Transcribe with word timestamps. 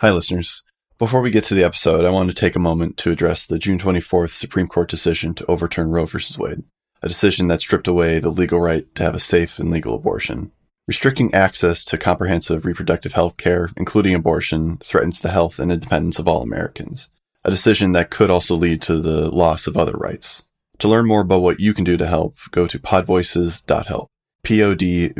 Hi, 0.00 0.12
listeners. 0.12 0.62
Before 0.96 1.20
we 1.20 1.32
get 1.32 1.42
to 1.42 1.56
the 1.56 1.64
episode, 1.64 2.04
I 2.04 2.10
want 2.10 2.28
to 2.28 2.34
take 2.34 2.54
a 2.54 2.60
moment 2.60 2.96
to 2.98 3.10
address 3.10 3.48
the 3.48 3.58
June 3.58 3.80
24th 3.80 4.30
Supreme 4.30 4.68
Court 4.68 4.88
decision 4.88 5.34
to 5.34 5.46
overturn 5.46 5.90
Roe 5.90 6.06
v. 6.06 6.18
Wade, 6.38 6.62
a 7.02 7.08
decision 7.08 7.48
that 7.48 7.60
stripped 7.60 7.88
away 7.88 8.20
the 8.20 8.30
legal 8.30 8.60
right 8.60 8.84
to 8.94 9.02
have 9.02 9.16
a 9.16 9.18
safe 9.18 9.58
and 9.58 9.72
legal 9.72 9.96
abortion. 9.96 10.52
Restricting 10.86 11.34
access 11.34 11.84
to 11.86 11.98
comprehensive 11.98 12.64
reproductive 12.64 13.14
health 13.14 13.38
care, 13.38 13.70
including 13.76 14.14
abortion, 14.14 14.76
threatens 14.76 15.20
the 15.20 15.32
health 15.32 15.58
and 15.58 15.72
independence 15.72 16.20
of 16.20 16.28
all 16.28 16.42
Americans, 16.42 17.10
a 17.42 17.50
decision 17.50 17.90
that 17.90 18.10
could 18.10 18.30
also 18.30 18.54
lead 18.54 18.80
to 18.82 19.00
the 19.00 19.28
loss 19.28 19.66
of 19.66 19.76
other 19.76 19.94
rights. 19.94 20.44
To 20.78 20.86
learn 20.86 21.08
more 21.08 21.22
about 21.22 21.42
what 21.42 21.58
you 21.58 21.74
can 21.74 21.82
do 21.82 21.96
to 21.96 22.06
help, 22.06 22.36
go 22.52 22.68
to 22.68 22.78
podvoices.help. 22.78 24.06
P-O-D-V-O-I-C-E-S 24.44 25.16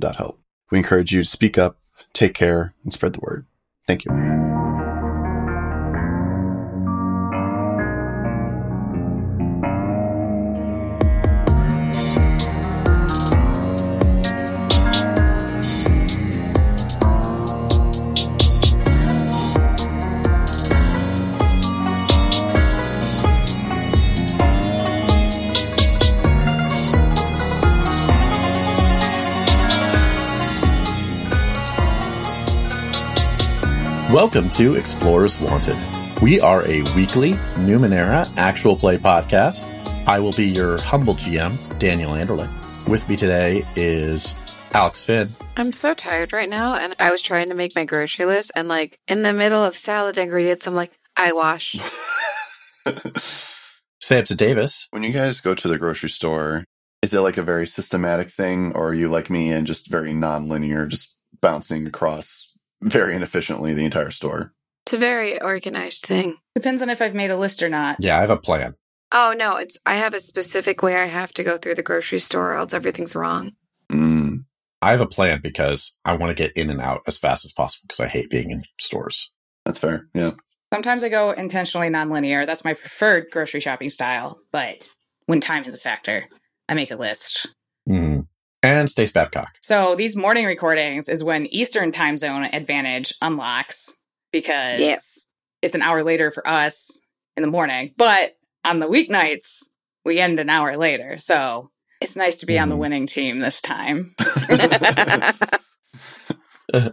dot 0.00 0.16
help. 0.16 0.40
We 0.70 0.78
encourage 0.78 1.12
you 1.12 1.22
to 1.22 1.28
speak 1.28 1.58
up, 1.58 1.78
take 2.16 2.34
care, 2.34 2.74
and 2.82 2.92
spread 2.92 3.12
the 3.12 3.20
word. 3.20 3.46
Thank 3.86 4.04
you. 4.04 4.65
Welcome 34.26 34.50
to 34.50 34.74
Explorers 34.74 35.40
Wanted. 35.48 35.76
We 36.20 36.40
are 36.40 36.66
a 36.66 36.82
weekly 36.96 37.34
Numenera 37.62 38.28
actual 38.36 38.76
play 38.76 38.94
podcast. 38.94 39.70
I 40.08 40.18
will 40.18 40.32
be 40.32 40.46
your 40.46 40.80
humble 40.80 41.14
GM, 41.14 41.78
Daniel 41.78 42.10
Anderle. 42.10 42.48
With 42.90 43.08
me 43.08 43.14
today 43.14 43.62
is 43.76 44.34
Alex 44.74 45.04
Finn. 45.04 45.28
I'm 45.56 45.70
so 45.70 45.94
tired 45.94 46.32
right 46.32 46.48
now, 46.48 46.74
and 46.74 46.96
I 46.98 47.12
was 47.12 47.22
trying 47.22 47.50
to 47.50 47.54
make 47.54 47.76
my 47.76 47.84
grocery 47.84 48.24
list, 48.24 48.50
and 48.56 48.66
like 48.66 48.98
in 49.06 49.22
the 49.22 49.32
middle 49.32 49.62
of 49.62 49.76
salad 49.76 50.18
ingredients, 50.18 50.66
I'm 50.66 50.74
like, 50.74 50.98
I 51.16 51.30
wash. 51.30 51.76
Samson 54.00 54.36
Davis. 54.36 54.88
When 54.90 55.04
you 55.04 55.12
guys 55.12 55.40
go 55.40 55.54
to 55.54 55.68
the 55.68 55.78
grocery 55.78 56.10
store, 56.10 56.64
is 57.00 57.14
it 57.14 57.20
like 57.20 57.36
a 57.36 57.44
very 57.44 57.68
systematic 57.68 58.30
thing, 58.30 58.72
or 58.72 58.88
are 58.88 58.94
you 58.94 59.08
like 59.08 59.30
me 59.30 59.52
and 59.52 59.68
just 59.68 59.88
very 59.88 60.12
non-linear, 60.12 60.86
just 60.86 61.16
bouncing 61.40 61.86
across 61.86 62.55
very 62.86 63.14
inefficiently 63.14 63.74
the 63.74 63.84
entire 63.84 64.10
store? 64.10 64.52
It's 64.84 64.94
a 64.94 64.98
very 64.98 65.40
organized 65.40 66.04
thing. 66.04 66.36
Depends 66.54 66.80
on 66.80 66.90
if 66.90 67.02
I've 67.02 67.14
made 67.14 67.30
a 67.30 67.36
list 67.36 67.62
or 67.62 67.68
not. 67.68 67.96
Yeah, 67.98 68.16
I 68.16 68.20
have 68.20 68.30
a 68.30 68.36
plan. 68.36 68.74
Oh 69.12 69.34
no, 69.36 69.56
it's 69.56 69.78
I 69.84 69.96
have 69.96 70.14
a 70.14 70.20
specific 70.20 70.82
way 70.82 70.96
I 70.96 71.06
have 71.06 71.32
to 71.34 71.44
go 71.44 71.58
through 71.58 71.74
the 71.74 71.82
grocery 71.82 72.18
store, 72.18 72.52
or 72.52 72.54
else 72.54 72.74
everything's 72.74 73.14
wrong. 73.14 73.52
Mm. 73.90 74.44
I 74.82 74.90
have 74.92 75.00
a 75.00 75.06
plan 75.06 75.40
because 75.42 75.94
I 76.04 76.14
want 76.16 76.30
to 76.30 76.42
get 76.42 76.56
in 76.56 76.70
and 76.70 76.80
out 76.80 77.02
as 77.06 77.18
fast 77.18 77.44
as 77.44 77.52
possible 77.52 77.84
because 77.88 78.00
I 78.00 78.08
hate 78.08 78.30
being 78.30 78.50
in 78.50 78.62
stores. 78.78 79.32
That's 79.64 79.78
fair. 79.78 80.08
Yeah. 80.14 80.32
Sometimes 80.72 81.02
I 81.02 81.08
go 81.08 81.30
intentionally 81.30 81.88
nonlinear. 81.88 82.46
That's 82.46 82.64
my 82.64 82.74
preferred 82.74 83.26
grocery 83.30 83.60
shopping 83.60 83.88
style. 83.88 84.38
But 84.52 84.90
when 85.26 85.40
time 85.40 85.64
is 85.64 85.74
a 85.74 85.78
factor, 85.78 86.26
I 86.68 86.74
make 86.74 86.90
a 86.90 86.96
list. 86.96 87.48
Mm. 87.88 88.26
And 88.62 88.90
Stace 88.90 89.12
Babcock. 89.12 89.54
So 89.60 89.94
these 89.94 90.16
morning 90.16 90.46
recordings 90.46 91.08
is 91.08 91.22
when 91.22 91.46
Eastern 91.46 91.92
time 91.92 92.16
zone 92.16 92.44
advantage 92.44 93.14
unlocks 93.22 93.96
because 94.32 94.80
Yep. 94.80 94.98
it's 95.62 95.74
an 95.74 95.82
hour 95.82 96.02
later 96.02 96.30
for 96.30 96.46
us 96.48 97.00
in 97.36 97.42
the 97.42 97.50
morning. 97.50 97.92
But 97.96 98.36
on 98.64 98.80
the 98.80 98.88
weeknights, 98.88 99.64
we 100.04 100.18
end 100.18 100.40
an 100.40 100.50
hour 100.50 100.76
later. 100.76 101.18
So 101.18 101.70
it's 102.00 102.16
nice 102.16 102.38
to 102.38 102.46
be 102.46 102.58
on 102.58 102.68
the 102.68 102.74
Mhm. 102.74 102.78
winning 102.80 103.06
team 103.06 103.38
this 103.38 103.60
time. 103.60 104.14
I'm 106.72 106.92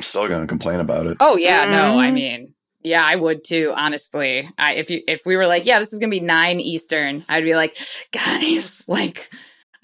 still 0.00 0.28
going 0.28 0.40
to 0.42 0.46
complain 0.46 0.80
about 0.80 1.06
it. 1.06 1.16
Oh 1.20 1.36
yeah, 1.36 1.64
no, 1.64 1.98
I 1.98 2.10
Mhm. 2.10 2.14
mean, 2.14 2.54
yeah, 2.82 3.04
I 3.04 3.16
would 3.16 3.44
too. 3.44 3.72
Honestly, 3.76 4.48
I 4.58 4.74
if 4.74 4.90
you 4.90 5.02
if 5.06 5.22
we 5.26 5.36
were 5.36 5.46
like, 5.46 5.66
yeah, 5.66 5.78
this 5.78 5.92
is 5.92 5.98
gonna 5.98 6.10
be 6.10 6.20
nine 6.20 6.60
Eastern, 6.60 7.24
I'd 7.28 7.44
be 7.44 7.54
like, 7.54 7.76
guys, 8.12 8.84
like, 8.88 9.30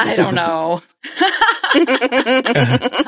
I 0.00 0.14
don't 0.16 0.34
know, 0.34 0.80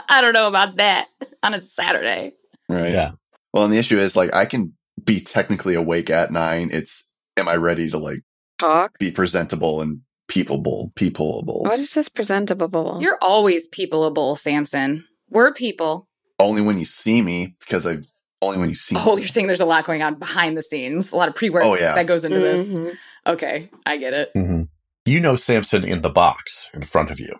I 0.08 0.18
don't 0.20 0.32
know 0.32 0.48
about 0.48 0.76
that 0.76 1.08
on 1.42 1.54
a 1.54 1.58
Saturday. 1.60 2.32
Right. 2.68 2.92
Yeah. 2.92 3.12
Well, 3.52 3.64
and 3.64 3.72
the 3.72 3.78
issue 3.78 3.98
is 3.98 4.16
like 4.16 4.32
I 4.34 4.46
can 4.46 4.74
be 5.02 5.20
technically 5.20 5.74
awake 5.74 6.10
at 6.10 6.30
nine. 6.30 6.70
It's 6.72 7.12
am 7.36 7.48
I 7.48 7.56
ready 7.56 7.90
to 7.90 7.98
like 7.98 8.20
Talk. 8.58 8.98
be 8.98 9.10
presentable 9.10 9.80
and 9.80 10.00
peopleable, 10.30 10.92
peopleable? 10.94 11.62
What 11.62 11.78
is 11.78 11.92
this 11.94 12.08
presentable? 12.08 12.98
You're 13.00 13.18
always 13.22 13.68
peopleable, 13.68 14.36
Samson. 14.38 15.04
We're 15.28 15.52
people. 15.52 16.08
Only 16.38 16.62
when 16.62 16.78
you 16.78 16.84
see 16.84 17.22
me 17.22 17.56
because 17.60 17.86
I 17.86 17.98
only 18.42 18.58
when 18.58 18.68
you 18.68 18.74
see. 18.74 18.96
Oh, 18.98 19.16
me. 19.16 19.22
you're 19.22 19.28
saying 19.28 19.46
there's 19.46 19.60
a 19.60 19.66
lot 19.66 19.84
going 19.84 20.02
on 20.02 20.14
behind 20.14 20.56
the 20.56 20.62
scenes, 20.62 21.12
a 21.12 21.16
lot 21.16 21.28
of 21.28 21.34
pre 21.34 21.50
work 21.50 21.64
Oh, 21.64 21.74
yeah. 21.76 21.94
that 21.94 22.06
goes 22.06 22.24
into 22.24 22.38
this. 22.40 22.78
Mhm. 22.78 22.96
Okay, 23.26 23.68
I 23.84 23.96
get 23.98 24.12
it. 24.14 24.30
hmm 24.34 24.62
You 25.06 25.18
know 25.20 25.34
Samson 25.36 25.84
in 25.84 26.02
the 26.02 26.10
box 26.10 26.70
in 26.74 26.84
front 26.84 27.10
of 27.10 27.18
you. 27.18 27.34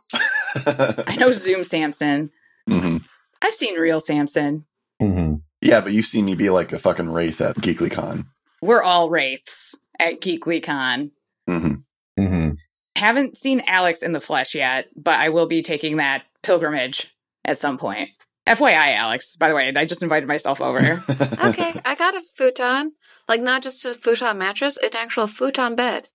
I 0.67 1.17
know 1.19 1.31
Zoom 1.31 1.65
Samson. 1.65 2.31
hmm 2.69 2.99
I've 3.43 3.55
seen 3.55 3.77
real 3.79 4.01
Samson. 4.01 4.65
hmm 5.01 5.35
Yeah, 5.61 5.81
but 5.81 5.93
you've 5.93 6.07
seen 6.07 6.25
me 6.25 6.35
be 6.35 6.51
like 6.51 6.73
a 6.73 6.79
fucking 6.79 7.11
wraith 7.11 7.41
at 7.41 7.57
GeeklyCon. 7.57 8.27
We're 8.63 8.83
all 8.83 9.11
wraiths 9.11 9.79
at 9.99 10.21
GeeklyCon. 10.21 11.11
hmm 11.47 11.73
hmm 12.19 12.51
haven't 12.97 13.35
seen 13.39 13.63
Alex 13.67 14.03
in 14.03 14.13
the 14.13 14.21
flesh 14.21 14.55
yet, 14.55 14.89
but 14.95 15.19
I 15.19 15.31
will 15.31 15.47
be 15.47 15.63
taking 15.63 15.97
that 15.97 16.25
pilgrimage 16.43 17.15
at 17.47 17.57
some 17.57 17.79
point. 17.79 18.11
FYI, 18.47 18.95
Alex, 18.95 19.37
by 19.37 19.49
the 19.49 19.55
way, 19.55 19.73
I 19.75 19.87
just 19.87 20.03
invited 20.03 20.27
myself 20.29 20.61
over. 20.61 20.81
Okay, 21.43 21.81
I 21.85 21.95
got 21.95 22.15
a 22.15 22.21
futon. 22.21 22.93
Like 23.27 23.41
not 23.41 23.63
just 23.63 23.85
a 23.87 23.95
futon 23.95 24.37
mattress, 24.37 24.77
an 24.77 24.91
actual 24.95 25.27
futon 25.27 25.75
bed. 25.77 26.09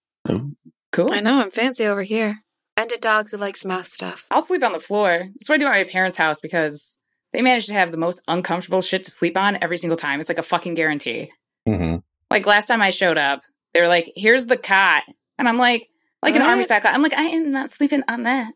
Cool. 0.95 1.11
I 1.11 1.19
know 1.19 1.41
I'm 1.41 1.51
fancy 1.51 1.85
over 1.85 2.03
here. 2.03 2.41
And 2.78 2.91
a 2.91 2.97
dog 2.97 3.29
who 3.29 3.38
likes 3.38 3.63
mouse 3.63 3.91
stuff. 3.91 4.25
I'll 4.31 4.41
sleep 4.41 4.63
on 4.63 4.73
the 4.73 4.79
floor. 4.79 5.29
That's 5.33 5.47
what 5.47 5.56
I 5.56 5.57
do 5.59 5.66
at 5.66 5.72
my 5.72 5.83
parents' 5.85 6.17
house 6.17 6.39
because 6.41 7.00
they 7.31 7.41
manage 7.41 7.67
to 7.67 7.73
have 7.73 7.91
the 7.91 7.97
most 7.97 8.22
uncomfortable 8.28 8.81
shit 8.81 9.03
to 9.05 9.11
sleep 9.11 9.38
on 9.38 9.57
every 9.61 9.78
single 9.78 9.97
time. 9.97 10.19
It's 10.19 10.29
like 10.29 10.38
a 10.38 10.44
fucking 10.44 10.73
guarantee. 10.75 11.31
hmm 11.66 11.97
Like 12.29 12.45
last 12.45 12.66
time 12.67 12.81
I 12.81 12.89
showed 12.89 13.17
up, 13.17 13.44
they 13.73 13.81
were 13.81 13.88
like, 13.88 14.11
here's 14.16 14.45
the 14.47 14.57
cot. 14.57 15.03
And 15.38 15.47
I'm 15.47 15.57
like, 15.57 15.88
like 16.22 16.35
an 16.35 16.41
army 16.41 16.63
style 16.63 16.81
cot. 16.81 16.94
I'm 16.94 17.01
like, 17.01 17.13
I 17.13 17.23
am 17.23 17.51
not 17.51 17.69
sleeping 17.69 18.03
on 18.07 18.23
that. 18.23 18.53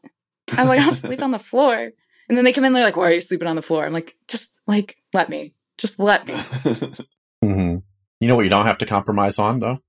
I'm 0.51 0.67
like, 0.67 0.81
I'll 0.81 0.91
sleep 0.91 1.21
on 1.21 1.31
the 1.31 1.39
floor. 1.39 1.91
And 2.27 2.37
then 2.37 2.43
they 2.45 2.53
come 2.53 2.65
in, 2.65 2.73
they're 2.73 2.83
like, 2.83 2.95
why 2.97 3.09
are 3.09 3.13
you 3.13 3.21
sleeping 3.21 3.47
on 3.47 3.55
the 3.55 3.61
floor? 3.61 3.85
I'm 3.85 3.93
like, 3.93 4.15
just 4.27 4.57
like, 4.67 4.97
let 5.13 5.29
me. 5.29 5.53
Just 5.77 5.99
let 5.99 6.27
me. 6.27 6.33
hmm 7.43 7.77
You 8.19 8.27
know 8.27 8.35
what 8.35 8.43
you 8.43 8.49
don't 8.49 8.65
have 8.65 8.77
to 8.79 8.85
compromise 8.85 9.39
on 9.39 9.59
though? 9.59 9.79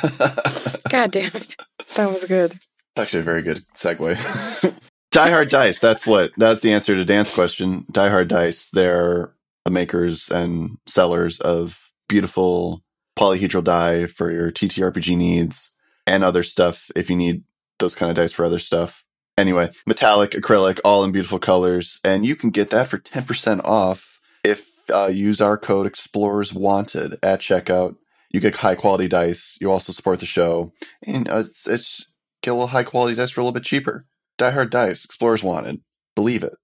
God 0.90 1.10
damn 1.10 1.32
it. 1.34 1.56
That 1.96 2.12
was 2.12 2.24
good. 2.24 2.52
It's 2.52 2.98
actually 2.98 3.20
a 3.20 3.24
very 3.24 3.42
good 3.42 3.64
segue. 3.74 4.76
Die 5.10 5.30
Hard 5.30 5.48
Dice. 5.48 5.78
That's 5.80 6.06
what. 6.06 6.30
That's 6.36 6.60
the 6.60 6.72
answer 6.72 6.94
to 6.94 7.04
Dan's 7.04 7.34
question. 7.34 7.86
Die 7.90 8.08
Hard 8.08 8.28
Dice. 8.28 8.70
They're 8.70 9.32
the 9.64 9.70
makers 9.70 10.30
and 10.30 10.78
sellers 10.86 11.40
of 11.40 11.92
beautiful 12.08 12.82
polyhedral 13.18 13.64
die 13.64 14.06
for 14.06 14.30
your 14.30 14.50
TTRPG 14.50 15.16
needs 15.16 15.72
and 16.06 16.24
other 16.24 16.42
stuff. 16.42 16.90
If 16.94 17.10
you 17.10 17.16
need 17.16 17.42
those 17.80 17.94
kind 17.94 18.10
of 18.10 18.16
dice 18.16 18.32
for 18.32 18.44
other 18.44 18.58
stuff. 18.58 19.04
Anyway, 19.36 19.70
metallic, 19.86 20.32
acrylic, 20.32 20.78
all 20.84 21.02
in 21.02 21.12
beautiful 21.12 21.38
colors, 21.38 21.98
and 22.04 22.26
you 22.26 22.36
can 22.36 22.50
get 22.50 22.70
that 22.70 22.88
for 22.88 22.98
ten 22.98 23.24
percent 23.24 23.62
off 23.64 24.20
if 24.44 24.70
uh, 24.90 25.06
use 25.06 25.40
our 25.40 25.56
code 25.56 25.86
Explorers 25.86 26.52
Wanted 26.52 27.14
at 27.22 27.40
checkout. 27.40 27.96
You 28.30 28.40
get 28.40 28.56
high 28.56 28.76
quality 28.76 29.08
dice. 29.08 29.58
You 29.60 29.70
also 29.70 29.92
support 29.92 30.20
the 30.20 30.26
show, 30.26 30.72
and 31.04 31.28
uh, 31.28 31.40
it's 31.40 31.66
it's 31.68 32.06
get 32.42 32.50
a 32.50 32.54
little 32.54 32.68
high 32.68 32.84
quality 32.84 33.14
dice 33.14 33.30
for 33.30 33.40
a 33.40 33.44
little 33.44 33.52
bit 33.52 33.64
cheaper. 33.64 34.04
Die 34.38 34.50
Hard 34.50 34.70
Dice, 34.70 35.04
Explorers 35.04 35.42
Wanted. 35.42 35.82
Believe 36.14 36.44
it. 36.44 36.54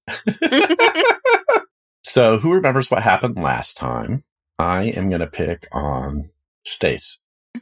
So 2.16 2.38
who 2.38 2.54
remembers 2.54 2.90
what 2.90 3.02
happened 3.02 3.36
last 3.36 3.76
time? 3.76 4.22
I 4.58 4.84
am 4.84 5.10
going 5.10 5.20
to 5.20 5.26
pick 5.26 5.66
on 5.70 6.30
Stace. 6.64 7.18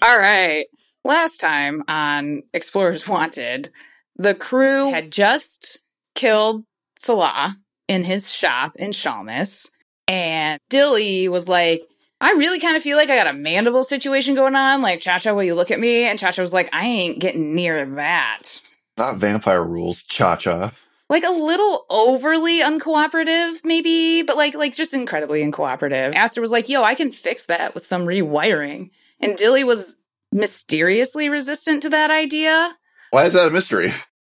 All 0.00 0.16
right. 0.16 0.66
Last 1.04 1.38
time 1.38 1.82
on 1.88 2.44
Explorers 2.52 3.08
Wanted, 3.08 3.72
the 4.14 4.32
crew 4.32 4.92
had 4.92 5.10
just 5.10 5.80
killed 6.14 6.66
Salah 6.96 7.56
in 7.88 8.04
his 8.04 8.30
shop 8.30 8.76
in 8.76 8.92
Shalmus. 8.92 9.72
And 10.06 10.60
Dilly 10.70 11.28
was 11.28 11.48
like, 11.48 11.82
I 12.20 12.32
really 12.32 12.60
kind 12.60 12.76
of 12.76 12.82
feel 12.82 12.96
like 12.96 13.10
I 13.10 13.16
got 13.16 13.26
a 13.26 13.32
mandible 13.32 13.84
situation 13.84 14.34
going 14.34 14.54
on. 14.54 14.82
Like, 14.82 15.00
Chacha, 15.00 15.34
will 15.34 15.42
you 15.44 15.54
look 15.54 15.70
at 15.70 15.80
me? 15.80 16.04
And 16.04 16.18
Chacha 16.18 16.40
was 16.40 16.52
like, 16.54 16.70
I 16.72 16.86
ain't 16.86 17.18
getting 17.18 17.54
near 17.54 17.84
that. 17.84 18.62
Not 18.96 19.16
vampire 19.16 19.62
rules, 19.64 20.04
cha 20.04 20.36
cha. 20.36 20.72
like 21.10 21.24
a 21.24 21.30
little 21.30 21.84
overly 21.90 22.60
uncooperative, 22.60 23.56
maybe, 23.64 24.22
but 24.22 24.36
like 24.36 24.54
like 24.54 24.74
just 24.74 24.94
incredibly 24.94 25.42
uncooperative. 25.42 26.14
Aster 26.14 26.40
was 26.40 26.52
like, 26.52 26.68
"Yo, 26.68 26.82
I 26.82 26.94
can 26.94 27.10
fix 27.10 27.44
that 27.46 27.74
with 27.74 27.82
some 27.82 28.06
rewiring," 28.06 28.90
and 29.20 29.36
Dilly 29.36 29.64
was 29.64 29.96
mysteriously 30.32 31.28
resistant 31.28 31.82
to 31.82 31.88
that 31.90 32.10
idea 32.10 32.76
Why 33.10 33.24
is 33.26 33.32
that 33.34 33.48
a 33.48 33.50
mystery? 33.50 33.92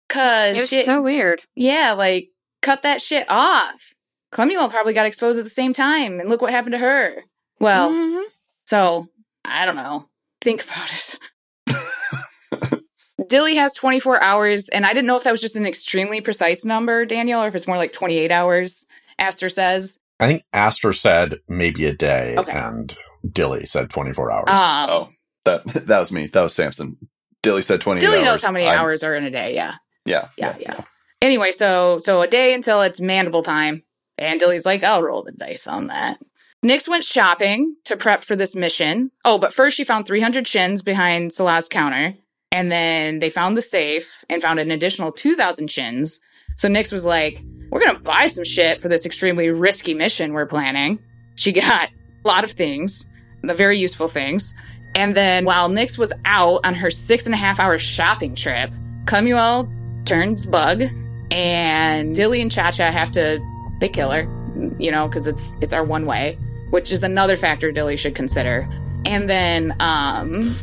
because 0.09 0.57
It 0.57 0.61
was 0.77 0.85
so 0.85 1.03
weird. 1.03 1.43
yeah, 1.55 1.93
like 1.93 2.29
cut 2.63 2.83
that 2.83 3.01
shit 3.01 3.27
off. 3.31 3.95
Clemuel 4.33 4.71
probably 4.71 4.93
got 4.93 5.07
exposed 5.07 5.39
at 5.39 5.45
the 5.45 5.51
same 5.51 5.73
time, 5.73 6.21
and 6.21 6.29
look 6.29 6.43
what 6.43 6.53
happened 6.53 6.73
to 6.75 6.79
her. 6.79 7.25
Well, 7.61 7.91
Mhm. 7.91 8.25
so 8.67 9.09
I 9.45 9.65
don't 9.67 9.77
know. 9.77 10.09
Think 10.41 10.65
about 10.65 10.91
it. 10.93 11.19
Dilly 13.29 13.57
has 13.57 13.75
24 13.75 14.23
hours, 14.23 14.69
and 14.71 14.85
I 14.87 14.93
didn't 14.93 15.07
know 15.07 15.17
if 15.17 15.25
that 15.25 15.31
was 15.31 15.41
just 15.41 15.57
an 15.57 15.67
extremely 15.67 16.21
precise 16.21 16.65
number, 16.65 17.05
Daniel, 17.05 17.43
or 17.43 17.49
if 17.49 17.55
it's 17.55 17.67
more 17.67 17.77
like 17.77 17.93
28 17.93 18.31
hours. 18.33 18.87
Aster 19.19 19.49
says. 19.49 19.99
I 20.19 20.27
think 20.27 20.45
Aster 20.53 20.93
said 20.93 21.37
maybe 21.49 21.85
a 21.87 21.93
day, 21.93 22.35
Okay. 22.39 22.53
and 22.53 22.97
Dilly 23.31 23.67
said 23.67 23.91
24 23.91 24.31
hours. 24.33 24.49
Um, 24.49 24.91
Oh, 24.91 25.09
that 25.45 25.65
that 25.87 25.99
was 25.99 26.11
me. 26.13 26.27
That 26.27 26.43
was 26.43 26.55
Samson. 26.55 26.97
Dilly 27.43 27.63
said 27.63 27.81
twenty. 27.81 28.01
Dilly 28.01 28.19
hours. 28.19 28.25
knows 28.27 28.43
how 28.45 28.53
many 28.53 28.67
I'm- 28.67 28.79
hours 28.79 29.03
are 29.03 29.15
in 29.15 29.25
a 29.25 29.31
day. 29.31 29.55
Yeah, 29.55 29.75
Yeah, 30.05 30.29
yeah, 30.37 30.57
yeah. 30.59 30.81
Anyway, 31.23 31.53
so 31.53 31.99
so 31.99 32.21
a 32.21 32.27
day 32.27 32.53
until 32.53 32.83
it's 32.83 33.01
mandible 33.01 33.43
time, 33.43 33.83
and 34.19 34.39
Dilly's 34.39 34.67
like, 34.67 34.83
"I'll 34.85 35.03
roll 35.03 35.23
the 35.23 35.33
dice 35.33 35.67
on 35.67 35.87
that." 35.87 36.19
Nyx 36.65 36.87
went 36.87 37.05
shopping 37.05 37.77
to 37.85 37.97
prep 37.97 38.23
for 38.23 38.37
this 38.37 38.55
mission. 38.55 39.11
Oh, 39.25 39.39
but 39.39 39.55
first 39.55 39.79
she 39.79 39.85
found 39.85 40.07
300 40.07 40.47
shins 40.47 40.83
behind 40.83 41.33
Salah's 41.33 41.69
counter, 41.69 42.15
and 42.53 42.71
then 42.71 43.19
they 43.19 43.31
found 43.31 43.57
the 43.57 43.63
safe 43.63 44.27
and 44.29 44.43
found 44.43 44.59
an 44.59 44.71
additional 44.71 45.11
2,000 45.11 45.71
shins. 45.71 46.21
So 46.57 46.69
Nyx 46.69 46.93
was 46.93 47.07
like, 47.07 47.43
"We're 47.71 47.81
gonna 47.81 47.99
buy 47.99 48.27
some 48.27 48.45
shit 48.45 48.79
for 48.79 48.89
this 48.89 49.07
extremely 49.07 49.49
risky 49.49 49.95
mission 49.95 50.35
we're 50.35 50.45
planning." 50.45 50.99
She 51.35 51.53
got 51.67 51.89
a 51.89 52.29
lot 52.29 52.45
of 52.45 52.51
things, 52.51 53.09
the 53.43 53.55
very 53.55 53.79
useful 53.79 54.09
things. 54.09 54.55
And 54.95 55.15
then 55.15 55.47
while 55.47 55.71
Nyx 55.71 55.97
was 55.97 56.13
out 56.27 56.67
on 56.67 56.75
her 56.75 56.91
six 56.91 57.25
and 57.25 57.35
a 57.35 57.39
half 57.39 57.59
hour 57.59 57.79
shopping 57.79 58.35
trip, 58.35 58.71
Clemuel 59.07 59.67
turns 60.05 60.45
bug, 60.45 60.83
and 61.31 62.15
Dilly 62.15 62.43
and 62.43 62.51
Cha 62.51 62.71
Cha 62.71 62.91
have 62.91 63.13
to 63.13 63.41
they 63.81 63.89
kill 63.89 64.11
her, 64.11 64.29
you 64.79 64.91
know, 64.91 65.09
because 65.09 65.27
it's 65.27 65.57
it's 65.63 65.73
our 65.73 65.85
one 65.85 66.05
way, 66.05 66.37
which 66.71 66.91
is 66.91 67.03
another 67.03 67.37
factor 67.37 67.71
Dilly 67.73 67.97
should 67.97 68.15
consider. 68.15 68.69
And 69.07 69.29
then 69.29 69.75
um 69.81 70.55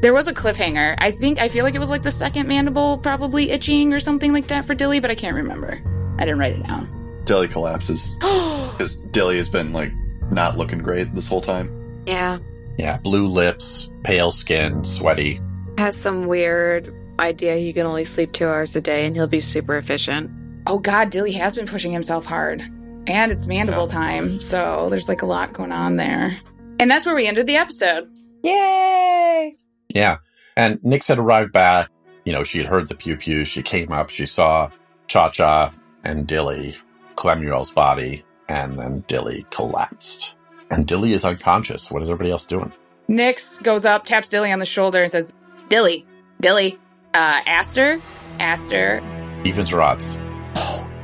there 0.00 0.12
was 0.12 0.26
a 0.26 0.34
cliffhanger. 0.34 0.96
I 0.98 1.12
think 1.12 1.38
I 1.40 1.48
feel 1.48 1.64
like 1.64 1.74
it 1.74 1.78
was 1.78 1.90
like 1.90 2.02
the 2.02 2.10
second 2.10 2.48
mandible 2.48 2.98
probably 2.98 3.50
itching 3.50 3.92
or 3.92 4.00
something 4.00 4.32
like 4.32 4.48
that 4.48 4.64
for 4.64 4.74
Dilly, 4.74 4.98
but 5.00 5.10
I 5.10 5.14
can't 5.14 5.36
remember. 5.36 5.80
I 6.18 6.24
didn't 6.24 6.40
write 6.40 6.56
it 6.56 6.66
down. 6.66 7.22
Dilly 7.24 7.48
collapses 7.48 8.14
because 8.20 8.96
Dilly 9.12 9.36
has 9.36 9.48
been 9.48 9.72
like 9.72 9.92
not 10.30 10.58
looking 10.58 10.78
great 10.78 11.14
this 11.14 11.28
whole 11.28 11.40
time. 11.40 12.02
Yeah. 12.06 12.38
Yeah, 12.78 12.96
blue 12.98 13.28
lips, 13.28 13.90
pale 14.02 14.30
skin, 14.30 14.82
sweaty. 14.82 15.40
Has 15.78 15.96
some 15.96 16.26
weird 16.26 16.92
idea 17.20 17.54
he 17.56 17.72
can 17.72 17.86
only 17.86 18.04
sleep 18.04 18.32
two 18.32 18.46
hours 18.46 18.74
a 18.74 18.80
day 18.80 19.06
and 19.06 19.14
he'll 19.14 19.26
be 19.26 19.40
super 19.40 19.76
efficient. 19.76 20.30
oh 20.66 20.78
god, 20.78 21.10
Dilly 21.10 21.32
has 21.32 21.54
been 21.54 21.66
pushing 21.66 21.92
himself 21.92 22.24
hard. 22.24 22.62
And 23.06 23.32
it's 23.32 23.46
mandible 23.46 23.86
Yeah. 23.88 23.92
time, 23.94 24.40
so 24.40 24.88
there's 24.90 25.08
like 25.08 25.22
a 25.22 25.26
lot 25.26 25.52
going 25.52 25.72
on 25.72 25.96
there. 25.96 26.32
And 26.78 26.90
that's 26.90 27.04
where 27.06 27.14
we 27.14 27.26
ended 27.26 27.46
the 27.46 27.56
episode. 27.56 28.08
Yay! 28.42 29.56
Yeah. 29.88 30.16
And 30.56 30.78
Nyx 30.80 31.08
had 31.08 31.18
arrived 31.18 31.52
back. 31.52 31.88
You 32.24 32.32
know, 32.32 32.44
she 32.44 32.58
had 32.58 32.66
heard 32.68 32.88
the 32.88 32.94
pew 32.94 33.16
pew. 33.16 33.44
She 33.44 33.62
came 33.62 33.90
up. 33.92 34.10
She 34.10 34.26
saw 34.26 34.70
Cha 35.08 35.28
Cha 35.30 35.72
and 36.04 36.26
Dilly, 36.26 36.76
Clemuel's 37.16 37.70
body, 37.70 38.24
and 38.48 38.78
then 38.78 39.04
Dilly 39.08 39.46
collapsed. 39.50 40.34
And 40.70 40.86
Dilly 40.86 41.12
is 41.12 41.24
unconscious. 41.24 41.90
What 41.90 42.02
is 42.02 42.08
everybody 42.10 42.30
else 42.30 42.46
doing? 42.46 42.72
Nyx 43.08 43.62
goes 43.62 43.84
up, 43.84 44.04
taps 44.04 44.28
Dilly 44.28 44.52
on 44.52 44.58
the 44.58 44.66
shoulder, 44.66 45.02
and 45.02 45.10
says, 45.10 45.34
Dilly, 45.68 46.06
Dilly, 46.40 46.78
uh, 47.14 47.40
Aster, 47.46 48.00
Aster, 48.38 49.02
Evens 49.44 49.72
or 49.72 49.82
odds? 49.82 50.16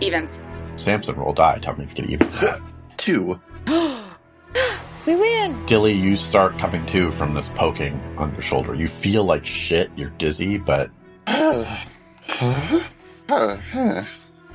Evans. 0.01 0.41
Samson 0.79 1.17
roll 1.17 1.33
die. 1.33 1.59
Tell 1.59 1.77
me 1.77 1.85
if 1.85 1.91
you 1.99 2.07
get 2.07 2.11
even. 2.11 2.31
Two. 2.97 3.41
We 5.07 5.17
win. 5.17 5.65
Dilly, 5.65 5.93
you 5.95 6.15
start 6.15 6.59
coming 6.59 6.85
to 6.87 7.11
from 7.13 7.33
this 7.33 7.49
poking 7.49 7.99
on 8.19 8.31
your 8.33 8.43
shoulder. 8.43 8.75
You 8.75 8.89
feel 8.89 9.25
like 9.25 9.47
shit. 9.47 9.91
You're 9.97 10.11
dizzy, 10.11 10.59
but 10.59 10.91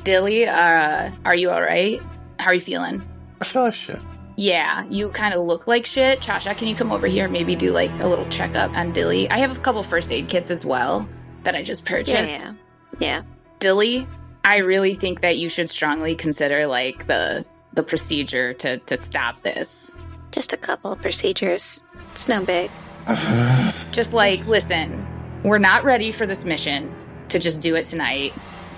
Dilly, 0.03 0.45
uh, 0.47 1.11
are 1.25 1.35
you 1.35 1.49
alright? 1.49 2.01
How 2.39 2.47
are 2.47 2.53
you 2.53 2.59
feeling? 2.59 3.01
I 3.41 3.45
feel 3.45 3.63
like 3.63 3.73
shit. 3.73 3.99
Yeah, 4.35 4.83
you 4.89 5.09
kind 5.09 5.33
of 5.33 5.41
look 5.45 5.67
like 5.67 5.85
shit. 5.85 6.21
Cha 6.21 6.39
Cha, 6.39 6.53
can 6.53 6.67
you 6.67 6.75
come 6.75 6.91
over 6.91 7.07
here? 7.07 7.27
Maybe 7.29 7.55
do 7.55 7.71
like 7.71 7.91
a 7.99 8.07
little 8.07 8.27
checkup 8.29 8.75
on 8.75 8.91
Dilly. 8.91 9.29
I 9.29 9.37
have 9.37 9.57
a 9.57 9.61
couple 9.61 9.81
first 9.83 10.11
aid 10.11 10.27
kits 10.27 10.49
as 10.51 10.65
well 10.65 11.07
that 11.43 11.55
I 11.55 11.61
just 11.63 11.83
Yeah, 11.89 11.97
purchased. 11.97 12.39
yeah. 12.39 12.53
Yeah. 12.99 13.21
Dilly, 13.59 14.07
I 14.43 14.57
really 14.57 14.93
think 14.95 15.21
that 15.21 15.37
you 15.37 15.49
should 15.49 15.69
strongly 15.69 16.15
consider 16.15 16.67
like 16.67 17.07
the 17.07 17.45
the 17.73 17.83
procedure 17.83 18.53
to 18.55 18.77
to 18.77 18.97
stop 18.97 19.41
this. 19.43 19.95
Just 20.31 20.53
a 20.53 20.57
couple 20.57 20.91
of 20.91 21.01
procedures. 21.01 21.83
It's 22.11 22.27
no 22.27 22.43
big. 22.43 22.69
Just 23.91 24.13
like, 24.13 24.45
listen, 24.47 25.05
we're 25.43 25.57
not 25.59 25.83
ready 25.83 26.11
for 26.11 26.25
this 26.25 26.45
mission 26.45 26.93
to 27.29 27.39
just 27.39 27.61
do 27.61 27.75
it 27.75 27.85
tonight. 27.85 28.33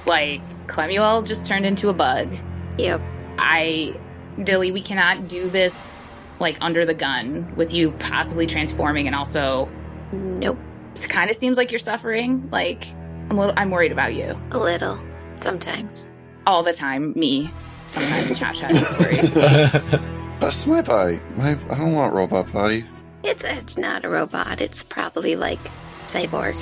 Like, 0.06 0.42
Clemuel 0.68 1.26
just 1.26 1.46
turned 1.46 1.66
into 1.66 1.90
a 1.90 1.94
bug. 1.94 2.36
Yep. 2.78 3.02
I, 3.38 3.94
Dilly, 4.42 4.72
we 4.72 4.82
cannot 4.82 5.28
do 5.28 5.50
this 5.50 6.10
like 6.40 6.58
under 6.62 6.86
the 6.86 6.94
gun 6.94 7.54
with 7.56 7.74
you 7.74 7.92
possibly 7.92 8.46
transforming 8.46 9.08
and 9.08 9.16
also 9.16 9.70
Nope. 10.12 10.58
it 10.96 11.08
kind 11.10 11.30
of 11.30 11.36
seems 11.36 11.58
like 11.58 11.72
you're 11.72 11.80
suffering. 11.80 12.50
Like, 12.52 12.86
I'm 13.30 13.38
a 13.38 13.40
little, 13.40 13.54
I'm 13.58 13.72
worried 13.72 13.92
about 13.92 14.14
you 14.14 14.36
A 14.52 14.58
little. 14.58 15.00
Sometimes. 15.38 16.12
all 16.48 16.64
the 16.64 16.74
time. 16.74 17.14
Me, 17.16 17.50
sometimes 17.88 18.38
Cha 18.40 18.54
Cha 18.54 18.68
is 18.68 19.00
worried. 19.00 20.02
That's 20.40 20.66
my 20.68 20.82
body. 20.82 21.20
My 21.36 21.52
I 21.70 21.78
don't 21.78 21.94
want 21.94 22.14
robot 22.14 22.52
body. 22.52 22.86
It's 23.24 23.44
it's 23.44 23.78
not 23.78 24.06
a 24.06 24.10
robot. 24.10 24.62
It's 24.62 24.84
probably 24.84 25.36
like 25.36 25.60
cyborg. 26.08 26.56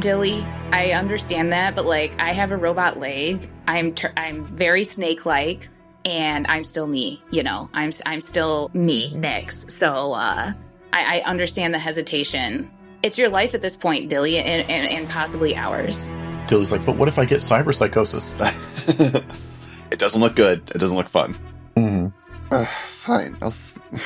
Dilly, 0.00 0.42
I 0.72 0.92
understand 0.92 1.52
that, 1.52 1.74
but 1.74 1.84
like 1.84 2.20
I 2.20 2.32
have 2.32 2.50
a 2.50 2.56
robot 2.56 2.98
leg. 2.98 3.46
I'm 3.66 3.94
ter- 3.94 4.12
I'm 4.16 4.44
very 4.46 4.84
snake-like 4.84 5.68
and 6.04 6.46
I'm 6.48 6.64
still 6.64 6.86
me, 6.86 7.22
you 7.30 7.42
know. 7.42 7.68
I'm 7.72 7.88
s- 7.88 8.02
I'm 8.04 8.20
still 8.22 8.70
me, 8.74 9.12
Nyx. 9.12 9.70
So 9.70 10.12
uh 10.14 10.52
I, 10.92 11.20
I 11.20 11.22
understand 11.24 11.72
the 11.74 11.78
hesitation. 11.78 12.70
It's 13.02 13.16
your 13.18 13.28
life 13.30 13.54
at 13.54 13.62
this 13.62 13.74
point, 13.76 14.10
Dilly, 14.10 14.36
and, 14.38 14.68
and, 14.70 14.88
and 14.92 15.08
possibly 15.08 15.56
ours. 15.56 16.10
Dilly's 16.46 16.72
like, 16.72 16.84
but 16.84 16.96
what 16.96 17.08
if 17.08 17.18
I 17.18 17.24
get 17.24 17.40
cyber 17.40 17.74
psychosis? 17.74 18.34
it 19.90 19.98
doesn't 19.98 20.20
look 20.20 20.36
good. 20.36 20.70
It 20.74 20.78
doesn't 20.78 20.96
look 20.96 21.08
fun. 21.08 21.34
hmm 21.76 22.06
Uh, 22.50 22.64
fine. 22.64 23.36
I'll 23.40 23.52
th- 23.52 24.02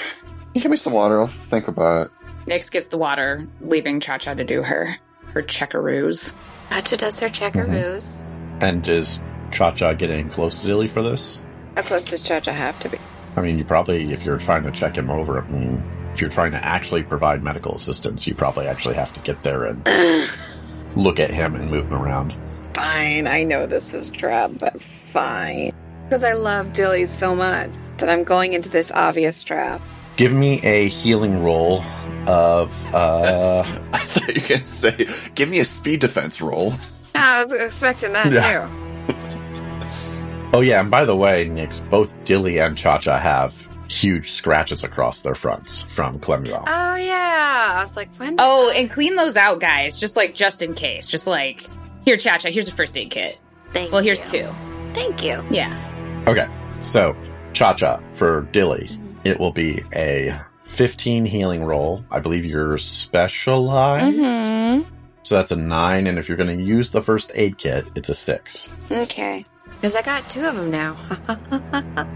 you 0.54 0.60
give 0.60 0.70
me 0.70 0.76
some 0.76 0.92
water. 0.92 1.20
I'll 1.20 1.26
think 1.26 1.68
about 1.68 2.06
it. 2.06 2.12
Nyx 2.46 2.70
gets 2.70 2.86
the 2.88 2.98
water, 2.98 3.46
leaving 3.60 3.98
Cha 4.00 4.18
Cha 4.18 4.34
to 4.34 4.44
do 4.44 4.62
her 4.62 4.88
her 5.32 5.42
checkaroos. 5.42 6.32
Cha 6.70 6.80
Cha 6.80 6.96
does 6.96 7.18
her 7.20 7.28
checkaroos. 7.28 8.24
And 8.60 8.86
is 8.88 9.18
Cha 9.50 9.70
Cha 9.72 9.92
getting 9.92 10.30
close 10.30 10.60
to 10.60 10.66
Dilly 10.68 10.86
for 10.86 11.02
this? 11.02 11.40
How 11.76 11.82
close 11.82 12.06
does 12.06 12.22
Cha 12.22 12.40
Cha 12.40 12.52
have 12.52 12.78
to 12.80 12.88
be? 12.88 12.98
I 13.36 13.40
mean, 13.42 13.58
you 13.58 13.64
probably, 13.64 14.12
if 14.12 14.24
you're 14.24 14.38
trying 14.38 14.62
to 14.62 14.70
check 14.70 14.96
him 14.96 15.10
over, 15.10 15.42
I 15.42 15.48
mean, 15.50 15.82
if 16.14 16.20
you're 16.22 16.30
trying 16.30 16.52
to 16.52 16.64
actually 16.64 17.02
provide 17.02 17.42
medical 17.42 17.74
assistance, 17.74 18.26
you 18.26 18.34
probably 18.34 18.66
actually 18.66 18.94
have 18.94 19.12
to 19.12 19.20
get 19.20 19.42
there 19.42 19.64
and 19.64 19.86
look 20.96 21.20
at 21.20 21.30
him 21.30 21.54
and 21.54 21.70
move 21.70 21.86
him 21.86 21.94
around. 21.94 22.34
Fine. 22.74 23.26
I 23.26 23.42
know 23.44 23.66
this 23.66 23.94
is 23.94 24.10
trap, 24.10 24.50
but 24.58 24.80
fine. 24.80 25.72
Because 26.04 26.24
I 26.24 26.32
love 26.32 26.72
Dilly 26.72 27.06
so 27.06 27.34
much 27.34 27.70
that 27.98 28.08
I'm 28.08 28.24
going 28.24 28.52
into 28.52 28.68
this 28.68 28.90
obvious 28.92 29.42
trap. 29.42 29.80
Give 30.16 30.32
me 30.32 30.60
a 30.62 30.88
healing 30.88 31.42
roll 31.42 31.82
of, 32.26 32.72
uh, 32.94 33.62
I 33.92 33.98
thought 33.98 34.34
you 34.34 34.42
were 34.42 34.48
gonna 34.48 34.64
say, 34.64 35.08
give 35.34 35.48
me 35.48 35.60
a 35.60 35.64
speed 35.64 36.00
defense 36.00 36.40
roll. 36.40 36.74
I 37.14 37.42
was 37.42 37.52
expecting 37.52 38.12
that 38.12 38.32
Yeah. 38.32 38.68
too. 38.68 40.46
oh 40.52 40.60
yeah, 40.60 40.80
and 40.80 40.90
by 40.90 41.04
the 41.04 41.16
way, 41.16 41.46
Nyx, 41.46 41.88
both 41.90 42.22
Dilly 42.24 42.58
and 42.60 42.76
Cha 42.76 42.98
Cha 42.98 43.18
have 43.18 43.68
huge 43.88 44.30
scratches 44.30 44.84
across 44.84 45.22
their 45.22 45.34
fronts 45.34 45.82
from 45.82 46.18
Clemuel. 46.20 46.64
Oh 46.66 46.96
yeah. 46.96 47.76
I 47.78 47.82
was 47.82 47.96
like, 47.96 48.14
when? 48.16 48.36
Oh, 48.38 48.72
and 48.74 48.90
clean 48.90 49.16
those 49.16 49.36
out, 49.36 49.60
guys. 49.60 49.98
Just 50.00 50.16
like 50.16 50.34
just 50.34 50.62
in 50.62 50.74
case. 50.74 51.08
Just 51.08 51.26
like 51.26 51.66
here, 52.04 52.16
Cha 52.16 52.38
Cha. 52.38 52.50
Here's 52.50 52.68
a 52.68 52.72
first 52.72 52.96
aid 52.96 53.10
kit. 53.10 53.38
thank 53.72 53.88
you. 53.88 53.92
Well, 53.92 54.02
here's 54.02 54.20
you. 54.32 54.40
two. 54.42 54.54
Thank 54.94 55.22
you. 55.22 55.44
Yeah. 55.50 56.24
Okay, 56.28 56.48
so 56.80 57.14
Cha 57.52 57.74
Cha 57.74 58.00
for 58.12 58.42
Dilly, 58.52 58.88
it 59.24 59.38
will 59.38 59.52
be 59.52 59.82
a 59.94 60.38
15 60.64 61.24
healing 61.24 61.64
roll. 61.64 62.04
I 62.10 62.18
believe 62.20 62.44
you're 62.44 62.78
specialized. 62.78 64.16
Mm-hmm. 64.16 64.92
So 65.22 65.34
that's 65.34 65.50
a 65.50 65.56
nine, 65.56 66.06
and 66.06 66.18
if 66.18 66.28
you're 66.28 66.36
going 66.36 66.56
to 66.56 66.64
use 66.64 66.90
the 66.90 67.02
first 67.02 67.32
aid 67.34 67.58
kit, 67.58 67.84
it's 67.96 68.08
a 68.08 68.14
six. 68.14 68.68
Okay. 68.90 69.44
Because 69.70 69.96
I 69.96 70.02
got 70.02 70.28
two 70.30 70.44
of 70.46 70.54
them 70.56 70.70
now. 70.70 70.96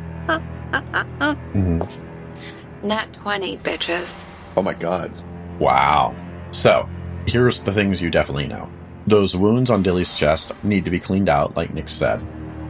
Mhm. 0.29 1.89
Not 2.83 3.12
20, 3.15 3.59
bitches. 3.59 4.25
Oh 4.57 4.62
my 4.62 4.75
god. 4.75 5.12
Wow. 5.59 6.15
So, 6.50 6.89
here's 7.27 7.62
the 7.62 7.73
things 7.73 8.00
you 8.00 8.11
definitely 8.11 8.47
know. 8.47 8.69
Those 9.07 9.37
wounds 9.37 9.71
on 9.71 9.83
Dilly's 9.83 10.17
chest 10.17 10.53
need 10.62 10.85
to 10.85 10.91
be 10.91 10.99
cleaned 10.99 11.29
out, 11.29 11.57
like 11.57 11.73
Nyx 11.73 11.91
said. 11.91 12.21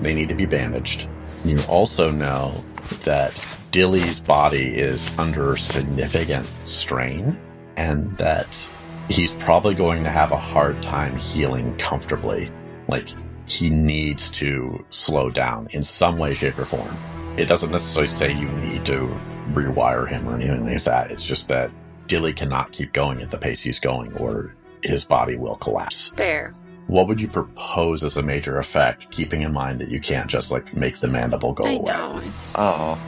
They 0.01 0.15
need 0.15 0.29
to 0.29 0.35
be 0.35 0.47
bandaged. 0.47 1.09
You 1.45 1.59
also 1.69 2.11
know 2.11 2.65
that 3.05 3.33
Dilly's 3.71 4.19
body 4.21 4.75
is 4.75 5.17
under 5.19 5.57
significant 5.57 6.49
strain 6.65 7.39
and 7.77 8.13
that 8.19 8.71
he's 9.09 9.33
probably 9.35 9.75
going 9.75 10.03
to 10.05 10.11
have 10.11 10.33
a 10.33 10.37
hard 10.37 10.83
time 10.83 11.17
healing 11.17 11.77
comfortably. 11.77 12.51
Like, 12.89 13.09
he 13.47 13.71
needs 13.71 14.31
to 14.33 14.85
slow 14.91 15.31
down 15.31 15.69
in 15.73 15.83
some 15.83 16.19
way, 16.19 16.35
shape, 16.35 16.59
or 16.59 16.65
form. 16.65 16.97
It 17.41 17.49
doesn't 17.49 17.73
necessarily 17.73 18.09
say 18.09 18.33
you 18.33 18.49
need 18.49 18.85
to 18.87 19.09
rewire 19.53 20.07
him 20.09 20.29
or 20.29 20.35
anything 20.37 20.65
like 20.67 20.83
that. 20.85 21.11
It's 21.11 21.27
just 21.27 21.49
that 21.49 21.71
Dilly 22.07 22.33
cannot 22.33 22.73
keep 22.73 22.93
going 22.93 23.21
at 23.23 23.31
the 23.31 23.39
pace 23.39 23.61
he's 23.63 23.79
going, 23.81 24.13
or 24.19 24.55
his 24.83 25.05
body 25.05 25.37
will 25.37 25.57
collapse. 25.57 26.13
Fair. 26.17 26.55
What 26.87 27.07
would 27.09 27.21
you 27.21 27.29
propose 27.29 28.03
as 28.05 28.17
a 28.17 28.23
major 28.23 28.59
effect, 28.59 29.11
keeping 29.11 29.43
in 29.43 29.53
mind 29.53 29.81
that 29.81 29.89
you 29.91 30.01
can't 30.01 30.29
just 30.29 30.51
like 30.51 30.75
make 30.75 30.99
the 30.99 31.09
mandible 31.09 31.53
go 31.53 31.65
I 31.65 31.73
away? 31.75 31.93
know. 31.93 32.21
It's, 32.25 32.57
Oh. 32.59 32.99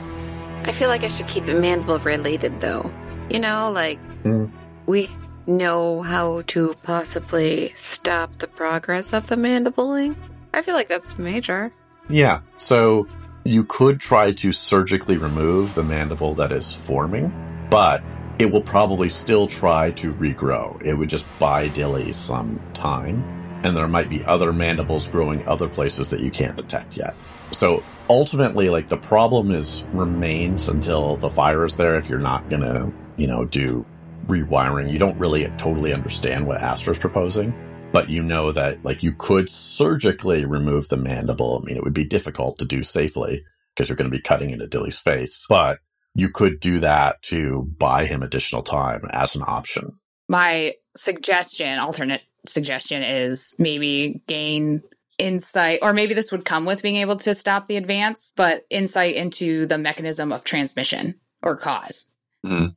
I 0.65 0.71
feel 0.71 0.87
like 0.87 1.03
I 1.03 1.09
should 1.09 1.27
keep 1.27 1.47
it 1.47 1.59
mandible 1.59 1.99
related, 1.99 2.61
though. 2.61 2.91
You 3.29 3.39
know, 3.39 3.71
like, 3.71 3.99
Hmm. 4.23 4.45
we 4.85 5.09
know 5.45 6.01
how 6.01 6.43
to 6.47 6.73
possibly 6.83 7.73
stop 7.75 8.37
the 8.37 8.47
progress 8.47 9.11
of 9.13 9.27
the 9.27 9.35
mandibling. 9.35 10.15
I 10.53 10.61
feel 10.61 10.73
like 10.75 10.87
that's 10.87 11.17
major. 11.17 11.71
Yeah. 12.09 12.39
So 12.55 13.07
you 13.45 13.65
could 13.65 13.99
try 13.99 14.31
to 14.31 14.51
surgically 14.51 15.17
remove 15.17 15.73
the 15.75 15.83
mandible 15.83 16.33
that 16.35 16.51
is 16.51 16.73
forming, 16.73 17.31
but 17.69 18.01
it 18.39 18.51
will 18.51 18.61
probably 18.61 19.09
still 19.09 19.47
try 19.47 19.91
to 19.91 20.13
regrow. 20.13 20.81
It 20.81 20.93
would 20.93 21.09
just 21.09 21.25
buy 21.39 21.67
Dilly 21.67 22.13
some 22.13 22.61
time, 22.73 23.23
and 23.63 23.75
there 23.75 23.87
might 23.87 24.09
be 24.09 24.23
other 24.25 24.53
mandibles 24.53 25.09
growing 25.09 25.45
other 25.47 25.67
places 25.67 26.09
that 26.09 26.21
you 26.21 26.31
can't 26.31 26.55
detect 26.55 26.95
yet. 26.95 27.15
So 27.51 27.83
ultimately, 28.09 28.69
like 28.69 28.87
the 28.87 28.97
problem 28.97 29.51
is 29.51 29.83
remains 29.91 30.69
until 30.69 31.17
the 31.17 31.29
fire 31.29 31.65
is 31.65 31.75
there. 31.75 31.95
If 31.95 32.07
you're 32.07 32.19
not 32.19 32.49
gonna, 32.49 32.91
you 33.17 33.27
know, 33.27 33.45
do 33.45 33.85
rewiring, 34.27 34.91
you 34.91 34.99
don't 34.99 35.17
really 35.17 35.45
totally 35.57 35.93
understand 35.93 36.47
what 36.47 36.61
Astra's 36.61 36.97
proposing 36.97 37.53
but 37.93 38.09
you 38.09 38.21
know 38.21 38.51
that 38.51 38.83
like 38.83 39.03
you 39.03 39.13
could 39.13 39.49
surgically 39.49 40.43
remove 40.43 40.89
the 40.89 40.97
mandible. 40.97 41.61
I 41.61 41.65
mean, 41.65 41.77
it 41.77 41.83
would 41.83 41.93
be 41.93 42.03
difficult 42.03 42.57
to 42.57 42.65
do 42.65 42.83
safely 42.83 43.45
because 43.73 43.87
you're 43.87 43.95
going 43.95 44.11
to 44.11 44.17
be 44.17 44.21
cutting 44.21 44.49
into 44.49 44.67
Dilly's 44.67 44.99
face, 44.99 45.45
but 45.47 45.77
you 46.15 46.29
could 46.29 46.59
do 46.59 46.79
that 46.79 47.21
to 47.23 47.71
buy 47.77 48.05
him 48.05 48.21
additional 48.21 48.63
time 48.63 49.03
as 49.11 49.35
an 49.35 49.43
option. 49.47 49.91
My 50.27 50.73
suggestion, 50.95 51.79
alternate 51.79 52.21
suggestion, 52.45 53.03
is 53.03 53.55
maybe 53.59 54.21
gain 54.27 54.83
insight, 55.17 55.79
or 55.81 55.93
maybe 55.93 56.13
this 56.13 56.31
would 56.31 56.45
come 56.45 56.65
with 56.65 56.81
being 56.81 56.97
able 56.97 57.17
to 57.17 57.35
stop 57.35 57.67
the 57.67 57.77
advance, 57.77 58.33
but 58.35 58.65
insight 58.69 59.15
into 59.15 59.65
the 59.67 59.77
mechanism 59.77 60.31
of 60.31 60.43
transmission 60.43 61.15
or 61.41 61.55
cause. 61.55 62.07
Mm, 62.45 62.75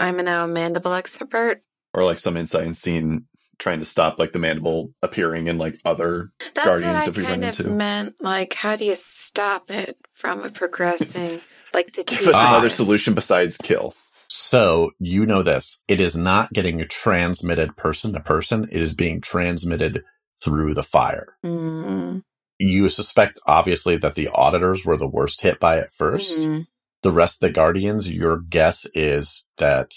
I'm 0.00 0.16
now 0.24 0.44
a 0.44 0.48
mandible 0.48 0.94
expert. 0.94 1.60
Or 1.94 2.04
like 2.04 2.18
some 2.18 2.38
insight 2.38 2.64
and 2.66 2.76
scene 2.76 3.26
trying 3.62 3.78
to 3.78 3.84
stop 3.86 4.18
like 4.18 4.32
the 4.32 4.38
mandible 4.40 4.92
appearing 5.02 5.46
in 5.46 5.58
like 5.58 5.78
other 5.84 6.32
That's 6.54 6.66
Guardians 6.66 6.84
what 6.84 6.96
I 6.96 7.08
if 7.08 7.16
we 7.16 7.22
run 7.22 7.30
kind 7.32 7.44
of 7.44 7.60
into. 7.60 7.70
meant. 7.70 8.14
Like, 8.20 8.54
how 8.54 8.76
do 8.76 8.84
you 8.84 8.94
stop 8.96 9.70
it 9.70 9.96
from 10.12 10.50
progressing? 10.50 11.40
like 11.74 11.92
the 11.92 12.04
give 12.06 12.18
two 12.20 12.30
us 12.30 12.36
another 12.44 12.66
eyes. 12.66 12.74
solution 12.74 13.14
besides 13.14 13.56
kill. 13.56 13.94
So 14.28 14.92
you 14.98 15.26
know 15.26 15.42
this. 15.42 15.80
It 15.88 16.00
is 16.00 16.16
not 16.16 16.52
getting 16.52 16.86
transmitted 16.88 17.76
person 17.76 18.12
to 18.14 18.20
person. 18.20 18.68
It 18.70 18.80
is 18.80 18.94
being 18.94 19.20
transmitted 19.20 20.02
through 20.42 20.74
the 20.74 20.82
fire. 20.82 21.36
Mm, 21.44 22.22
You 22.58 22.88
suspect 22.88 23.38
obviously 23.46 23.96
that 23.98 24.14
the 24.14 24.28
auditors 24.28 24.84
were 24.84 24.96
the 24.96 25.06
worst 25.08 25.42
hit 25.42 25.60
by 25.60 25.78
it 25.78 25.90
1st 25.98 26.46
mm, 26.46 26.66
the 27.02 27.10
rest 27.12 27.36
of 27.42 27.48
the 27.48 27.52
guardians, 27.52 28.10
your 28.12 28.38
guess 28.38 28.86
is 28.94 29.44
that 29.58 29.92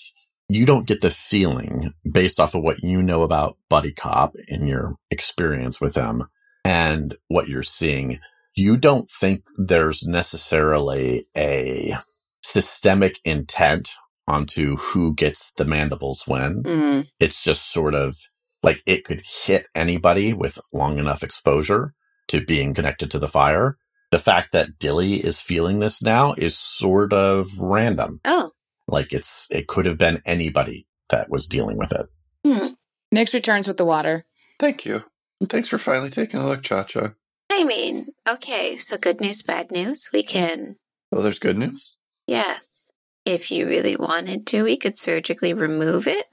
you 0.48 0.66
don't 0.66 0.88
get 0.88 1.02
the 1.02 1.10
feeling 1.10 1.94
based 2.10 2.40
off 2.40 2.56
of 2.56 2.64
what 2.64 2.84
you 2.84 3.02
know 3.02 3.24
about 3.24 3.58
Buddy 3.70 3.92
Cop 3.92 4.36
in 4.48 4.68
your 4.68 4.96
experience 5.10 5.82
with 5.82 5.96
him 5.96 6.28
and 6.64 7.16
what 7.28 7.48
you're 7.48 7.64
seeing. 7.64 8.20
You 8.56 8.78
don't 8.78 9.10
think 9.10 9.44
there's 9.58 10.04
necessarily 10.04 11.28
a 11.36 11.96
systemic 12.44 13.20
intent 13.26 13.96
onto 14.28 14.76
who 14.78 15.14
gets 15.14 15.52
the 15.54 15.66
mandibles 15.66 16.24
when. 16.26 16.64
mm. 16.64 17.10
It's 17.20 17.44
just 17.44 17.72
sort 17.72 17.96
of 17.96 18.16
like 18.64 18.82
it 18.86 19.04
could 19.06 19.24
hit 19.44 19.68
anybody 19.76 20.34
with 20.34 20.60
long 20.74 20.98
enough 20.98 21.24
exposure 21.24 21.94
to 22.28 22.44
being 22.44 22.74
connected 22.74 23.12
to 23.12 23.20
the 23.20 23.28
fire. 23.28 23.78
The 24.12 24.20
fact 24.20 24.52
that 24.54 24.80
Dilly 24.80 25.16
is 25.16 25.42
feeling 25.42 25.80
this 25.80 26.02
now 26.02 26.34
is 26.38 26.58
sort 26.58 27.14
of 27.14 27.48
random. 27.60 28.22
Oh, 28.26 28.52
Like 28.88 29.14
it's, 29.14 29.48
it 29.52 29.68
could 29.68 29.86
have 29.86 29.98
been 29.98 30.22
anybody 30.26 30.88
that 31.10 31.30
was 31.30 31.48
dealing 31.48 31.78
with 31.78 31.92
it. 31.92 32.06
hmm. 32.46 32.68
Nyx 33.14 33.34
returns 33.34 33.68
with 33.68 33.78
the 33.78 33.86
water. 33.86 34.26
Thank 34.60 34.86
you. 34.86 35.04
And 35.40 35.50
thanks 35.50 35.68
for 35.70 35.78
finally 35.78 36.10
taking 36.10 36.40
a 36.40 36.46
look, 36.46 36.64
Cha 36.64 36.84
Cha. 36.84 37.14
I 37.52 37.64
mean, 37.64 38.08
okay, 38.28 38.76
so 38.78 38.98
good 38.98 39.22
news, 39.22 39.42
bad 39.42 39.72
news. 39.72 40.10
We 40.12 40.24
can, 40.24 40.76
Well, 41.12 41.22
there's 41.22 41.40
good 41.40 41.58
news. 41.58 41.98
yes, 42.28 42.92
if 43.26 43.52
you 43.52 43.68
really 43.68 43.96
wanted 43.96 44.46
to, 44.48 44.64
we 44.64 44.78
could 44.78 45.00
surgically 45.00 45.54
remove 45.54 46.08
it, 46.08 46.26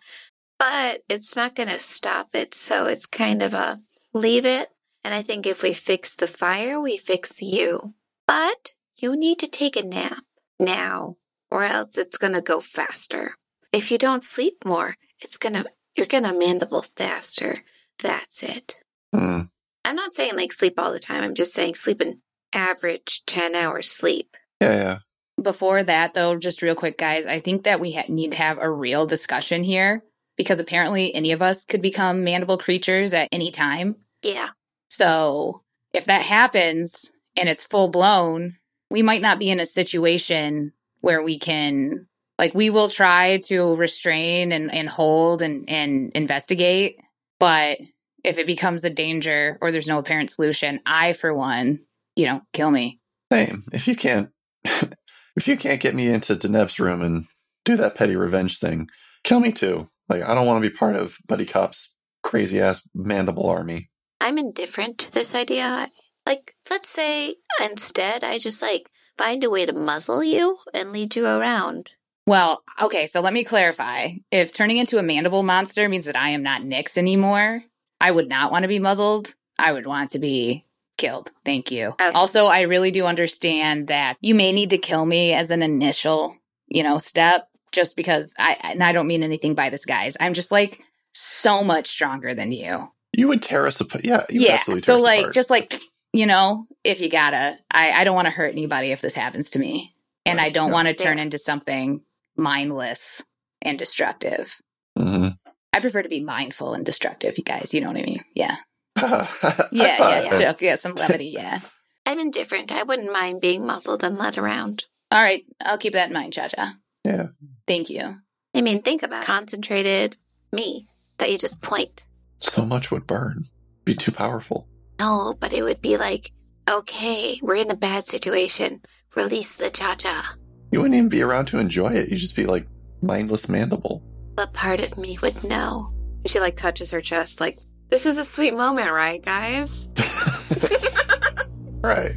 but 0.58 1.00
it's 1.08 1.34
not 1.36 1.54
going 1.54 1.68
to 1.68 1.78
stop 1.78 2.34
it. 2.34 2.54
So 2.54 2.86
it's 2.86 3.06
kind 3.06 3.42
of 3.42 3.54
a 3.54 3.78
leave 4.12 4.44
it. 4.46 4.68
And 5.04 5.14
I 5.14 5.22
think 5.22 5.46
if 5.46 5.62
we 5.62 5.72
fix 5.72 6.14
the 6.14 6.26
fire, 6.26 6.80
we 6.80 6.96
fix 6.96 7.40
you. 7.42 7.94
But 8.26 8.72
you 8.96 9.16
need 9.16 9.38
to 9.40 9.48
take 9.48 9.76
a 9.76 9.82
nap 9.86 10.22
now, 10.60 11.16
or 11.52 11.62
else 11.64 11.98
it's 11.98 12.16
going 12.16 12.32
to 12.32 12.40
go 12.40 12.60
faster. 12.60 13.36
If 13.72 13.90
you 13.90 13.98
don't 13.98 14.24
sleep 14.24 14.64
more, 14.64 14.96
it's 15.20 15.36
going 15.36 15.52
to, 15.52 15.66
you're 15.94 16.06
going 16.06 16.24
to 16.24 16.32
mandible 16.32 16.82
faster. 16.96 17.58
That's 18.02 18.42
it. 18.42 18.82
Hmm. 19.14 19.42
I'm 19.84 19.96
not 19.96 20.14
saying 20.14 20.34
like 20.34 20.52
sleep 20.52 20.78
all 20.78 20.92
the 20.92 20.98
time. 20.98 21.22
I'm 21.22 21.34
just 21.34 21.52
saying 21.52 21.74
sleep 21.74 22.00
an 22.00 22.22
average 22.54 23.22
10 23.26 23.54
hours 23.54 23.90
sleep. 23.90 24.34
Yeah, 24.62 24.74
yeah. 24.74 24.98
Before 25.42 25.82
that, 25.82 26.14
though, 26.14 26.38
just 26.38 26.62
real 26.62 26.74
quick, 26.74 26.96
guys, 26.96 27.26
I 27.26 27.38
think 27.38 27.64
that 27.64 27.80
we 27.80 27.92
ha- 27.92 28.04
need 28.08 28.32
to 28.32 28.38
have 28.38 28.58
a 28.58 28.70
real 28.70 29.04
discussion 29.04 29.62
here 29.62 30.04
because 30.38 30.58
apparently 30.58 31.14
any 31.14 31.32
of 31.32 31.42
us 31.42 31.64
could 31.64 31.82
become 31.82 32.24
mandible 32.24 32.56
creatures 32.56 33.12
at 33.12 33.28
any 33.30 33.50
time. 33.50 33.96
Yeah. 34.22 34.50
So 34.88 35.62
if 35.92 36.06
that 36.06 36.22
happens 36.22 37.12
and 37.36 37.48
it's 37.48 37.62
full 37.62 37.88
blown, 37.88 38.56
we 38.90 39.02
might 39.02 39.22
not 39.22 39.38
be 39.38 39.50
in 39.50 39.60
a 39.60 39.66
situation 39.66 40.72
where 41.02 41.22
we 41.22 41.38
can, 41.38 42.06
like, 42.38 42.54
we 42.54 42.70
will 42.70 42.88
try 42.88 43.38
to 43.48 43.76
restrain 43.76 44.50
and, 44.50 44.74
and 44.74 44.88
hold 44.88 45.42
and, 45.42 45.68
and 45.68 46.10
investigate. 46.14 46.98
But 47.38 47.78
if 48.24 48.38
it 48.38 48.46
becomes 48.46 48.84
a 48.84 48.90
danger 48.90 49.58
or 49.60 49.70
there's 49.70 49.88
no 49.88 49.98
apparent 49.98 50.30
solution, 50.30 50.80
I, 50.86 51.12
for 51.12 51.34
one, 51.34 51.80
you 52.16 52.26
know, 52.26 52.42
kill 52.52 52.70
me. 52.70 53.00
Same. 53.32 53.64
If 53.72 53.86
you 53.86 53.96
can't, 53.96 54.30
if 54.64 55.46
you 55.46 55.56
can't 55.56 55.80
get 55.80 55.94
me 55.94 56.08
into 56.08 56.36
Deneb's 56.36 56.78
room 56.78 57.02
and 57.02 57.24
do 57.64 57.76
that 57.76 57.94
petty 57.94 58.16
revenge 58.16 58.58
thing, 58.58 58.88
kill 59.24 59.40
me 59.40 59.52
too. 59.52 59.88
Like 60.08 60.22
I 60.22 60.34
don't 60.34 60.46
want 60.46 60.62
to 60.62 60.70
be 60.70 60.76
part 60.76 60.96
of 60.96 61.16
Buddy 61.26 61.46
Cop's 61.46 61.94
crazy 62.22 62.60
ass 62.60 62.86
mandible 62.94 63.48
army. 63.48 63.90
I'm 64.20 64.38
indifferent 64.38 64.98
to 64.98 65.12
this 65.12 65.34
idea. 65.34 65.90
Like, 66.26 66.54
let's 66.70 66.88
say 66.88 67.36
instead 67.60 68.22
I 68.22 68.38
just 68.38 68.62
like 68.62 68.88
find 69.18 69.44
a 69.44 69.50
way 69.50 69.66
to 69.66 69.72
muzzle 69.72 70.22
you 70.24 70.58
and 70.74 70.92
lead 70.92 71.14
you 71.16 71.26
around. 71.26 71.92
Well, 72.26 72.62
okay, 72.80 73.06
so 73.06 73.20
let 73.20 73.32
me 73.32 73.42
clarify. 73.44 74.10
If 74.30 74.52
turning 74.52 74.76
into 74.76 74.98
a 74.98 75.02
mandible 75.02 75.42
monster 75.42 75.88
means 75.88 76.04
that 76.04 76.16
I 76.16 76.30
am 76.30 76.42
not 76.42 76.62
Nyx 76.62 76.96
anymore, 76.96 77.64
I 78.00 78.10
would 78.10 78.28
not 78.28 78.52
want 78.52 78.62
to 78.62 78.68
be 78.68 78.78
muzzled. 78.78 79.34
I 79.58 79.72
would 79.72 79.86
want 79.86 80.10
to 80.10 80.18
be 80.18 80.64
killed. 80.98 81.30
Thank 81.44 81.72
you. 81.72 81.88
Okay. 81.88 82.10
Also, 82.10 82.46
I 82.46 82.62
really 82.62 82.90
do 82.92 83.06
understand 83.06 83.88
that 83.88 84.16
you 84.20 84.34
may 84.34 84.52
need 84.52 84.70
to 84.70 84.78
kill 84.78 85.04
me 85.04 85.32
as 85.32 85.50
an 85.50 85.62
initial, 85.62 86.36
you 86.68 86.82
know, 86.84 86.98
step 86.98 87.48
just 87.72 87.96
because 87.96 88.34
I 88.38 88.56
and 88.62 88.82
I 88.84 88.92
don't 88.92 89.06
mean 89.08 89.22
anything 89.22 89.54
by 89.54 89.70
this 89.70 89.84
guys. 89.84 90.16
I'm 90.20 90.34
just 90.34 90.52
like 90.52 90.80
so 91.12 91.64
much 91.64 91.88
stronger 91.88 92.34
than 92.34 92.52
you. 92.52 92.92
You 93.12 93.28
would 93.28 93.42
tear 93.42 93.66
us 93.66 93.80
apart. 93.80 94.04
Yeah, 94.04 94.24
you 94.30 94.40
would 94.40 94.48
yeah. 94.48 94.54
absolutely 94.54 94.82
tear 94.82 94.94
So 94.94 94.96
us 94.96 95.02
like 95.02 95.18
apart. 95.20 95.34
just 95.34 95.50
like, 95.50 95.80
you 96.12 96.26
know, 96.26 96.66
if 96.84 97.00
you 97.00 97.08
gotta, 97.08 97.58
I, 97.70 97.92
I 97.92 98.04
don't 98.04 98.14
want 98.14 98.26
to 98.26 98.32
hurt 98.32 98.52
anybody 98.52 98.90
if 98.92 99.00
this 99.00 99.14
happens 99.14 99.50
to 99.50 99.58
me. 99.58 99.94
And 100.26 100.40
I 100.40 100.50
don't 100.50 100.68
Yeah. 100.68 100.72
want 100.74 100.88
to 100.88 100.94
turn 100.94 101.18
Yeah. 101.18 101.24
into 101.24 101.38
something 101.38 102.02
mindless 102.36 103.22
and 103.60 103.78
destructive. 103.78 104.60
Mhm. 104.98 105.36
I 105.72 105.80
prefer 105.80 106.02
to 106.02 106.08
be 106.08 106.20
mindful 106.22 106.74
and 106.74 106.84
destructive, 106.84 107.38
you 107.38 107.44
guys. 107.44 107.72
You 107.72 107.80
know 107.80 107.88
what 107.88 107.96
I 107.98 108.02
mean? 108.02 108.20
Yeah. 108.34 108.56
High 108.98 109.68
Yeah, 109.72 109.96
yeah, 109.98 110.22
yeah. 110.24 110.38
Joke. 110.40 110.62
Yeah, 110.62 110.74
some 110.74 110.94
levity, 110.94 111.26
yeah. 111.26 111.60
I'm 112.06 112.18
indifferent. 112.18 112.72
I 112.72 112.82
wouldn't 112.82 113.12
mind 113.12 113.40
being 113.40 113.64
muzzled 113.66 114.04
and 114.04 114.18
led 114.18 114.36
around. 114.36 114.86
All 115.10 115.22
right, 115.22 115.44
I'll 115.64 115.78
keep 115.78 115.92
that 115.94 116.08
in 116.08 116.14
mind, 116.14 116.32
Cha 116.34 116.48
Cha. 116.48 116.74
Yeah. 117.04 117.28
Thank 117.66 117.90
you. 117.90 118.16
I 118.54 118.60
mean, 118.60 118.82
think 118.82 119.02
about 119.02 119.24
concentrated 119.24 120.16
me 120.52 120.86
that 121.18 121.30
you 121.30 121.38
just 121.38 121.60
point. 121.62 122.04
So 122.36 122.64
much 122.66 122.90
would 122.90 123.06
burn. 123.06 123.44
Be 123.84 123.94
too 123.94 124.12
powerful. 124.12 124.66
No, 125.02 125.34
but 125.40 125.52
it 125.52 125.64
would 125.64 125.82
be 125.82 125.96
like, 125.96 126.30
okay, 126.70 127.36
we're 127.42 127.56
in 127.56 127.72
a 127.72 127.76
bad 127.76 128.06
situation. 128.06 128.82
Release 129.16 129.56
the 129.56 129.68
cha 129.68 129.96
cha. 129.96 130.36
You 130.70 130.80
wouldn't 130.80 130.94
even 130.94 131.08
be 131.08 131.22
around 131.22 131.46
to 131.46 131.58
enjoy 131.58 131.88
it. 131.88 132.08
You'd 132.08 132.18
just 132.18 132.36
be 132.36 132.46
like 132.46 132.68
mindless 133.02 133.48
mandible. 133.48 134.00
But 134.36 134.52
part 134.52 134.80
of 134.80 134.96
me 134.96 135.18
would 135.20 135.42
know. 135.42 135.92
She 136.26 136.38
like 136.38 136.54
touches 136.54 136.92
her 136.92 137.00
chest, 137.00 137.40
like, 137.40 137.58
this 137.90 138.06
is 138.06 138.16
a 138.16 138.22
sweet 138.22 138.54
moment, 138.54 138.92
right, 138.92 139.20
guys? 139.20 139.88
right. 141.82 142.14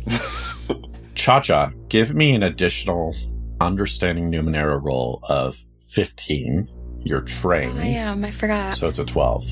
Cha 1.15 1.39
Cha, 1.39 1.72
give 1.89 2.13
me 2.13 2.36
an 2.36 2.44
additional 2.44 3.15
understanding 3.62 4.32
Numenera 4.32 4.80
roll 4.80 5.22
of 5.24 5.58
15. 5.88 6.70
You're 7.04 7.22
trained. 7.22 7.80
Oh, 7.80 7.82
I 7.82 7.86
am. 7.86 8.24
I 8.24 8.30
forgot. 8.30 8.77
So 8.77 8.88
it's 8.88 9.00
a 9.00 9.06
12. 9.06 9.44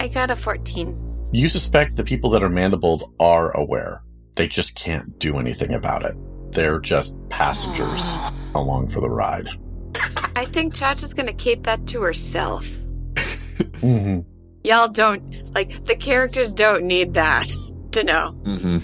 I 0.00 0.08
got 0.08 0.30
a 0.30 0.36
14. 0.36 1.05
You 1.32 1.48
suspect 1.48 1.96
the 1.96 2.04
people 2.04 2.30
that 2.30 2.42
are 2.42 2.48
mandibled 2.48 3.12
are 3.20 3.50
aware. 3.56 4.02
They 4.36 4.48
just 4.48 4.74
can't 4.74 5.18
do 5.18 5.38
anything 5.38 5.74
about 5.74 6.04
it. 6.04 6.14
They're 6.52 6.78
just 6.80 7.16
passengers 7.28 8.16
along 8.54 8.88
for 8.88 9.00
the 9.00 9.10
ride. 9.10 9.48
I 10.36 10.44
think 10.44 10.74
Chacha's 10.74 11.14
gonna 11.14 11.32
keep 11.32 11.64
that 11.64 11.86
to 11.88 12.02
herself. 12.02 12.66
Mm-hmm. 13.16 14.20
Y'all 14.64 14.88
don't, 14.88 15.54
like, 15.54 15.84
the 15.84 15.96
characters 15.96 16.52
don't 16.52 16.84
need 16.84 17.14
that 17.14 17.46
to 17.92 18.04
know. 18.04 18.30
hmm 18.44 18.78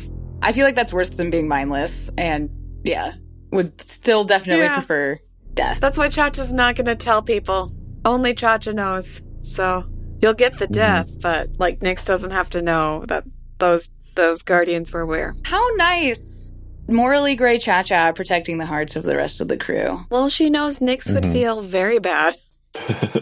I 0.44 0.52
feel 0.52 0.64
like 0.64 0.75
that's 0.75 0.92
worse 0.92 1.08
than 1.11 1.30
being 1.30 1.46
mindless, 1.46 2.11
and 2.18 2.50
yeah, 2.82 3.12
would 3.52 3.80
still 3.80 4.25
definitely 4.25 4.64
Yeah. 4.64 4.75
prefer 4.75 5.18
death. 5.54 5.78
That's 5.80 5.96
why 5.96 6.08
Chacha's 6.08 6.52
not 6.52 6.75
gonna 6.75 6.96
tell 6.96 7.22
people. 7.22 7.72
Only 8.04 8.34
Chacha 8.34 8.72
knows. 8.72 9.22
So 9.38 9.84
you'll 10.22 10.34
get 10.34 10.58
the 10.58 10.66
death, 10.68 11.20
but 11.20 11.50
like 11.58 11.80
Nyx 11.80 12.06
doesn't 12.06 12.30
have 12.30 12.48
to 12.50 12.62
know 12.62 13.04
that 13.08 13.24
those 13.58 13.88
those 14.14 14.42
guardians 14.42 14.92
were 14.92 15.04
where. 15.06 15.34
How 15.44 15.66
nice. 15.76 16.50
Morally 16.88 17.36
gray 17.36 17.58
Cha 17.58 17.82
Cha 17.82 18.12
protecting 18.12 18.58
the 18.58 18.66
hearts 18.66 18.96
of 18.96 19.04
the 19.04 19.16
rest 19.16 19.40
of 19.40 19.48
the 19.48 19.56
crew. 19.56 20.00
Well, 20.10 20.28
she 20.28 20.50
knows 20.50 20.80
Nyx 20.80 21.12
would 21.12 21.24
Mhm. 21.24 21.32
feel 21.32 21.60
very 21.62 21.98
bad. 21.98 22.36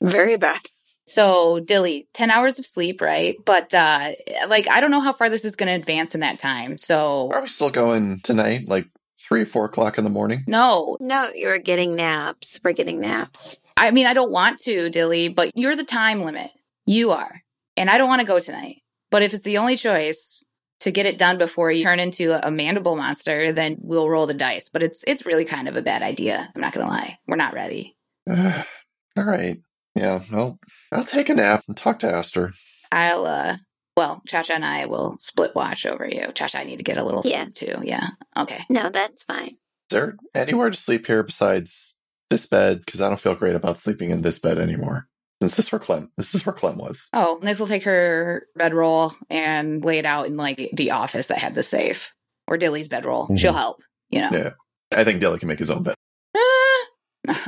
Very 0.00 0.36
bad. 0.36 0.60
So, 1.06 1.58
Dilly, 1.60 2.06
10 2.12 2.30
hours 2.30 2.58
of 2.58 2.66
sleep, 2.66 3.00
right? 3.00 3.34
But, 3.44 3.74
uh, 3.74 4.12
like, 4.48 4.68
I 4.68 4.80
don't 4.80 4.90
know 4.90 5.00
how 5.00 5.12
far 5.12 5.28
this 5.30 5.44
is 5.44 5.56
going 5.56 5.68
to 5.68 5.72
advance 5.72 6.14
in 6.14 6.20
that 6.20 6.38
time. 6.38 6.76
So, 6.78 7.30
Are 7.32 7.40
we 7.40 7.48
still 7.48 7.70
going 7.70 8.20
tonight? 8.20 8.68
Like 8.68 8.86
three, 9.18 9.44
four 9.44 9.64
o'clock 9.64 9.98
in 9.98 10.04
the 10.04 10.10
morning? 10.10 10.44
no. 10.46 10.96
No, 11.00 11.30
you're 11.34 11.58
getting 11.58 11.96
naps. 11.96 12.60
We're 12.62 12.72
getting 12.74 13.00
naps. 13.00 13.58
I 13.78 13.90
mean, 13.92 14.06
I 14.06 14.14
don't 14.14 14.32
want 14.32 14.58
to, 14.60 14.90
Dilly, 14.90 15.28
but 15.28 15.52
you're 15.54 15.76
the 15.76 15.84
time 15.84 16.22
limit. 16.22 16.50
You 16.86 17.10
are. 17.12 17.42
And 17.76 17.88
I 17.88 17.96
don't 17.98 18.08
want 18.08 18.20
to 18.20 18.26
go 18.26 18.38
tonight. 18.40 18.82
But 19.10 19.22
if 19.22 19.32
it's 19.32 19.44
the 19.44 19.58
only 19.58 19.76
choice 19.76 20.42
to 20.80 20.90
get 20.90 21.06
it 21.06 21.16
done 21.18 21.38
before 21.38 21.70
you 21.70 21.82
turn 21.82 22.00
into 22.00 22.44
a 22.46 22.50
mandible 22.50 22.96
monster, 22.96 23.52
then 23.52 23.76
we'll 23.80 24.08
roll 24.08 24.26
the 24.26 24.34
dice. 24.34 24.68
But 24.68 24.82
it's 24.82 25.04
it's 25.06 25.24
really 25.24 25.44
kind 25.44 25.68
of 25.68 25.76
a 25.76 25.82
bad 25.82 26.02
idea. 26.02 26.50
I'm 26.54 26.60
not 26.60 26.72
going 26.72 26.86
to 26.86 26.92
lie. 26.92 27.18
We're 27.26 27.36
not 27.36 27.54
ready. 27.54 27.96
All 28.30 29.24
right. 29.24 29.56
Yeah. 29.94 30.20
Well, 30.32 30.58
I'll 30.92 31.04
take 31.04 31.28
a 31.28 31.34
nap 31.34 31.64
and 31.68 31.76
talk 31.76 32.00
to 32.00 32.12
Aster. 32.12 32.52
I'll, 32.92 33.26
uh, 33.26 33.56
well, 33.96 34.22
Cha 34.28 34.42
Cha 34.42 34.54
and 34.54 34.64
I 34.64 34.86
will 34.86 35.16
split 35.18 35.54
watch 35.54 35.86
over 35.86 36.06
you. 36.06 36.30
Cha 36.34 36.48
Cha, 36.48 36.58
I 36.58 36.64
need 36.64 36.76
to 36.76 36.84
get 36.84 36.98
a 36.98 37.04
little 37.04 37.22
sleep 37.22 37.34
Yes. 37.34 37.54
too. 37.54 37.76
Yeah. 37.82 38.08
Okay. 38.36 38.60
No, 38.70 38.90
that's 38.90 39.22
fine. 39.22 39.48
Is 39.50 39.56
there 39.90 40.16
anywhere 40.34 40.70
to 40.70 40.76
sleep 40.76 41.06
here 41.06 41.22
besides 41.22 41.87
this 42.30 42.46
bed? 42.46 42.80
Because 42.84 43.00
I 43.00 43.08
don't 43.08 43.20
feel 43.20 43.34
great 43.34 43.54
about 43.56 43.78
sleeping 43.78 44.10
in 44.10 44.22
this 44.22 44.38
bed 44.38 44.58
anymore. 44.58 45.06
Since 45.40 45.56
this 45.56 45.66
is 45.66 45.72
where 45.72 45.78
Clem, 45.78 46.10
this 46.16 46.34
is 46.34 46.44
where 46.44 46.52
Clem 46.52 46.78
was. 46.78 47.06
Oh, 47.12 47.38
Nix 47.42 47.60
will 47.60 47.68
take 47.68 47.84
her 47.84 48.46
bedroll 48.56 49.12
and 49.30 49.84
lay 49.84 49.98
it 49.98 50.04
out 50.06 50.26
in 50.26 50.36
like 50.36 50.70
the 50.72 50.90
office 50.90 51.28
that 51.28 51.38
had 51.38 51.54
the 51.54 51.62
safe 51.62 52.12
or 52.48 52.56
Dilly's 52.58 52.88
bedroll. 52.88 53.28
Mhm. 53.28 53.38
She'll 53.38 53.52
help, 53.52 53.80
you 54.10 54.20
know. 54.20 54.30
Yeah. 54.32 54.50
I 54.96 55.04
think 55.04 55.20
Dilly 55.20 55.38
can 55.38 55.46
make 55.48 55.58
his 55.60 55.70
own 55.70 55.84
bed. 55.84 55.94
Ah! 56.36 56.86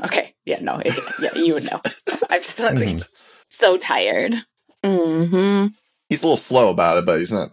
okay. 0.05 0.35
Yeah, 0.45 0.61
no. 0.61 0.81
it- 0.85 0.95
yeah, 1.21 1.35
you 1.35 1.55
would 1.55 1.65
know. 1.65 1.81
I'm 2.31 2.43
just 2.43 2.61
like, 2.61 2.75
Mhm. 2.77 3.05
so 3.49 3.77
tired. 3.77 4.35
Mm-hmm. 4.85 5.67
He's 6.09 6.23
a 6.23 6.27
little 6.27 6.37
slow 6.37 6.71
about 6.71 6.99
it, 6.99 7.07
but 7.07 7.19
he's 7.19 7.33
not. 7.33 7.51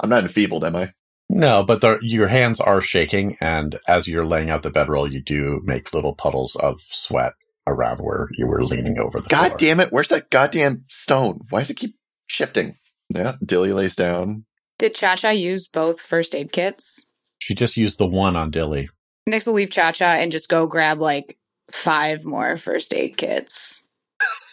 I'm 0.00 0.10
not 0.10 0.22
enfeebled, 0.22 0.64
am 0.64 0.76
I? 0.76 0.92
No, 1.30 1.62
but 1.62 1.80
the, 1.82 1.98
your 2.00 2.28
hands 2.28 2.60
are 2.60 2.80
shaking, 2.80 3.36
and 3.40 3.78
as 3.86 4.08
you're 4.08 4.24
laying 4.26 4.48
out 4.50 4.62
the 4.62 4.70
bedroll, 4.70 5.10
you 5.10 5.20
do 5.22 5.60
make 5.64 5.92
little 5.92 6.14
puddles 6.14 6.56
of 6.56 6.80
sweat 6.88 7.34
around 7.66 7.98
where 7.98 8.28
you 8.32 8.46
were 8.46 8.62
leaning 8.64 8.98
over 8.98 9.20
the 9.20 9.28
God 9.28 9.48
floor. 9.48 9.58
damn 9.58 9.80
it! 9.80 9.92
Where's 9.92 10.08
that 10.08 10.30
goddamn 10.30 10.84
stone? 10.88 11.40
Why 11.50 11.60
does 11.60 11.70
it 11.70 11.76
keep 11.76 11.96
shifting? 12.28 12.74
Yeah. 13.10 13.34
Dilly 13.44 13.72
lays 13.72 13.94
down. 13.94 14.46
Did 14.78 14.94
Cha 14.94 15.16
Cha 15.16 15.30
use 15.30 15.66
both 15.66 16.00
first 16.00 16.34
aid 16.34 16.50
kits? 16.52 17.06
She 17.40 17.54
just 17.54 17.76
used 17.76 17.98
the 17.98 18.06
one 18.06 18.36
on 18.36 18.50
Dilly. 18.50 18.88
Nix 19.26 19.46
will 19.46 19.54
leave 19.54 19.70
Cha 19.70 19.92
Cha 19.92 20.12
and 20.14 20.32
just 20.32 20.48
go 20.48 20.66
grab 20.66 21.00
like 21.00 21.38
five 21.70 22.24
more 22.24 22.56
first 22.56 22.94
aid 22.94 23.16
kits. 23.16 23.86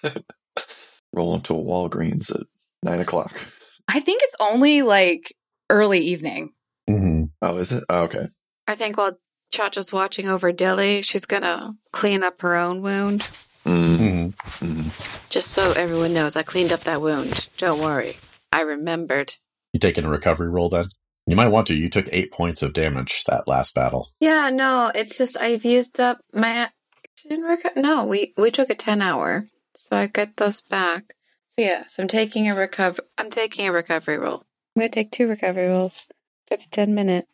Roll 1.14 1.36
into 1.36 1.54
a 1.54 1.58
Walgreens 1.58 2.34
at 2.34 2.48
nine 2.84 3.00
o'clock. 3.00 3.40
I 3.88 4.00
think 4.02 4.22
it's 4.24 4.36
only 4.40 4.82
like 4.82 5.34
early 5.70 6.00
evening. 6.00 6.52
Mm-hmm. 6.90 7.24
Oh, 7.42 7.58
is 7.58 7.72
it? 7.72 7.84
Oh, 7.90 8.04
okay. 8.04 8.28
I 8.68 8.76
think 8.76 8.98
while 8.98 9.18
Chacha's 9.54 9.92
watching 9.94 10.28
over 10.28 10.52
Dilly, 10.52 11.02
she's 11.02 11.26
gonna 11.26 11.76
clean 11.92 12.24
up 12.24 12.42
her 12.42 12.56
own 12.56 12.82
wound. 12.82 13.22
Mm, 13.66 13.98
Mm-hmm. 13.98 14.66
mm. 14.66 15.30
Just 15.30 15.52
so 15.52 15.72
everyone 15.72 16.14
knows, 16.14 16.36
I 16.36 16.44
cleaned 16.44 16.72
up 16.72 16.82
that 16.82 17.02
wound. 17.02 17.48
Don't 17.58 17.82
worry. 17.82 18.16
I 18.52 18.62
remembered. 18.62 19.36
You 19.74 19.80
taking 19.80 20.06
a 20.06 20.10
recovery 20.10 20.50
roll 20.50 20.70
then? 20.70 20.86
You 21.28 21.36
might 21.36 21.48
want 21.48 21.68
to. 21.68 21.76
You 21.76 21.90
took 21.90 22.08
eight 22.12 22.32
points 22.32 22.62
of 22.62 22.74
damage 22.74 23.24
that 23.26 23.48
last 23.48 23.74
battle. 23.74 24.10
Yeah, 24.20 24.52
no, 24.52 24.92
it's 24.94 25.18
just 25.18 25.36
I've 25.38 25.66
used 25.66 26.00
up 26.00 26.20
my 26.34 26.70
action 27.18 27.42
reco- 27.44 27.76
No, 27.76 28.06
we 28.06 28.34
we 28.38 28.52
took 28.52 28.70
a 28.70 28.76
ten 28.76 29.02
hour, 29.02 29.48
so 29.76 29.98
I 29.98 30.06
get 30.08 30.38
those 30.38 30.62
back. 30.62 31.16
So 31.48 31.64
yeah, 31.64 31.86
so 31.88 32.04
I'm 32.04 32.08
taking 32.08 32.48
a 32.48 32.56
recover. 32.56 33.02
I'm 33.18 33.32
taking 33.32 33.68
a 33.68 33.72
recovery 33.72 34.20
roll. 34.20 34.44
I'm 34.76 34.82
gonna 34.82 34.90
take 34.90 35.12
two 35.12 35.28
recovery 35.28 35.68
rolls 35.68 36.06
for 36.48 36.58
the 36.58 36.64
ten 36.72 36.96
minute. 36.96 37.28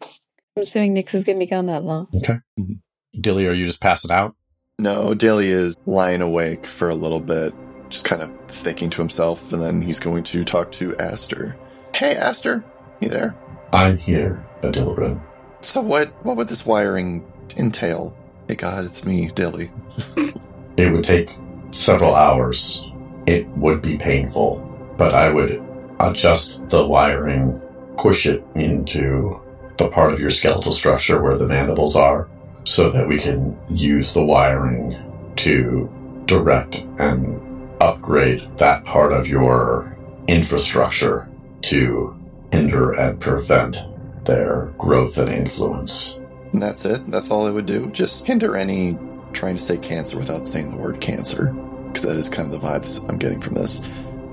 I'm 0.55 0.61
assuming 0.61 0.93
Nix 0.93 1.13
is 1.13 1.23
gonna 1.23 1.39
be 1.39 1.45
gone 1.45 1.67
that 1.67 1.83
long. 1.83 2.07
Okay. 2.15 2.39
Mm-hmm. 2.59 3.19
Dilly, 3.19 3.47
are 3.47 3.53
you 3.53 3.65
just 3.65 3.81
passing 3.81 4.11
out? 4.11 4.35
No, 4.79 5.13
Dilly 5.13 5.49
is 5.49 5.75
lying 5.85 6.21
awake 6.21 6.65
for 6.65 6.89
a 6.89 6.95
little 6.95 7.19
bit, 7.19 7.53
just 7.89 8.05
kind 8.05 8.21
of 8.21 8.31
thinking 8.47 8.89
to 8.91 9.01
himself, 9.01 9.51
and 9.53 9.61
then 9.61 9.81
he's 9.81 9.99
going 9.99 10.23
to 10.23 10.43
talk 10.43 10.71
to 10.73 10.95
Aster. 10.97 11.55
Hey, 11.93 12.15
Aster, 12.15 12.63
you 12.99 13.09
there? 13.09 13.35
I'm 13.73 13.97
here, 13.97 14.43
Adilbrin. 14.63 15.21
So 15.61 15.81
what? 15.81 16.07
What 16.25 16.37
would 16.37 16.47
this 16.47 16.65
wiring 16.65 17.23
entail? 17.57 18.15
Hey 18.47 18.55
God, 18.55 18.85
it's 18.85 19.05
me, 19.05 19.27
Dilly. 19.27 19.71
It 20.77 20.91
would 20.91 21.03
take 21.03 21.37
several 21.71 22.15
hours. 22.15 22.83
It 23.27 23.47
would 23.49 23.81
be 23.81 23.97
painful, 23.97 24.57
but 24.97 25.13
I 25.13 25.29
would 25.29 25.61
adjust 25.99 26.67
the 26.69 26.85
wiring, 26.87 27.61
push 27.97 28.25
it 28.25 28.43
into 28.55 29.39
the 29.77 29.87
part 29.87 30.13
of 30.13 30.19
your 30.19 30.29
skeletal 30.29 30.71
structure 30.71 31.21
where 31.21 31.37
the 31.37 31.47
mandibles 31.47 31.95
are, 31.95 32.27
so 32.63 32.89
that 32.89 33.07
we 33.07 33.17
can 33.17 33.57
use 33.69 34.13
the 34.13 34.23
wiring 34.23 34.95
to 35.37 35.89
direct 36.25 36.85
and 36.99 37.41
upgrade 37.81 38.47
that 38.57 38.85
part 38.85 39.11
of 39.11 39.27
your 39.27 39.97
infrastructure 40.27 41.27
to 41.61 42.15
hinder 42.51 42.93
and 42.93 43.19
prevent 43.19 43.77
their 44.25 44.71
growth 44.77 45.17
and 45.17 45.29
influence. 45.29 46.19
And 46.53 46.61
that's 46.61 46.85
it. 46.85 47.09
That's 47.09 47.31
all 47.31 47.47
it 47.47 47.53
would 47.53 47.65
do. 47.65 47.87
Just 47.87 48.27
hinder 48.27 48.55
any 48.55 48.97
trying 49.33 49.55
to 49.55 49.61
say 49.61 49.77
cancer 49.77 50.19
without 50.19 50.45
saying 50.45 50.71
the 50.71 50.77
word 50.77 51.01
cancer, 51.01 51.53
because 51.87 52.03
that 52.03 52.17
is 52.17 52.29
kind 52.29 52.53
of 52.53 52.61
the 52.61 52.67
vibe 52.67 53.09
I'm 53.09 53.17
getting 53.17 53.41
from 53.41 53.53
this. 53.53 53.83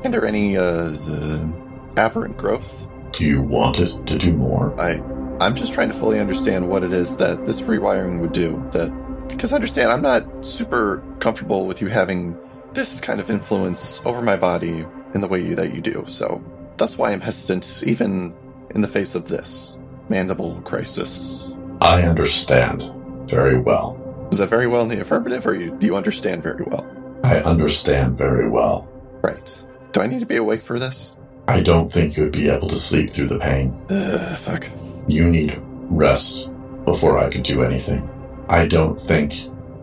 Hinder 0.02 0.26
any 0.26 0.56
uh, 0.56 0.90
the 0.90 1.52
aberrant 1.96 2.36
growth. 2.36 2.86
Do 3.12 3.24
you 3.24 3.42
want 3.42 3.80
it 3.80 4.06
to 4.06 4.18
do 4.18 4.32
more? 4.32 4.78
I 4.80 5.02
I'm 5.40 5.54
just 5.54 5.72
trying 5.72 5.88
to 5.88 5.94
fully 5.94 6.18
understand 6.18 6.68
what 6.68 6.82
it 6.82 6.92
is 6.92 7.16
that 7.18 7.46
this 7.46 7.60
rewiring 7.60 8.20
would 8.20 8.32
do. 8.32 8.62
That 8.72 8.92
because 9.28 9.52
understand, 9.52 9.92
I'm 9.92 10.02
not 10.02 10.44
super 10.44 11.02
comfortable 11.20 11.66
with 11.66 11.80
you 11.80 11.86
having 11.86 12.36
this 12.72 13.00
kind 13.00 13.20
of 13.20 13.30
influence 13.30 14.02
over 14.04 14.20
my 14.20 14.36
body 14.36 14.84
in 15.14 15.20
the 15.20 15.28
way 15.28 15.40
you, 15.40 15.54
that 15.54 15.74
you 15.74 15.80
do. 15.80 16.04
So 16.06 16.42
that's 16.76 16.98
why 16.98 17.12
I'm 17.12 17.20
hesitant, 17.20 17.82
even 17.86 18.34
in 18.74 18.80
the 18.80 18.88
face 18.88 19.14
of 19.14 19.28
this 19.28 19.76
mandible 20.08 20.60
crisis. 20.62 21.46
I 21.80 22.02
understand 22.02 22.90
very 23.28 23.58
well. 23.58 23.96
Is 24.32 24.38
that 24.38 24.48
very 24.48 24.66
well 24.66 24.82
in 24.82 24.88
the 24.88 25.00
affirmative, 25.00 25.46
or 25.46 25.54
you, 25.54 25.70
do 25.78 25.86
you 25.86 25.96
understand 25.96 26.42
very 26.42 26.64
well? 26.64 26.86
I 27.22 27.40
understand 27.40 28.16
very 28.16 28.48
well. 28.48 28.88
Right. 29.22 29.64
Do 29.92 30.00
I 30.00 30.06
need 30.06 30.20
to 30.20 30.26
be 30.26 30.36
awake 30.36 30.62
for 30.62 30.78
this? 30.78 31.14
I 31.48 31.60
don't 31.60 31.90
think 31.90 32.16
you 32.16 32.24
would 32.24 32.32
be 32.32 32.50
able 32.50 32.68
to 32.68 32.76
sleep 32.76 33.08
through 33.08 33.28
the 33.28 33.38
pain. 33.38 33.74
Ugh, 33.88 34.36
fuck. 34.36 34.68
You 35.06 35.28
need 35.30 35.58
rest 35.88 36.52
before 36.84 37.18
I 37.18 37.30
could 37.30 37.42
do 37.42 37.62
anything. 37.62 38.06
I 38.50 38.66
don't 38.66 39.00
think 39.00 39.34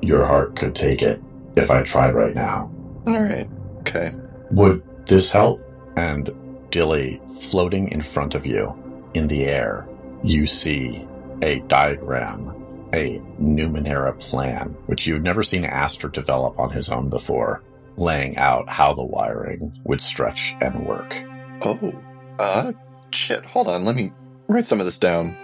your 0.01 0.25
heart 0.25 0.56
could 0.56 0.75
take 0.75 1.01
it 1.01 1.19
if 1.56 1.71
I 1.71 1.82
tried 1.82 2.13
right 2.13 2.36
now. 2.36 2.71
All 3.08 3.19
right. 3.19 3.49
Okay. 3.80 4.13
Would 4.51 4.84
this 5.08 5.32
help? 5.32 5.60
And 5.97 6.30
Dilly, 6.69 7.19
floating 7.39 7.89
in 7.89 8.04
front 8.04 8.36
of 8.36 8.45
you 8.45 8.75
in 9.15 9.28
the 9.28 9.45
air, 9.45 9.88
you 10.23 10.45
see 10.45 11.08
a 11.41 11.62
diagram, 11.62 12.49
a 12.93 13.19
Numenera 13.39 14.19
plan, 14.19 14.69
which 14.86 15.08
you've 15.08 15.23
never 15.23 15.41
seen 15.41 15.65
Aster 15.65 16.10
develop 16.10 16.60
on 16.60 16.69
his 16.69 16.89
own 16.89 17.10
before, 17.10 17.63
laying 17.97 18.38
out 18.38 18.69
how 18.69 18.93
the 18.93 19.04
wiring 19.04 19.75
would 19.86 20.01
stretch 20.01 20.56
and 20.62 20.86
work. 20.86 21.15
Oh. 21.61 21.93
Uh. 22.39 22.73
Shit. 23.11 23.45
Hold 23.45 23.67
on. 23.67 23.85
Let 23.85 23.95
me 23.95 24.11
write 24.47 24.65
some 24.65 24.79
of 24.79 24.85
this 24.85 24.97
down. 24.97 25.35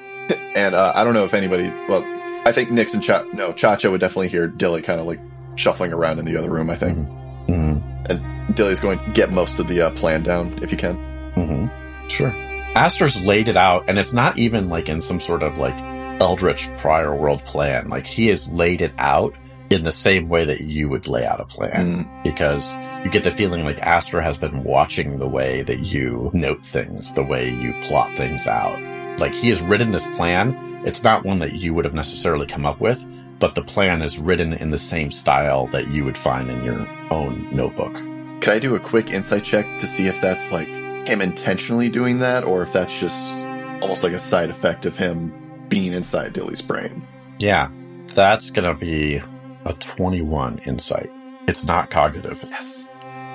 and 0.56 0.76
uh, 0.76 0.92
I 0.96 1.04
don't 1.04 1.14
know 1.14 1.24
if 1.24 1.34
anybody. 1.34 1.70
Well, 1.88 2.04
I 2.46 2.52
think 2.52 2.72
Nix 2.72 2.94
and 2.94 3.04
Cha. 3.04 3.24
No, 3.34 3.54
Chacha 3.54 3.90
would 3.90 4.02
definitely 4.02 4.30
hear 4.30 4.48
Dilly 4.48 4.82
kind 4.82 5.00
of 5.00 5.06
like 5.06 5.20
shuffling 5.56 5.94
around 5.94 6.20
in 6.20 6.26
the 6.26 6.38
other 6.38 6.50
room. 6.50 6.70
I 6.70 6.76
think 6.76 6.98
Mm-hmm. 7.48 8.54
Dilly's 8.54 8.80
going 8.80 9.00
to 9.00 9.12
get 9.12 9.32
most 9.32 9.60
of 9.60 9.68
the 9.68 9.82
uh, 9.82 9.92
plan 9.92 10.24
down 10.24 10.52
if 10.62 10.72
you 10.72 10.78
can. 10.78 10.98
Mm-hmm. 11.36 12.08
Sure. 12.08 12.32
Aster's 12.76 13.24
laid 13.26 13.48
it 13.48 13.58
out, 13.58 13.86
and 13.88 13.98
it's 14.00 14.14
not 14.14 14.38
even 14.38 14.70
like 14.70 14.90
in 14.90 15.02
some 15.02 15.20
sort 15.20 15.44
of 15.44 15.58
like 15.58 15.76
eldritch 16.22 16.70
prior 16.78 17.16
world 17.16 17.44
plan. 17.46 17.90
Like 17.90 18.06
he 18.06 18.28
has 18.28 18.50
laid 18.50 18.82
it 18.82 18.94
out 18.98 19.34
in 19.72 19.84
the 19.84 19.92
same 19.92 20.28
way 20.30 20.46
that 20.46 20.62
you 20.62 20.90
would 20.90 21.08
lay 21.08 21.26
out 21.26 21.40
a 21.40 21.46
plan, 21.46 22.06
Mm. 22.06 22.24
because 22.24 22.76
you 23.04 23.10
get 23.10 23.24
the 23.24 23.32
feeling 23.32 23.64
like 23.64 23.80
Aster 23.80 24.22
has 24.22 24.38
been 24.38 24.64
watching 24.64 25.18
the 25.20 25.28
way 25.28 25.62
that 25.64 25.80
you 25.80 26.30
note 26.34 26.64
things, 26.66 27.14
the 27.14 27.24
way 27.24 27.50
you 27.50 27.74
plot 27.88 28.12
things 28.18 28.48
out. 28.48 28.78
Like 29.20 29.34
he 29.34 29.50
has 29.50 29.62
written 29.62 29.92
this 29.92 30.08
plan. 30.16 30.56
It's 30.86 31.04
not 31.04 31.26
one 31.26 31.40
that 31.40 31.54
you 31.54 31.74
would 31.74 31.86
have 31.86 31.94
necessarily 31.94 32.48
come 32.48 32.66
up 32.66 32.80
with, 32.80 33.04
but 33.40 33.56
the 33.56 33.62
plan 33.64 34.02
is 34.02 34.18
written 34.20 34.54
in 34.54 34.72
the 34.72 34.78
same 34.78 35.12
style 35.12 35.68
that 35.68 35.90
you 35.90 36.06
would 36.06 36.18
find 36.18 36.50
in 36.50 36.64
your 36.64 36.88
own 37.12 37.48
notebook. 37.52 37.94
Could 38.42 38.54
I 38.54 38.60
do 38.60 38.76
a 38.76 38.80
quick 38.80 39.10
insight 39.12 39.44
check 39.44 39.66
to 39.80 39.88
see 39.88 40.08
if 40.08 40.20
that's 40.22 40.52
like 40.52 40.68
him 41.08 41.22
intentionally 41.22 41.90
doing 41.90 42.20
that, 42.20 42.44
or 42.44 42.62
if 42.64 42.74
that's 42.74 43.00
just 43.00 43.44
almost 43.82 44.04
like 44.04 44.14
a 44.14 44.20
side 44.20 44.50
effect 44.50 44.86
of 44.86 44.98
him 44.98 45.32
being 45.70 45.94
inside 45.94 46.34
Dilly's 46.34 46.62
brain? 46.62 47.02
Yeah, 47.40 47.70
that's 48.14 48.50
gonna 48.52 48.74
be 48.76 49.22
a 49.66 49.74
21 49.74 50.60
insight. 50.66 51.10
It's 51.48 51.66
not 51.66 51.90
cognitive. 51.90 52.44
Yes. 52.50 52.88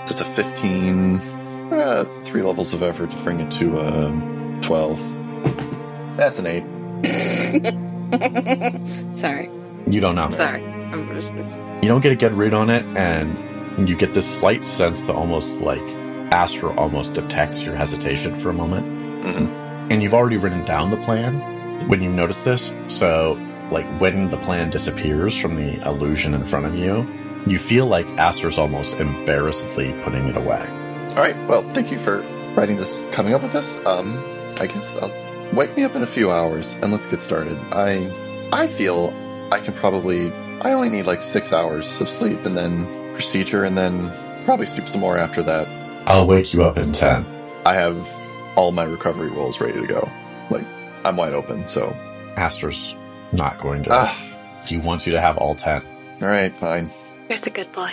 It's 0.09 0.21
a 0.21 0.25
15. 0.25 1.19
Uh, 1.73 2.05
three 2.25 2.43
levels 2.43 2.73
of 2.73 2.83
effort 2.83 3.11
to 3.11 3.17
bring 3.19 3.41
it 3.41 3.51
to 3.53 3.79
um, 3.81 4.59
12. 4.63 6.17
That's 6.17 6.39
an 6.39 6.47
8. 6.47 6.65
Sorry. 9.17 9.51
You 9.87 10.01
don't 10.01 10.15
know. 10.15 10.31
Sorry. 10.31 10.65
I'm 10.65 11.13
just, 11.15 11.35
You 11.35 11.89
don't 11.89 12.01
get 12.03 12.13
a 12.13 12.17
good 12.17 12.33
read 12.33 12.55
on 12.55 12.71
it, 12.71 12.85
and 12.97 13.89
you 13.89 13.97
get 13.97 14.13
this 14.13 14.27
slight 14.39 14.63
sense 14.65 15.05
that 15.05 15.15
almost 15.15 15.61
like 15.61 15.83
Astra 16.33 16.75
almost 16.77 17.15
detects 17.15 17.65
your 17.65 17.75
hesitation 17.77 18.35
for 18.37 18.51
a 18.51 18.55
moment. 18.55 18.87
Mhm. 19.25 19.91
And 19.93 20.03
you've 20.03 20.15
already 20.15 20.37
written 20.37 20.65
down 20.65 20.91
the 20.91 20.97
plan 20.99 21.35
when 21.89 22.03
you 22.03 22.11
notice 22.11 22.43
this. 22.45 22.73
So, 22.89 23.37
like, 23.71 23.87
when 24.01 24.31
the 24.31 24.37
plan 24.39 24.71
disappears 24.71 25.39
from 25.39 25.57
the 25.57 25.87
illusion 25.89 26.35
in 26.35 26.45
front 26.45 26.67
of 26.67 26.75
you, 26.75 27.07
you 27.47 27.59
feel 27.59 27.87
like 27.87 28.07
Astra's 28.19 28.59
almost 28.59 28.99
embarrassedly 28.99 29.93
putting 30.03 30.29
it 30.29 30.37
away. 30.37 30.67
All 31.11 31.17
right. 31.17 31.37
Well, 31.49 31.63
thank 31.73 31.93
you 31.93 31.99
for 31.99 32.19
writing 32.57 32.77
this, 32.77 33.05
coming 33.13 33.35
up 33.35 33.43
with 33.43 33.53
this. 33.53 33.85
Um, 33.87 34.19
I 34.59 34.67
guess 34.67 34.97
I'll 34.97 35.13
wake 35.53 35.77
me 35.77 35.85
up 35.85 35.95
in 35.95 36.03
a 36.03 36.07
few 36.07 36.31
hours 36.31 36.75
and 36.83 36.91
let's 36.93 37.07
get 37.07 37.21
started. 37.21 37.57
I, 37.73 38.11
I 38.53 38.67
feel 38.67 39.15
I 39.53 39.61
can 39.61 39.75
probably. 39.75 40.33
I 40.63 40.73
only 40.73 40.89
need 40.89 41.07
like 41.07 41.23
six 41.23 41.53
hours 41.53 42.01
of 42.01 42.09
sleep 42.09 42.45
and 42.47 42.57
then 42.57 42.87
procedure 43.13 43.65
and 43.65 43.77
then 43.77 44.11
probably 44.45 44.67
sleep 44.67 44.89
some 44.89 45.01
more 45.01 45.19
after 45.19 45.43
that. 45.43 45.69
I'll 46.07 46.27
wake 46.27 46.53
you 46.53 46.65
up 46.65 46.79
in 46.79 46.93
10. 46.93 47.27
I 47.65 47.75
have 47.75 48.09
all 48.57 48.73
my 48.73 48.85
recovery 48.85 49.29
rolls 49.29 49.61
ready 49.61 49.81
to 49.81 49.87
go. 49.87 50.11
Like 50.51 50.65
I'm 51.05 51.17
wide 51.17 51.35
open. 51.35 51.69
So 51.69 51.91
Astra's 52.37 52.95
not 53.33 53.59
going 53.59 53.83
to. 53.85 53.91
ah, 53.93 54.63
He 54.67 54.79
wants 54.79 55.07
you 55.07 55.13
to 55.13 55.21
have 55.21 55.37
all 55.39 55.55
10. 55.55 55.83
all 56.23 56.29
right, 56.29 56.55
fine. 56.57 56.91
Here's 57.29 57.47
a 57.47 57.51
good 57.51 57.71
boy. 57.73 57.91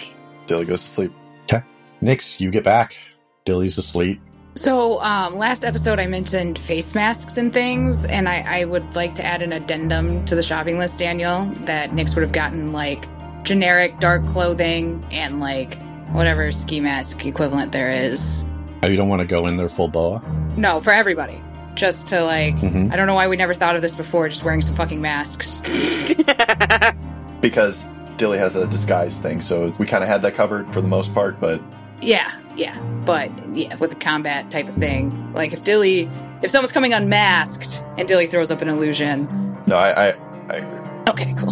Dilly 0.47 0.65
goes 0.65 0.81
to 0.83 0.87
sleep. 0.89 1.11
Okay. 1.43 1.63
Nix, 2.01 2.39
you 2.39 2.51
get 2.51 2.63
back. 2.63 2.97
Dilly's 3.45 3.77
asleep. 3.77 4.21
So, 4.55 5.01
um, 5.01 5.35
last 5.37 5.65
episode 5.65 5.99
I 5.99 6.05
mentioned 6.05 6.59
face 6.59 6.93
masks 6.93 7.37
and 7.37 7.51
things, 7.51 8.05
and 8.05 8.29
I, 8.29 8.41
I 8.61 8.65
would 8.65 8.95
like 8.95 9.15
to 9.15 9.25
add 9.25 9.41
an 9.41 9.51
addendum 9.51 10.23
to 10.25 10.35
the 10.35 10.43
shopping 10.43 10.77
list, 10.77 10.99
Daniel, 10.99 11.45
that 11.65 11.93
Nix 11.93 12.13
would 12.15 12.21
have 12.21 12.31
gotten 12.33 12.71
like 12.71 13.05
generic 13.43 13.99
dark 13.99 14.25
clothing 14.27 15.03
and 15.11 15.39
like 15.39 15.77
whatever 16.11 16.51
ski 16.51 16.79
mask 16.79 17.25
equivalent 17.25 17.71
there 17.71 17.89
is. 17.89 18.45
Oh, 18.83 18.87
you 18.87 18.95
don't 18.95 19.09
want 19.09 19.21
to 19.21 19.27
go 19.27 19.47
in 19.47 19.57
there 19.57 19.69
full 19.69 19.87
boa? 19.87 20.21
No, 20.55 20.79
for 20.79 20.91
everybody. 20.93 21.41
Just 21.75 22.07
to 22.07 22.23
like, 22.23 22.55
Mm-hmm. 22.55 22.91
I 22.91 22.95
don't 22.95 23.07
know 23.07 23.15
why 23.15 23.27
we 23.27 23.35
never 23.35 23.53
thought 23.53 23.75
of 23.75 23.81
this 23.81 23.95
before, 23.95 24.29
just 24.29 24.43
wearing 24.43 24.61
some 24.61 24.75
fucking 24.75 25.01
masks. 25.01 25.59
because 27.41 27.85
Dilly 28.17 28.37
has 28.37 28.55
a 28.55 28.67
disguise 28.67 29.19
thing, 29.19 29.41
so 29.41 29.71
we 29.79 29.85
kind 29.85 30.03
of 30.03 30.09
had 30.09 30.21
that 30.21 30.35
covered 30.35 30.71
for 30.73 30.81
the 30.81 30.87
most 30.87 31.13
part. 31.13 31.39
But 31.39 31.61
Yeah, 32.01 32.31
yeah. 32.55 32.79
But 33.05 33.31
yeah, 33.55 33.75
with 33.75 33.91
a 33.93 33.95
combat 33.95 34.51
type 34.51 34.67
of 34.67 34.73
thing. 34.73 35.33
Like 35.33 35.53
if 35.53 35.63
Dilly, 35.63 36.09
if 36.41 36.51
someone's 36.51 36.71
coming 36.71 36.93
unmasked 36.93 37.83
and 37.97 38.07
Dilly 38.07 38.27
throws 38.27 38.51
up 38.51 38.61
an 38.61 38.69
illusion, 38.69 39.27
no, 39.65 39.75
I, 39.77 40.09
I, 40.09 40.17
I 40.49 40.55
agree. 40.57 40.79
Okay, 41.09 41.33
cool. 41.37 41.51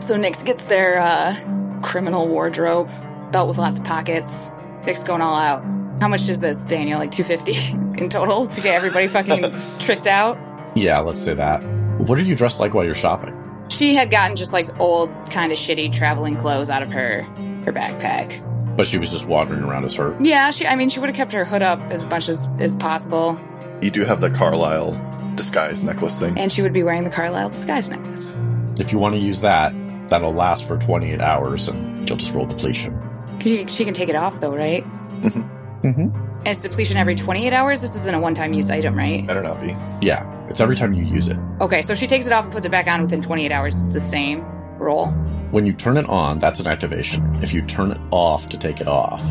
So 0.00 0.16
Nyx 0.16 0.44
gets 0.44 0.66
their 0.66 0.98
uh, 1.00 1.80
criminal 1.82 2.28
wardrobe, 2.28 2.90
belt 3.32 3.48
with 3.48 3.58
lots 3.58 3.78
of 3.78 3.84
pockets. 3.84 4.50
Nyx 4.84 5.04
going 5.06 5.22
all 5.22 5.36
out. 5.36 5.62
How 6.00 6.08
much 6.08 6.28
is 6.28 6.40
this, 6.40 6.62
Daniel? 6.62 6.98
Like 6.98 7.10
250 7.12 7.98
in 8.02 8.08
total 8.08 8.46
to 8.48 8.60
get 8.60 8.74
everybody 8.74 9.06
fucking 9.06 9.54
tricked 9.78 10.06
out? 10.06 10.38
Yeah, 10.74 10.98
let's 11.00 11.20
say 11.20 11.34
that. 11.34 11.62
What 11.98 12.18
are 12.18 12.22
you 12.22 12.34
dressed 12.34 12.58
like 12.60 12.74
while 12.74 12.84
you're 12.84 12.94
shopping? 12.94 13.38
She 13.70 13.94
had 13.94 14.10
gotten 14.10 14.36
just 14.36 14.52
like 14.52 14.68
old, 14.80 15.10
kind 15.30 15.52
of 15.52 15.58
shitty 15.58 15.92
traveling 15.92 16.36
clothes 16.36 16.70
out 16.70 16.82
of 16.82 16.90
her 16.92 17.22
her 17.64 17.72
backpack. 17.72 18.40
But 18.76 18.86
she 18.86 18.98
was 18.98 19.10
just 19.12 19.26
wandering 19.26 19.62
around 19.62 19.84
as 19.84 19.94
her. 19.96 20.16
Yeah, 20.20 20.50
she. 20.50 20.66
I 20.66 20.74
mean, 20.76 20.88
she 20.88 20.98
would 20.98 21.08
have 21.08 21.16
kept 21.16 21.32
her 21.32 21.44
hood 21.44 21.62
up 21.62 21.78
as 21.90 22.04
much 22.06 22.28
as 22.28 22.48
as 22.58 22.74
possible, 22.76 23.38
You 23.80 23.90
do 23.90 24.04
have 24.04 24.20
the 24.20 24.30
Carlisle 24.30 24.92
disguise 25.36 25.84
necklace 25.84 26.18
thing. 26.18 26.38
and 26.38 26.50
she 26.50 26.62
would 26.62 26.72
be 26.72 26.82
wearing 26.82 27.04
the 27.04 27.10
Carlisle 27.10 27.50
disguise 27.50 27.88
necklace. 27.88 28.40
If 28.78 28.92
you 28.92 28.98
want 28.98 29.14
to 29.14 29.20
use 29.20 29.40
that, 29.42 29.72
that'll 30.10 30.32
last 30.34 30.66
for 30.66 30.78
28 30.78 31.20
hours 31.20 31.68
and 31.68 32.08
you'll 32.08 32.18
just 32.18 32.34
roll 32.34 32.46
depletion. 32.46 32.98
She, 33.40 33.66
she 33.66 33.84
can 33.84 33.94
take 33.94 34.08
it 34.08 34.16
off 34.16 34.40
though, 34.40 34.54
right? 34.54 34.84
Mm-hmm. 35.22 35.42
Mm-hmm. 35.82 36.00
And 36.00 36.48
it's 36.48 36.62
depletion 36.62 36.96
every 36.96 37.14
28 37.14 37.52
hours. 37.52 37.80
This 37.80 37.94
isn't 37.96 38.14
a 38.14 38.20
one-time 38.20 38.52
use 38.52 38.70
item, 38.70 38.96
right? 38.96 39.26
Better 39.26 39.42
not 39.42 39.60
be. 39.60 39.76
Yeah, 40.00 40.26
it's 40.48 40.60
every 40.60 40.76
time 40.76 40.94
you 40.94 41.04
use 41.04 41.28
it. 41.28 41.38
Okay, 41.60 41.82
so 41.82 41.94
she 41.94 42.06
takes 42.06 42.26
it 42.26 42.32
off 42.32 42.44
and 42.44 42.52
puts 42.52 42.66
it 42.66 42.70
back 42.70 42.86
on 42.88 43.02
within 43.02 43.22
28 43.22 43.50
hours. 43.52 43.74
It's 43.74 43.92
the 43.92 44.00
same 44.00 44.42
roll. 44.78 45.08
When 45.52 45.66
you 45.66 45.72
turn 45.72 45.96
it 45.98 46.08
on, 46.08 46.38
that's 46.38 46.60
an 46.60 46.66
activation. 46.66 47.36
If 47.42 47.52
you 47.52 47.62
turn 47.62 47.90
it 47.90 48.00
off 48.10 48.48
to 48.48 48.58
take 48.58 48.80
it 48.80 48.88
off, 48.88 49.22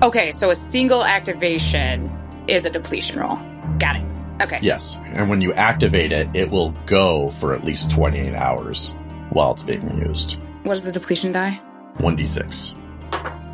Okay, 0.00 0.30
so 0.30 0.50
a 0.50 0.54
single 0.54 1.02
activation 1.04 2.08
is 2.46 2.64
a 2.64 2.70
depletion 2.70 3.18
roll. 3.18 3.36
Got 3.80 3.96
it. 3.96 4.04
Okay. 4.40 4.58
yes. 4.62 4.96
And 5.06 5.28
when 5.28 5.40
you 5.40 5.52
activate 5.54 6.12
it, 6.12 6.28
it 6.34 6.52
will 6.52 6.70
go 6.86 7.30
for 7.32 7.52
at 7.52 7.64
least 7.64 7.90
28 7.90 8.32
hours 8.34 8.94
while 9.30 9.52
it's 9.52 9.64
being 9.64 9.98
used. 9.98 10.38
What 10.62 10.76
is 10.76 10.84
the 10.84 10.92
depletion 10.92 11.32
die? 11.32 11.60
1d6. 11.98 12.76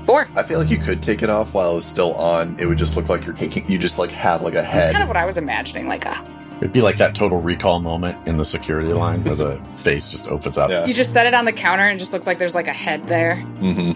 Four. 0.05 0.29
I 0.37 0.43
feel 0.43 0.59
like 0.59 0.71
you 0.71 0.79
could 0.79 1.03
take 1.03 1.23
it 1.23 1.31
off 1.31 1.55
while 1.55 1.77
it's 1.79 1.87
still 1.87 2.15
on. 2.15 2.57
It 2.59 2.67
would 2.67 2.79
just 2.79 2.97
look 2.97 3.09
like 3.09 3.25
you're 3.25 3.35
taking. 3.35 3.69
You 3.71 3.79
just 3.79 3.99
like 3.99 4.11
have 4.11 4.43
like 4.43 4.55
a 4.55 4.63
head. 4.63 4.83
That's 4.83 4.93
kind 4.93 5.03
of 5.03 5.09
what 5.09 5.17
I 5.17 5.25
was 5.25 5.39
imagining. 5.39 5.87
Like, 5.89 6.05
a. 6.05 6.31
It'd 6.59 6.73
be 6.73 6.83
like 6.83 6.97
that 6.97 7.15
total 7.15 7.41
recall 7.41 7.81
moment 7.81 8.29
in 8.29 8.37
the 8.37 8.45
security 8.45 8.93
line 8.93 9.25
where 9.25 9.35
the 9.35 9.61
face 9.77 10.09
just 10.11 10.29
opens 10.29 10.57
up. 10.57 10.71
Yeah. 10.71 10.85
you 10.87 10.95
just 10.95 11.13
set 11.13 11.27
it 11.27 11.35
on 11.35 11.45
the 11.45 11.53
counter 11.53 11.83
and 11.85 11.97
it 11.97 11.99
just 11.99 12.13
looks 12.13 12.27
like 12.27 12.39
there's 12.39 12.55
like 12.55 12.69
a 12.69 12.73
head 12.73 13.07
there. 13.09 13.37
hmm 13.37 13.93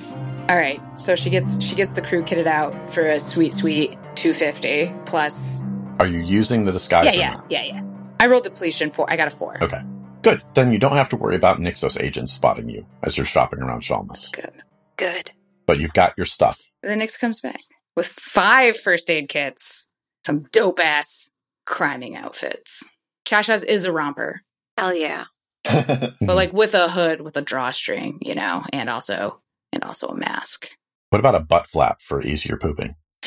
All 0.51 0.57
right, 0.57 0.81
so 0.99 1.15
she 1.15 1.31
gets 1.31 1.63
she 1.63 1.75
gets 1.77 1.93
the 1.93 2.03
crew 2.03 2.23
kitted 2.23 2.47
out 2.47 2.75
for 2.93 3.07
a 3.07 3.21
sweet 3.21 3.53
sweet 3.55 3.93
250 4.17 4.93
plus. 5.07 5.63
Are 6.01 6.07
you 6.07 6.19
using 6.21 6.65
the 6.65 6.73
disguise 6.73 7.05
Yeah, 7.07 7.13
or 7.13 7.15
yeah, 7.17 7.33
not? 7.35 7.51
yeah, 7.51 7.63
yeah. 7.65 7.83
I 8.21 8.27
rolled 8.27 8.45
depletion 8.45 8.91
four. 8.91 9.11
I 9.11 9.17
got 9.17 9.29
a 9.29 9.31
four. 9.31 9.63
Okay. 9.63 9.83
Good. 10.23 10.43
Then 10.55 10.73
you 10.73 10.79
don't 10.79 10.97
have 10.97 11.09
to 11.11 11.17
worry 11.17 11.37
about 11.37 11.59
Nixos 11.59 12.01
agents 12.03 12.33
spotting 12.33 12.69
you 12.69 12.85
as 13.05 13.17
you're 13.17 13.25
shopping 13.27 13.61
around 13.61 13.83
Shalmas. 13.83 14.33
Good. 14.33 14.63
Good. 14.97 15.31
But 15.69 15.79
you've 15.79 15.93
got 15.93 16.15
your 16.17 16.25
stuff. 16.25 16.61
The 16.83 16.89
Nyx 16.89 17.21
comes 17.21 17.41
back 17.41 17.61
with 17.95 18.07
five 18.09 18.77
first 18.77 19.09
aid 19.11 19.29
kits, 19.29 19.87
some 20.27 20.47
dope 20.51 20.81
ass 20.81 21.31
criming 21.67 22.17
outfits. 22.17 22.89
Cha 23.27 23.43
Cha's 23.43 23.63
is 23.63 23.85
a 23.85 23.93
romper, 23.93 24.41
Hell 24.79 24.95
yeah. 24.95 25.25
but 25.65 26.21
like 26.21 26.53
with 26.55 26.73
a 26.75 26.89
hood 26.89 27.21
with 27.21 27.37
a 27.37 27.43
drawstring, 27.43 28.19
you 28.23 28.35
know, 28.35 28.65
and 28.73 28.89
also 28.89 29.41
and 29.73 29.85
also 29.85 30.09
a 30.09 30.17
mask. 30.17 30.71
What 31.11 31.19
about 31.19 31.35
a 31.35 31.41
butt 31.41 31.67
flap 31.67 32.01
for 32.01 32.23
easier 32.23 32.57
pooping? 32.57 32.95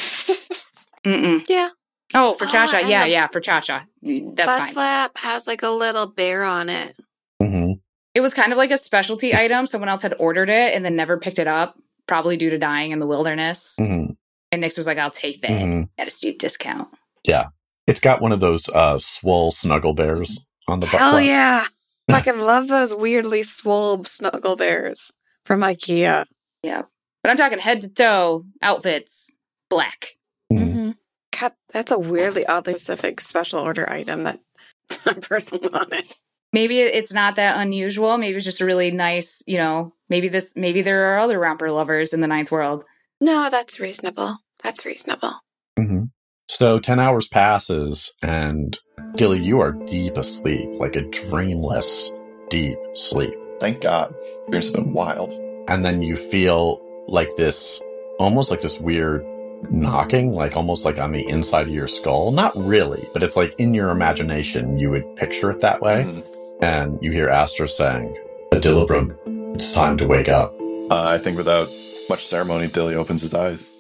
Mm-mm. 1.06 1.45
Yeah. 1.47 1.69
Oh, 2.13 2.34
for 2.34 2.45
Oh, 2.45 2.47
Cha 2.49 2.67
Cha. 2.67 2.77
and 2.80 2.89
Yeah, 2.89 3.06
yeah, 3.06 3.27
for 3.27 3.39
Cha 3.39 3.60
Cha. 3.62 3.86
That's 4.01 4.36
Butt 4.36 4.60
fine. 4.60 4.73
flap 4.73 5.17
has 5.19 5.47
like 5.47 5.63
a 5.63 5.69
little 5.69 6.08
bear 6.08 6.43
on 6.43 6.69
it. 6.69 6.95
hmm 7.41 7.73
It 8.15 8.21
was 8.21 8.34
kind 8.34 8.51
of 8.51 8.58
like 8.58 8.71
a 8.71 8.77
specialty 8.77 9.34
item. 9.36 9.65
Someone 9.67 9.89
else 9.89 10.01
had 10.01 10.15
ordered 10.19 10.49
it 10.49 10.73
and 10.75 10.84
then 10.84 10.95
never 10.95 11.17
picked 11.17 11.39
it 11.39 11.47
up, 11.47 11.77
probably 12.12 12.36
due 12.36 12.50
to 12.50 12.58
dying 12.58 12.91
in 12.91 13.00
the 13.00 13.08
wilderness. 13.08 13.78
hmm 13.80 14.08
And 14.52 14.60
Nix 14.60 14.76
was 14.76 14.86
like, 14.86 14.97
I'll 14.97 15.10
take 15.10 15.41
that 15.43 15.62
hmm 15.62 15.84
at 15.97 16.08
a 16.10 16.12
steep 16.12 16.39
discount. 16.39 16.89
Yeah. 17.26 17.45
It's 17.88 18.02
got 18.02 18.19
one 18.19 18.34
of 18.34 18.41
those 18.41 18.67
uh, 18.67 18.97
swole 18.97 19.50
snuggle 19.50 19.93
bears 19.93 20.43
on 20.67 20.82
the 20.82 20.88
butt. 20.88 21.00
Hell 21.00 21.12
flap. 21.13 21.24
yeah. 21.24 21.65
Fucking 22.12 22.41
love 22.41 22.67
those 22.67 22.93
weirdly 22.93 23.43
swole 23.43 24.04
snuggle 24.04 24.58
bears 24.58 25.13
from 25.45 25.62
IKEA. 25.62 26.26
Yeah. 26.63 26.82
But 27.24 27.30
I'm 27.30 27.38
talking 27.38 27.60
head 27.60 27.82
to 27.84 27.93
toe 27.93 28.45
outfits, 28.62 29.34
black. 29.69 30.08
Mhm. 30.52 30.60
Mm-hmm. 30.60 30.91
God, 31.39 31.54
that's 31.71 31.91
a 31.91 31.97
weirdly 31.97 32.45
oddly 32.45 32.74
specific 32.74 33.21
special 33.21 33.62
order 33.62 33.89
item 33.89 34.24
that 34.24 34.41
I 35.06 35.13
personally 35.13 35.69
wanted. 35.71 36.13
Maybe 36.53 36.79
it's 36.79 37.13
not 37.13 37.35
that 37.35 37.59
unusual. 37.59 38.17
Maybe 38.17 38.35
it's 38.35 38.45
just 38.45 38.61
a 38.61 38.65
really 38.65 38.91
nice, 38.91 39.41
you 39.47 39.57
know, 39.57 39.93
maybe 40.09 40.27
this, 40.27 40.53
maybe 40.55 40.81
there 40.81 41.13
are 41.13 41.19
other 41.19 41.39
romper 41.39 41.71
lovers 41.71 42.13
in 42.13 42.21
the 42.21 42.27
ninth 42.27 42.51
world. 42.51 42.83
No, 43.21 43.49
that's 43.49 43.79
reasonable. 43.79 44.37
That's 44.63 44.85
reasonable. 44.85 45.33
hmm 45.77 46.03
So 46.49 46.79
10 46.79 46.99
hours 46.99 47.27
passes, 47.27 48.13
and 48.21 48.77
Dilly, 49.15 49.39
you 49.41 49.61
are 49.61 49.71
deep 49.71 50.17
asleep, 50.17 50.69
like 50.79 50.95
a 50.95 51.01
dreamless, 51.01 52.11
deep 52.49 52.77
sleep. 52.93 53.33
Thank 53.59 53.81
God. 53.81 54.13
Dreams 54.49 54.67
have 54.67 54.75
been 54.75 54.93
wild. 54.93 55.31
And 55.69 55.85
then 55.85 56.01
you 56.01 56.17
feel 56.17 56.81
like 57.07 57.29
this, 57.37 57.81
almost 58.19 58.51
like 58.51 58.61
this 58.61 58.79
weird 58.79 59.23
knocking, 59.69 60.31
like 60.33 60.57
almost 60.57 60.85
like 60.85 60.97
on 60.97 61.11
the 61.11 61.27
inside 61.27 61.67
of 61.67 61.73
your 61.73 61.87
skull. 61.87 62.31
Not 62.31 62.51
really, 62.57 63.07
but 63.13 63.21
it's 63.23 63.37
like 63.37 63.53
in 63.59 63.73
your 63.73 63.89
imagination, 63.89 64.79
you 64.79 64.89
would 64.89 65.15
picture 65.15 65.51
it 65.51 65.61
that 65.61 65.81
way. 65.81 66.03
Mhm. 66.03 66.23
And 66.62 67.00
you 67.02 67.12
hear 67.12 67.28
Astra 67.28 67.67
saying, 67.67 68.15
Adilibrum, 68.52 69.15
it's 69.56 69.74
time 69.74 69.97
to 69.97 70.08
wake 70.08 70.30
up. 70.30 70.54
Uh, 70.91 71.08
I 71.08 71.17
think 71.17 71.38
without 71.38 71.69
much 72.10 72.26
ceremony, 72.26 72.67
Dilly 72.67 72.95
opens 72.95 73.21
his 73.21 73.34
eyes. 73.34 73.71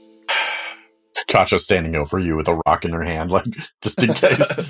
Chacha 1.27 1.59
standing 1.59 1.95
over 1.95 2.19
you 2.19 2.35
with 2.35 2.47
a 2.47 2.61
rock 2.65 2.83
in 2.83 2.91
her 2.91 3.03
hand, 3.03 3.31
like 3.31 3.45
just 3.81 4.03
in 4.03 4.13
case. 4.13 4.59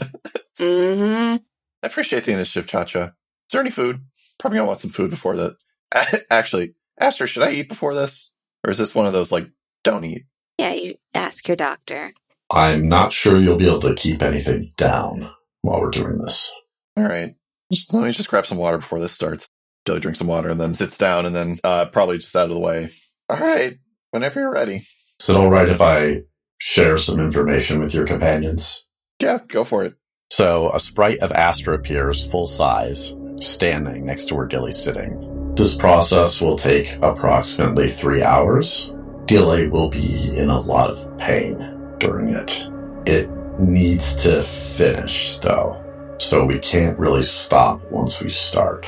Mm-hmm. 0.59 1.37
I 1.81 1.87
appreciate 1.87 2.25
the 2.25 2.33
initiative, 2.33 2.67
Cha 2.67 2.83
Cha. 2.83 3.05
Is 3.05 3.11
there 3.51 3.61
any 3.61 3.71
food? 3.71 4.05
Probably 4.37 4.57
gonna 4.57 4.67
want 4.67 4.79
some 4.79 4.91
food 4.91 5.09
before 5.09 5.35
that. 5.35 5.55
Actually, 6.29 6.75
ask 6.99 7.17
her, 7.17 7.25
should 7.25 7.41
I 7.41 7.51
eat 7.53 7.67
before 7.67 7.95
this? 7.95 8.31
Or 8.63 8.69
is 8.69 8.77
this 8.77 8.93
one 8.93 9.07
of 9.07 9.13
those 9.13 9.31
like, 9.31 9.47
don't 9.83 10.03
eat? 10.03 10.25
Yeah, 10.59 10.73
you 10.73 10.95
ask 11.15 11.47
your 11.47 11.57
doctor. 11.57 12.13
I'm 12.51 12.87
not 12.87 13.11
sure 13.11 13.39
you'll 13.39 13.57
be 13.57 13.65
able 13.65 13.79
to 13.81 13.95
keep 13.95 14.21
anything 14.21 14.71
down 14.77 15.31
while 15.63 15.81
we're 15.81 15.89
doing 15.89 16.19
this. 16.19 16.53
All 16.95 17.05
right. 17.05 17.33
Just 17.71 17.93
let 17.93 18.03
me 18.03 18.11
just 18.11 18.29
grab 18.29 18.45
some 18.45 18.57
water 18.57 18.77
before 18.77 18.99
this 18.99 19.13
starts. 19.13 19.47
Dilly 19.85 19.99
drinks 19.99 20.19
some 20.19 20.27
water 20.27 20.49
and 20.49 20.59
then 20.59 20.73
sits 20.73 20.97
down 20.97 21.25
and 21.25 21.35
then 21.35 21.57
uh, 21.63 21.85
probably 21.85 22.17
just 22.17 22.35
out 22.35 22.49
of 22.49 22.55
the 22.55 22.59
way. 22.59 22.89
All 23.29 23.37
right. 23.37 23.77
Whenever 24.11 24.39
you're 24.39 24.51
ready. 24.51 24.85
Is 25.19 25.29
it 25.29 25.35
all 25.35 25.49
right 25.49 25.69
if 25.69 25.81
I 25.81 26.21
share 26.59 26.97
some 26.97 27.19
information 27.19 27.79
with 27.79 27.93
your 27.93 28.05
companions? 28.05 28.87
Yeah, 29.21 29.39
go 29.47 29.63
for 29.63 29.83
it. 29.85 29.95
So 30.29 30.71
a 30.71 30.79
sprite 30.79 31.19
of 31.19 31.31
Astra 31.31 31.75
appears 31.75 32.25
full 32.25 32.47
size, 32.47 33.15
standing 33.39 34.05
next 34.05 34.25
to 34.25 34.35
where 34.35 34.47
Dilly's 34.47 34.81
sitting. 34.81 35.53
This 35.55 35.75
process 35.75 36.41
will 36.41 36.55
take 36.55 36.95
approximately 37.01 37.87
three 37.89 38.23
hours. 38.23 38.93
Dilly 39.25 39.67
will 39.67 39.89
be 39.89 40.37
in 40.37 40.49
a 40.49 40.59
lot 40.59 40.89
of 40.89 41.17
pain 41.17 41.95
during 41.99 42.29
it. 42.29 42.67
It 43.05 43.29
needs 43.59 44.15
to 44.23 44.41
finish, 44.41 45.37
though, 45.37 45.80
so 46.21 46.45
we 46.45 46.59
can't 46.59 46.97
really 46.97 47.23
stop 47.23 47.81
once 47.91 48.21
we 48.21 48.29
start. 48.29 48.85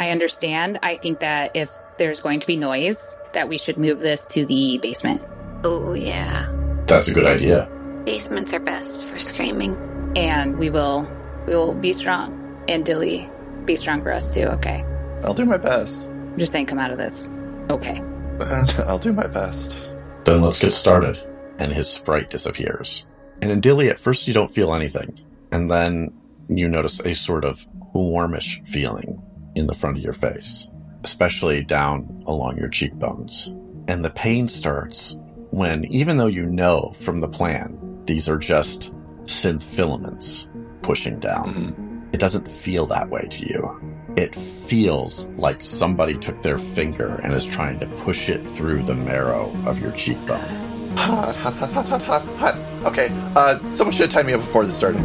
I 0.00 0.10
understand. 0.10 0.78
I 0.82 0.96
think 0.96 1.20
that 1.20 1.56
if 1.56 1.70
there's 1.98 2.20
going 2.20 2.40
to 2.40 2.46
be 2.46 2.56
noise, 2.56 3.16
that 3.32 3.48
we 3.48 3.58
should 3.58 3.78
move 3.78 4.00
this 4.00 4.26
to 4.26 4.44
the 4.44 4.78
basement. 4.78 5.22
Oh, 5.64 5.94
yeah. 5.94 6.50
That's 6.86 7.08
a 7.08 7.14
good 7.14 7.26
idea. 7.26 7.68
Basements 8.04 8.52
are 8.52 8.60
best 8.60 9.06
for 9.06 9.18
screaming. 9.18 10.12
And 10.16 10.58
we 10.58 10.70
will 10.70 11.06
we 11.46 11.54
will 11.54 11.74
be 11.74 11.92
strong. 11.92 12.62
And 12.68 12.84
Dilly, 12.84 13.28
be 13.64 13.76
strong 13.76 14.02
for 14.02 14.12
us 14.12 14.32
too, 14.32 14.44
okay? 14.44 14.84
I'll 15.24 15.34
do 15.34 15.44
my 15.44 15.56
best. 15.56 16.00
I'm 16.02 16.38
just 16.38 16.52
saying 16.52 16.66
come 16.66 16.78
out 16.78 16.90
of 16.90 16.98
this. 16.98 17.32
Okay. 17.70 18.00
I'll 18.86 18.98
do 18.98 19.12
my 19.12 19.26
best. 19.26 19.90
Then 20.24 20.42
let's 20.42 20.60
get 20.60 20.70
started. 20.70 21.18
And 21.58 21.72
his 21.72 21.88
sprite 21.88 22.30
disappears. 22.30 23.06
And 23.40 23.50
in 23.50 23.60
Dilly, 23.60 23.88
at 23.88 23.98
first 23.98 24.28
you 24.28 24.34
don't 24.34 24.50
feel 24.50 24.74
anything. 24.74 25.18
And 25.50 25.70
then 25.70 26.12
you 26.48 26.68
notice 26.68 27.00
a 27.00 27.14
sort 27.14 27.44
of 27.44 27.66
warmish 27.94 28.60
feeling 28.64 29.22
in 29.54 29.66
the 29.66 29.74
front 29.74 29.96
of 29.96 30.02
your 30.02 30.12
face, 30.12 30.68
especially 31.04 31.62
down 31.62 32.22
along 32.26 32.56
your 32.58 32.68
cheekbones. 32.68 33.52
And 33.88 34.04
the 34.04 34.10
pain 34.10 34.48
starts 34.48 35.16
when, 35.50 35.84
even 35.86 36.16
though 36.16 36.26
you 36.26 36.46
know 36.46 36.94
from 37.00 37.20
the 37.20 37.28
plan, 37.28 37.78
these 38.06 38.28
are 38.28 38.38
just 38.38 38.92
synth 39.24 39.62
filaments 39.62 40.48
pushing 40.82 41.18
down, 41.20 41.54
Mhm. 41.54 42.14
it 42.14 42.20
doesn't 42.20 42.48
feel 42.48 42.86
that 42.86 43.08
way 43.10 43.22
to 43.30 43.46
you. 43.48 43.80
It 44.16 44.34
feels 44.34 45.28
like 45.36 45.60
somebody 45.62 46.14
took 46.14 46.42
their 46.42 46.58
finger 46.58 47.16
and 47.22 47.32
is 47.32 47.46
trying 47.46 47.80
to 47.80 47.86
push 47.86 48.28
it 48.28 48.44
through 48.46 48.82
the 48.84 48.94
marrow 48.94 49.50
of 49.66 49.80
your 49.80 49.92
cheekbone. 49.92 50.94
Hot, 50.96 51.34
hot, 51.36 51.54
hot, 51.54 51.72
hot, 51.72 51.88
hot, 51.88 52.02
hot, 52.02 52.26
hot. 52.36 52.56
Okay, 52.84 53.08
uh, 53.34 53.58
someone 53.72 53.92
should 53.92 54.02
have 54.06 54.10
tied 54.10 54.26
me 54.26 54.32
up 54.34 54.40
before 54.40 54.64
this 54.64 54.76
started. 54.76 55.02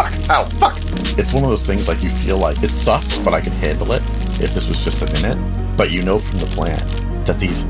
Fuck! 0.00 0.30
Ow! 0.30 0.44
Fuck! 0.58 0.78
It's 1.18 1.34
one 1.34 1.44
of 1.44 1.50
those 1.50 1.66
things 1.66 1.86
like 1.86 2.02
you 2.02 2.08
feel 2.08 2.38
like 2.38 2.62
it 2.62 2.70
sucks, 2.70 3.18
but 3.18 3.34
I 3.34 3.40
can 3.42 3.52
handle 3.52 3.92
it 3.92 4.02
if 4.40 4.54
this 4.54 4.66
was 4.66 4.82
just 4.82 5.02
a 5.02 5.20
minute. 5.20 5.76
But 5.76 5.90
you 5.90 6.02
know 6.02 6.18
from 6.18 6.38
the 6.38 6.46
plan 6.46 6.78
that 7.26 7.38
these 7.38 7.66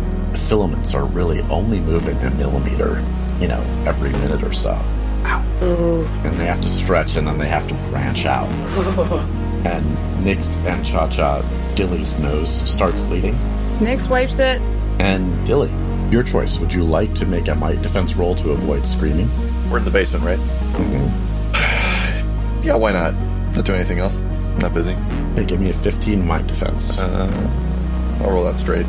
filaments 0.49 0.95
are 0.95 1.05
really 1.07 1.41
only 1.43 1.81
moving 1.81 2.17
a 2.19 2.31
millimeter, 2.31 3.05
you 3.41 3.49
know, 3.49 3.61
every 3.85 4.11
minute 4.11 4.45
or 4.45 4.53
so. 4.53 4.81
Ooh. 5.63 6.07
And 6.25 6.39
they 6.39 6.47
have 6.47 6.61
to 6.61 6.69
stretch 6.69 7.17
and 7.17 7.27
then 7.27 7.37
they 7.37 7.49
have 7.49 7.67
to 7.67 7.75
branch 7.91 8.27
out. 8.27 8.49
And 9.61 9.85
Nyx 10.25 10.57
and 10.65 10.87
Cha 10.87 11.07
Cha, 11.11 11.43
Dilly's 11.75 12.19
nose 12.19 12.67
starts 12.67 13.03
bleeding. 13.03 13.39
Nix 13.79 14.09
wipes 14.09 14.39
it. 14.39 14.59
And 14.99 15.45
Dilly, 15.45 15.71
your 16.11 16.23
choice. 16.23 16.59
Would 16.59 16.73
you 16.73 16.83
like 16.83 17.15
to 17.17 17.27
make 17.27 17.47
a 17.49 17.55
might 17.55 17.83
defense 17.83 18.17
roll 18.17 18.35
to 18.37 18.53
avoid 18.53 18.87
screaming? 18.87 19.29
We're 19.69 19.77
in 19.77 19.85
the 19.85 19.91
basement, 19.91 20.25
right? 20.25 20.39
Mm-hmm. 20.39 21.30
Yeah, 22.63 22.75
why 22.77 22.93
not? 22.93 23.15
Not 23.55 23.65
doing 23.65 23.79
anything 23.81 23.99
else. 23.99 24.17
Not 24.61 24.75
busy. 24.75 24.93
Hey, 25.35 25.45
give 25.45 25.61
me 25.61 25.71
a 25.71 25.73
15 25.73 26.27
might 26.27 26.47
defense. 26.47 27.01
Uh, 27.01 27.51
I'll 28.21 28.31
roll 28.31 28.45
that 28.45 28.59
straight. 28.59 28.87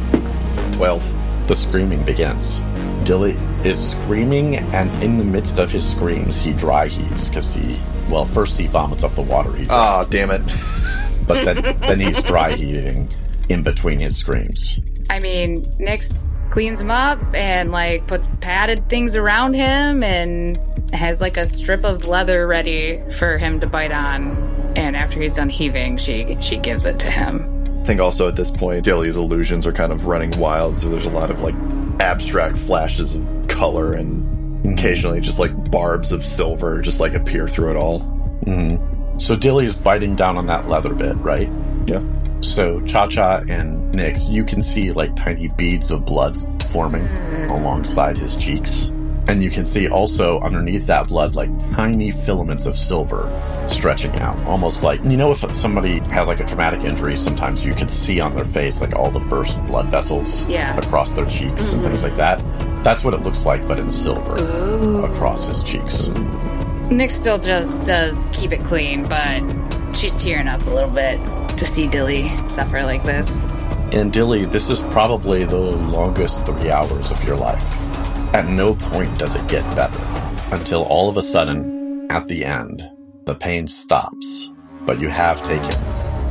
Twelve. 0.73 1.03
The 1.47 1.55
screaming 1.55 2.03
begins. 2.03 2.61
Dilly 3.03 3.37
is 3.63 3.91
screaming, 3.91 4.57
and 4.57 5.03
in 5.03 5.17
the 5.17 5.23
midst 5.23 5.59
of 5.59 5.71
his 5.71 5.89
screams, 5.89 6.39
he 6.39 6.51
dry 6.53 6.87
heaves 6.87 7.29
because 7.29 7.53
he, 7.53 7.79
well, 8.09 8.25
first 8.25 8.57
he 8.59 8.67
vomits 8.67 9.03
up 9.03 9.15
the 9.15 9.21
water 9.21 9.51
heater, 9.55 9.71
Ah, 9.71 10.05
damn 10.09 10.31
it. 10.31 10.41
but 11.27 11.43
then, 11.45 11.79
then 11.81 11.99
he's 11.99 12.21
dry 12.23 12.51
heaving 12.55 13.09
in 13.49 13.63
between 13.63 13.99
his 13.99 14.15
screams. 14.15 14.79
I 15.09 15.19
mean, 15.19 15.65
Nix 15.79 16.19
cleans 16.51 16.79
him 16.81 16.91
up 16.91 17.19
and 17.33 17.71
like 17.71 18.05
puts 18.07 18.27
padded 18.41 18.87
things 18.89 19.15
around 19.15 19.53
him 19.55 20.03
and 20.03 20.59
has 20.93 21.21
like 21.21 21.37
a 21.37 21.45
strip 21.45 21.83
of 21.83 22.05
leather 22.05 22.45
ready 22.45 23.01
for 23.17 23.37
him 23.37 23.59
to 23.61 23.67
bite 23.67 23.91
on. 23.91 24.73
And 24.75 24.95
after 24.95 25.19
he's 25.19 25.33
done 25.33 25.49
heaving, 25.49 25.97
she 25.97 26.37
she 26.39 26.57
gives 26.57 26.85
it 26.85 26.99
to 26.99 27.09
him. 27.09 27.63
I 27.81 27.83
think 27.83 27.99
also 27.99 28.27
at 28.27 28.35
this 28.35 28.51
point, 28.51 28.83
Dilly's 28.85 29.17
illusions 29.17 29.65
are 29.65 29.73
kind 29.73 29.91
of 29.91 30.05
running 30.05 30.37
wild, 30.37 30.77
so 30.77 30.87
there's 30.89 31.07
a 31.07 31.09
lot 31.09 31.31
of 31.31 31.41
like 31.41 31.55
abstract 31.99 32.57
flashes 32.57 33.15
of 33.15 33.27
color 33.47 33.93
and 33.93 34.29
occasionally 34.73 35.19
just 35.19 35.39
like 35.39 35.71
barbs 35.71 36.11
of 36.11 36.25
silver 36.25 36.81
just 36.81 36.99
like 36.99 37.13
appear 37.13 37.47
through 37.47 37.71
it 37.71 37.75
all. 37.75 37.99
hmm 38.45 38.75
So 39.17 39.35
Dilly 39.35 39.65
is 39.65 39.75
biting 39.75 40.15
down 40.15 40.37
on 40.37 40.45
that 40.47 40.69
leather 40.69 40.93
bit, 40.93 41.15
right? 41.17 41.49
Yeah. 41.87 42.03
So 42.41 42.81
Cha 42.81 43.07
Cha 43.07 43.37
and 43.47 43.93
Nyx, 43.93 44.29
you 44.29 44.43
can 44.43 44.61
see 44.61 44.91
like 44.91 45.15
tiny 45.15 45.47
beads 45.49 45.91
of 45.91 46.05
blood 46.05 46.37
forming 46.63 47.07
alongside 47.49 48.17
his 48.17 48.35
cheeks. 48.35 48.91
And 49.27 49.43
you 49.43 49.51
can 49.51 49.67
see 49.67 49.87
also 49.87 50.39
underneath 50.39 50.87
that 50.87 51.07
blood 51.07 51.35
like 51.35 51.49
tiny 51.75 52.11
filaments 52.11 52.65
of 52.65 52.75
silver 52.75 53.29
stretching 53.69 54.13
out. 54.15 54.37
Almost 54.45 54.83
like, 54.83 55.01
you 55.03 55.15
know, 55.15 55.31
if 55.31 55.55
somebody 55.55 55.99
has 56.09 56.27
like 56.27 56.39
a 56.39 56.45
traumatic 56.45 56.81
injury, 56.81 57.15
sometimes 57.15 57.63
you 57.63 57.73
can 57.75 57.87
see 57.87 58.19
on 58.19 58.35
their 58.35 58.45
face 58.45 58.81
like 58.81 58.95
all 58.95 59.11
the 59.11 59.19
burst 59.19 59.63
blood 59.67 59.85
vessels 59.87 60.45
Yeah. 60.47 60.75
across 60.77 61.11
their 61.11 61.25
cheeks 61.25 61.73
and 61.73 61.83
things 61.83 62.03
like 62.03 62.13
mm-hmm. 62.13 62.39
that. 62.39 62.83
That's 62.83 63.05
what 63.05 63.13
it 63.13 63.21
looks 63.21 63.45
like, 63.45 63.67
but 63.67 63.79
in 63.79 63.89
silver 63.89 64.35
Ooh. 64.39 65.05
across 65.05 65.47
his 65.47 65.61
cheeks. 65.61 66.09
Nyx 66.89 67.11
still 67.11 67.37
just 67.37 67.79
does 67.85 68.27
keep 68.33 68.51
it 68.51 68.63
clean, 68.63 69.03
but 69.03 69.43
she's 69.95 70.15
tearing 70.17 70.47
up 70.47 70.65
a 70.65 70.69
little 70.71 70.89
bit 70.89 71.19
to 71.57 71.65
see 71.65 71.87
Dilly 71.87 72.27
suffer 72.47 72.81
like 72.83 73.03
this. 73.03 73.47
And 73.93 74.11
Dilly, 74.13 74.45
this 74.45 74.69
is 74.69 74.79
probably 74.81 75.43
the 75.43 75.57
longest 75.57 76.45
three 76.45 76.69
hours 76.69 77.11
of 77.11 77.21
your 77.23 77.37
life. 77.37 77.63
At 78.33 78.47
no 78.47 78.75
point 78.75 79.17
does 79.19 79.35
it 79.35 79.45
get 79.47 79.63
better. 79.75 79.99
until 80.51 80.83
all 80.83 81.09
of 81.09 81.17
a 81.17 81.21
sudden, 81.21 82.07
at 82.11 82.27
the 82.27 82.43
end, 82.45 82.87
the 83.25 83.35
pain 83.35 83.67
stops, 83.67 84.49
but 84.81 84.99
you 84.99 85.07
have 85.07 85.41
taken 85.43 85.71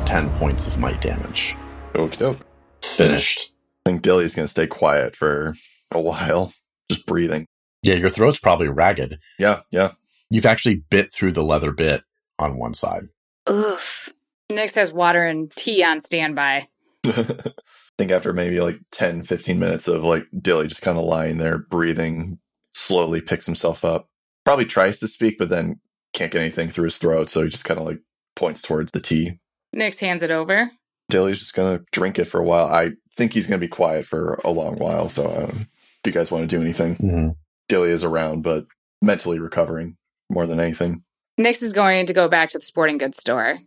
10 0.04 0.30
points 0.36 0.66
of 0.66 0.78
might 0.78 1.00
damage. 1.00 1.56
Okie 1.94 2.18
doke. 2.18 2.38
It's 2.78 2.94
finished. 2.94 3.52
I 3.86 3.90
think 3.90 4.02
Dilly's 4.02 4.34
going 4.34 4.44
to 4.44 4.50
stay 4.50 4.66
quiet 4.66 5.16
for 5.16 5.54
a 5.90 6.00
while, 6.00 6.52
just 6.90 7.06
breathing. 7.06 7.46
Yeah, 7.82 7.94
your 7.94 8.10
throat's 8.10 8.38
probably 8.38 8.68
ragged. 8.68 9.18
Yeah, 9.38 9.60
yeah. 9.70 9.92
You've 10.28 10.46
actually 10.46 10.76
bit 10.90 11.10
through 11.12 11.32
the 11.32 11.42
leather 11.42 11.72
bit 11.72 12.02
on 12.38 12.58
one 12.58 12.74
side. 12.74 13.08
Oof. 13.48 14.12
Nyx 14.50 14.74
has 14.74 14.92
water 14.92 15.24
and 15.24 15.50
tea 15.52 15.82
on 15.84 16.00
standby. 16.00 16.68
I 17.06 17.34
think 17.98 18.10
after 18.10 18.32
maybe 18.32 18.60
like 18.60 18.78
10, 18.92 19.22
15 19.22 19.58
minutes 19.58 19.88
of 19.88 20.04
like 20.04 20.26
Dilly 20.40 20.66
just 20.66 20.82
kind 20.82 20.98
of 20.98 21.04
lying 21.04 21.38
there 21.38 21.58
breathing, 21.58 22.38
slowly 22.72 23.20
picks 23.20 23.46
himself 23.46 23.84
up. 23.84 24.08
Probably 24.44 24.64
tries 24.64 24.98
to 24.98 25.08
speak, 25.08 25.38
but 25.38 25.48
then 25.48 25.80
can't 26.12 26.32
get 26.32 26.40
anything 26.40 26.70
through 26.70 26.84
his 26.84 26.98
throat. 26.98 27.30
So 27.30 27.42
he 27.42 27.48
just 27.48 27.64
kind 27.64 27.78
of 27.78 27.86
like 27.86 28.00
points 28.36 28.62
towards 28.62 28.92
the 28.92 29.00
tea. 29.00 29.38
Nyx 29.74 30.00
hands 30.00 30.22
it 30.22 30.30
over. 30.30 30.70
Dilly's 31.08 31.38
just 31.38 31.54
going 31.54 31.78
to 31.78 31.84
drink 31.92 32.18
it 32.18 32.24
for 32.24 32.40
a 32.40 32.44
while. 32.44 32.66
I 32.66 32.92
think 33.16 33.32
he's 33.32 33.46
going 33.46 33.60
to 33.60 33.64
be 33.64 33.68
quiet 33.70 34.06
for 34.06 34.40
a 34.44 34.50
long 34.50 34.76
while. 34.76 35.08
So 35.08 35.26
um, 35.28 35.50
if 35.50 36.00
you 36.06 36.12
guys 36.12 36.30
want 36.32 36.48
to 36.48 36.56
do 36.56 36.62
anything, 36.62 36.96
Mm-hmm. 36.96 37.28
Dilly 37.68 37.90
is 37.90 38.02
around, 38.02 38.42
but 38.42 38.66
mentally 39.00 39.38
recovering 39.38 39.96
more 40.28 40.44
than 40.46 40.58
anything. 40.58 41.04
Nyx 41.38 41.62
is 41.62 41.72
going 41.72 42.06
to 42.06 42.12
go 42.12 42.28
back 42.28 42.48
to 42.50 42.58
the 42.58 42.64
sporting 42.64 42.98
goods 42.98 43.18
store. 43.18 43.60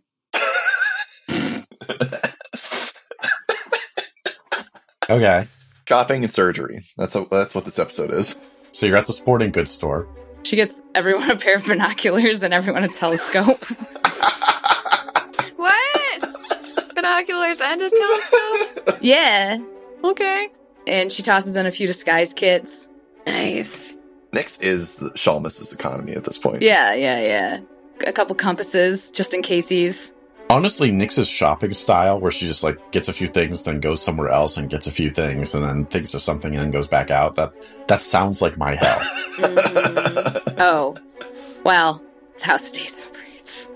Okay. 5.10 5.46
Shopping 5.88 6.24
and 6.24 6.32
surgery. 6.32 6.84
That's 6.96 7.14
a, 7.14 7.26
that's 7.30 7.54
what 7.54 7.64
this 7.64 7.78
episode 7.78 8.10
is. 8.10 8.36
So 8.72 8.86
you're 8.86 8.96
at 8.96 9.06
the 9.06 9.12
sporting 9.12 9.52
goods 9.52 9.70
store. 9.70 10.08
She 10.44 10.56
gets 10.56 10.80
everyone 10.94 11.30
a 11.30 11.36
pair 11.36 11.56
of 11.56 11.64
binoculars 11.66 12.42
and 12.42 12.52
everyone 12.54 12.84
a 12.84 12.88
telescope. 12.88 13.64
What? 15.56 16.94
Binoculars 16.94 17.60
and 17.60 17.80
a 17.80 17.90
telescope? 17.90 18.98
yeah. 19.00 19.58
Okay. 20.02 20.48
And 20.86 21.10
she 21.10 21.22
tosses 21.22 21.56
in 21.56 21.64
a 21.66 21.70
few 21.70 21.86
disguise 21.86 22.34
kits. 22.34 22.90
Nice. 23.26 23.96
Next 24.32 24.62
is 24.62 24.96
the 24.96 25.10
Shalmus's 25.10 25.72
economy 25.72 26.12
at 26.12 26.24
this 26.24 26.36
point. 26.38 26.62
Yeah, 26.62 26.92
yeah, 26.94 27.20
yeah. 27.20 27.60
A 28.06 28.12
couple 28.12 28.34
compasses 28.36 29.10
just 29.10 29.32
in 29.32 29.42
case 29.42 29.68
he's. 29.68 30.12
Honestly, 30.50 30.90
Nyx's 30.90 31.28
shopping 31.28 31.72
style, 31.72 32.20
where 32.20 32.30
she 32.30 32.46
just 32.46 32.62
like 32.62 32.78
gets 32.92 33.08
a 33.08 33.12
few 33.12 33.28
things, 33.28 33.62
then 33.62 33.80
goes 33.80 34.02
somewhere 34.02 34.28
else 34.28 34.56
and 34.56 34.68
gets 34.70 34.86
a 34.86 34.90
few 34.90 35.10
things, 35.10 35.54
and 35.54 35.64
then 35.64 35.86
thinks 35.86 36.14
of 36.14 36.22
something 36.22 36.52
and 36.52 36.60
then 36.62 36.70
goes 36.70 36.86
back 36.86 37.10
out. 37.10 37.34
That 37.36 37.52
that 37.88 38.00
sounds 38.00 38.40
like 38.42 38.56
my 38.56 38.74
hell. 38.74 38.98
Mm-hmm. 39.34 40.50
Oh, 40.60 40.96
well, 41.64 42.00
it's 42.34 42.44
how 42.44 42.56
Stace 42.56 42.96
operates. 43.04 43.68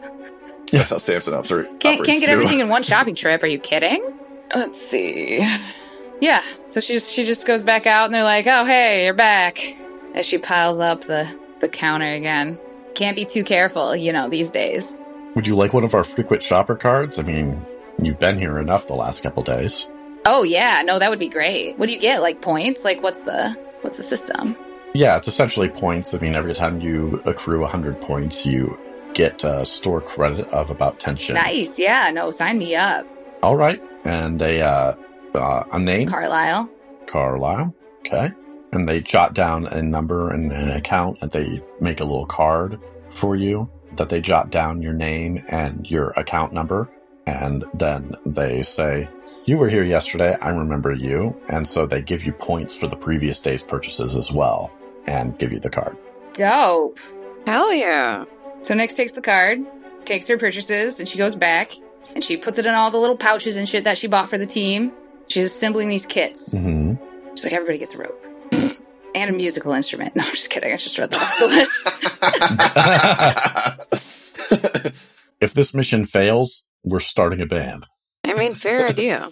That's 0.71 0.91
how 0.91 0.99
Samson 0.99 1.35
operates. 1.35 1.69
Can't, 1.81 2.05
can't 2.05 2.21
get 2.21 2.27
too. 2.27 2.33
everything 2.33 2.61
in 2.61 2.69
one 2.69 2.85
shopping 2.85 3.17
trip. 3.17 3.43
Are 3.43 3.49
you 3.49 3.59
kidding? 3.59 4.17
Let's 4.55 4.81
see. 4.81 5.39
Yeah. 6.21 6.43
So 6.67 6.81
she 6.81 6.93
just 6.95 7.13
she 7.13 7.25
just 7.25 7.47
goes 7.47 7.63
back 7.65 7.87
out, 7.87 8.05
and 8.07 8.15
they're 8.15 8.23
like, 8.23 8.47
"Oh, 8.47 8.65
hey, 8.65 9.05
you're 9.05 9.15
back." 9.15 9.59
As 10.15 10.25
she 10.27 10.39
piles 10.39 10.79
up 10.81 11.03
the 11.03 11.29
the 11.61 11.69
counter 11.69 12.13
again. 12.13 12.59
Can't 12.95 13.17
be 13.17 13.25
too 13.25 13.45
careful, 13.45 13.95
you 13.97 14.13
know, 14.13 14.29
these 14.29 14.51
days. 14.51 14.99
Would 15.39 15.47
you 15.47 15.55
like 15.55 15.73
one 15.73 15.85
of 15.85 15.95
our 15.95 16.03
frequent 16.03 16.43
shopper 16.43 16.75
cards? 16.75 17.21
I 17.21 17.23
mean, 17.23 17.65
you've 18.03 18.19
been 18.19 18.37
here 18.37 18.59
enough 18.59 18.89
the 18.89 18.97
last 18.97 19.23
couple 19.23 19.45
days. 19.45 19.89
Oh 20.27 20.43
yeah, 20.43 20.83
no, 20.85 20.99
that 20.99 21.11
would 21.11 21.21
be 21.21 21.29
great. 21.29 21.79
What 21.79 21.87
do 21.87 21.93
you 21.93 22.01
get? 22.01 22.23
Like 22.23 22.43
points? 22.43 22.85
Like 22.85 23.05
what's 23.05 23.23
the 23.23 23.51
what's 23.83 23.99
the 23.99 24.03
system? 24.03 24.57
Yeah, 24.95 25.17
it's 25.17 25.29
essentially 25.29 25.69
points. 25.69 26.13
I 26.13 26.19
mean, 26.19 26.35
every 26.35 26.55
time 26.55 26.81
you 26.81 27.23
accrue 27.25 27.61
100 27.61 28.01
points, 28.01 28.47
you 28.47 28.77
get 29.15 29.45
a 29.45 29.65
store 29.65 30.01
credit 30.01 30.49
of 30.49 30.71
about 30.71 30.99
10 30.99 31.15
shillings. 31.15 31.45
Nice. 31.45 31.79
Yeah. 31.79 32.11
No, 32.11 32.33
sign 32.33 32.59
me 32.59 32.75
up, 32.75 33.07
All 33.41 33.55
right. 33.55 33.81
And 34.05 34.41
they 34.41 34.61
uh, 34.61 34.97
uh, 35.37 35.63
a 35.71 35.79
name? 35.79 36.09
Carlisle. 36.09 36.69
Carlisle. 37.07 37.73
Okay. 38.01 38.33
And 38.73 38.89
they 38.89 39.01
jot 39.03 39.35
down 39.35 39.69
a 39.69 39.83
number 39.83 40.33
and 40.33 40.51
an 40.51 40.71
account 40.71 41.19
and 41.21 41.31
they 41.31 41.63
make 41.81 42.01
a 42.01 42.05
little 42.05 42.27
card 42.27 42.81
for 43.11 43.37
you 43.37 43.71
that 43.99 44.09
they 44.09 44.21
jot 44.21 44.51
down 44.51 44.83
your 44.83 44.93
name 44.95 45.45
and 45.49 45.89
your 45.91 46.11
account 46.17 46.53
number. 46.53 46.89
And 47.27 47.65
then 47.75 48.17
they 48.25 48.63
say, 48.63 49.09
You 49.45 49.59
were 49.59 49.69
here 49.69 49.85
yesterday. 49.85 50.35
I 50.41 50.49
remember 50.51 50.93
you. 50.93 51.37
And 51.49 51.69
so 51.69 51.87
they 51.87 52.01
give 52.01 52.25
you 52.25 52.33
points 52.33 52.75
for 52.77 52.87
the 52.87 52.97
previous 52.97 53.39
day's 53.41 53.63
purchases 53.63 54.17
as 54.17 54.33
well 54.33 54.71
and 55.07 55.39
give 55.39 55.53
you 55.53 55.61
the 55.61 55.71
card. 55.71 55.97
Dope. 56.35 56.99
Hell 57.47 57.73
yeah. 57.75 58.25
So 58.63 58.75
Nyx 58.75 58.97
takes 58.97 59.13
the 59.13 59.21
card, 59.21 59.59
takes 60.05 60.27
her 60.29 60.37
purchases, 60.39 60.99
and 61.01 61.09
she 61.09 61.19
goes 61.19 61.35
back 61.37 61.73
and 62.15 62.25
she 62.25 62.37
puts 62.37 62.59
it 62.59 62.67
in 62.67 62.75
all 62.75 62.91
the 62.91 62.99
little 62.99 63.17
pouches 63.17 63.57
and 63.57 63.69
shit 63.69 63.85
that 63.85 63.99
she 63.99 64.07
bought 64.07 64.29
for 64.29 64.39
the 64.39 64.47
team. 64.47 64.93
She's 65.29 65.47
assembling 65.47 65.89
these 65.89 66.07
kits. 66.07 66.57
hmm 66.57 66.95
She's 67.35 67.45
like, 67.45 67.53
everybody 67.53 67.79
gets 67.79 67.95
a 67.95 67.99
rope. 67.99 68.25
and 69.15 69.31
a 69.31 69.33
musical 69.33 69.73
instrument. 69.73 70.15
No, 70.17 70.23
I'm 70.25 70.31
just 70.31 70.51
kidding. 70.51 70.73
I 70.73 70.77
just 70.77 70.99
read 70.99 71.11
that 71.11 71.23
off 71.23 71.39
the 71.39 71.47
list. 71.47 71.93
if 75.41 75.55
this 75.55 75.75
mission 75.75 76.05
fails, 76.05 76.65
we're 76.85 77.01
starting 77.01 77.41
a 77.41 77.47
band. 77.47 77.87
I 78.25 78.35
mean, 78.35 78.55
fair 78.55 78.87
idea. 78.89 79.31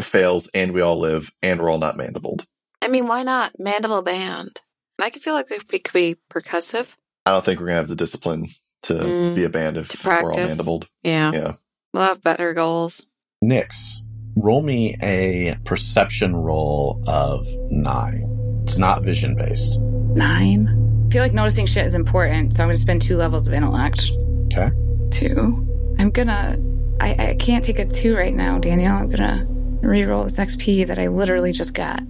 Fails, 0.00 0.48
and 0.54 0.72
we 0.72 0.80
all 0.80 0.98
live, 0.98 1.30
and 1.42 1.60
we're 1.60 1.70
all 1.70 1.78
not 1.78 1.96
mandibled. 1.96 2.46
I 2.82 2.88
mean, 2.88 3.06
why 3.08 3.22
not? 3.24 3.52
Mandible 3.58 4.02
band. 4.02 4.60
I 5.00 5.10
could 5.10 5.22
feel 5.22 5.34
like 5.34 5.48
they 5.48 5.58
could 5.58 5.92
be, 5.92 6.16
percussive. 6.30 6.94
I 7.26 7.32
don't 7.32 7.44
think 7.44 7.58
we're 7.60 7.66
gonna 7.66 7.78
have 7.78 7.88
the 7.88 7.96
discipline 7.96 8.48
to 8.82 8.94
Mm, 8.94 9.34
be 9.34 9.44
a 9.44 9.48
band 9.48 9.76
if 9.76 10.04
we're 10.04 10.30
all 10.30 10.36
mandibled. 10.36 10.86
Yeah. 11.02 11.32
Yeah. 11.32 11.52
We'll 11.92 12.04
have 12.04 12.22
better 12.22 12.54
goals. 12.54 13.04
Nyx, 13.44 13.96
roll 14.36 14.62
me 14.62 14.96
a 15.02 15.56
perception 15.64 16.36
roll 16.36 17.02
of 17.08 17.46
nine. 17.70 18.32
It's 18.66 18.78
not 18.78 19.02
vision 19.04 19.36
based. 19.36 19.80
Nine. 19.80 21.06
I 21.06 21.12
feel 21.12 21.22
like 21.22 21.32
noticing 21.32 21.66
shit 21.66 21.86
is 21.86 21.94
important, 21.94 22.52
so 22.52 22.64
I'm 22.64 22.68
gonna 22.68 22.76
spend 22.76 23.00
two 23.00 23.16
levels 23.16 23.46
of 23.46 23.54
intellect. 23.54 24.10
Okay. 24.46 24.72
Two. 25.12 25.94
I'm 26.00 26.10
gonna. 26.10 26.56
I, 27.00 27.28
I 27.28 27.34
can't 27.38 27.62
take 27.64 27.78
a 27.78 27.84
two 27.86 28.16
right 28.16 28.34
now, 28.34 28.58
Danielle. 28.58 28.96
I'm 28.96 29.08
gonna 29.08 29.44
re-roll 29.82 30.24
this 30.24 30.36
XP 30.36 30.84
that 30.88 30.98
I 30.98 31.06
literally 31.06 31.52
just 31.52 31.74
got 31.74 32.02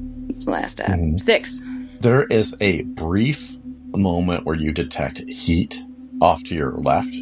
last 0.46 0.80
app. 0.80 0.98
Mhm. 0.98 1.20
Six. 1.20 1.62
There 2.00 2.24
is 2.24 2.56
a 2.62 2.82
brief 2.84 3.56
moment 3.94 4.46
where 4.46 4.56
you 4.56 4.72
detect 4.72 5.28
heat 5.28 5.84
off 6.22 6.42
to 6.44 6.54
your 6.54 6.72
left 6.72 7.14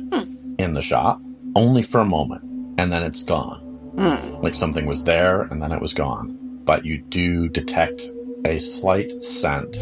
in 0.61 0.75
the 0.75 0.81
shop, 0.81 1.21
only 1.57 1.83
for 1.83 2.01
a 2.01 2.05
moment, 2.05 2.45
and 2.79 2.93
then 2.93 3.03
it's 3.03 3.25
gone. 3.25 3.59
Hmm. 3.99 4.43
Like 4.43 4.55
something 4.55 4.87
was 4.87 5.03
there 5.03 5.43
and 5.43 5.61
then 5.61 5.73
it 5.73 5.83
was 5.83 5.93
gone. 5.93 6.39
But 6.65 6.85
you 6.85 6.99
do 6.99 7.49
detect 7.49 8.03
a 8.45 8.59
slight 8.59 9.11
scent 9.25 9.77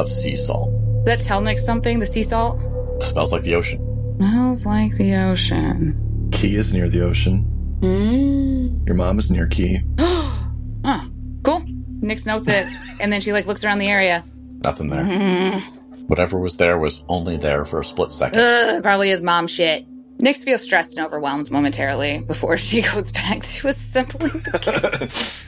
of 0.00 0.10
sea 0.10 0.36
salt. 0.36 0.70
Does 1.04 1.22
that 1.22 1.28
tell 1.28 1.40
Nick 1.40 1.58
something? 1.58 1.98
The 1.98 2.06
sea 2.06 2.22
salt 2.22 2.60
It 2.96 3.02
smells 3.02 3.32
like 3.32 3.42
the 3.42 3.54
ocean. 3.54 3.80
smells 4.18 4.66
like 4.66 4.94
the 4.96 5.14
ocean. 5.14 6.28
Key 6.32 6.56
is 6.56 6.72
near 6.72 6.88
the 6.88 7.02
ocean. 7.02 7.46
Mm. 7.80 8.86
Your 8.86 8.96
mom 8.96 9.18
is 9.18 9.30
near 9.30 9.46
Key. 9.46 9.80
oh, 9.98 11.10
cool. 11.42 11.60
Nyx 12.00 12.26
notes 12.26 12.48
it, 12.48 12.66
and 13.00 13.12
then 13.12 13.20
she 13.20 13.32
like 13.32 13.46
looks 13.46 13.64
around 13.64 13.78
the 13.78 13.88
area. 13.88 14.24
Nothing 14.64 14.88
there. 14.88 15.04
Mm. 15.04 16.08
Whatever 16.08 16.38
was 16.38 16.56
there 16.56 16.78
was 16.78 17.04
only 17.08 17.36
there 17.36 17.64
for 17.64 17.80
a 17.80 17.84
split 17.84 18.10
second. 18.10 18.40
Ugh, 18.40 18.82
probably 18.82 19.08
his 19.10 19.22
mom 19.22 19.46
shit. 19.46 19.84
Nyx 20.18 20.44
feels 20.44 20.62
stressed 20.62 20.96
and 20.96 21.06
overwhelmed 21.06 21.50
momentarily 21.50 22.18
before 22.20 22.56
she 22.56 22.82
goes 22.92 23.12
back 23.12 23.42
to 23.42 23.68
assembling 23.68 24.32
the 24.32 24.58
kits. 24.60 25.44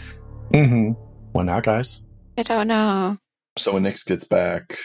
Mm-hmm. 0.52 0.92
Well, 1.32 1.44
now, 1.44 1.60
guys. 1.60 2.00
I 2.40 2.42
don't 2.42 2.68
know. 2.68 3.18
So 3.58 3.74
when 3.74 3.82
Nyx 3.82 4.02
gets 4.06 4.24
back, 4.24 4.78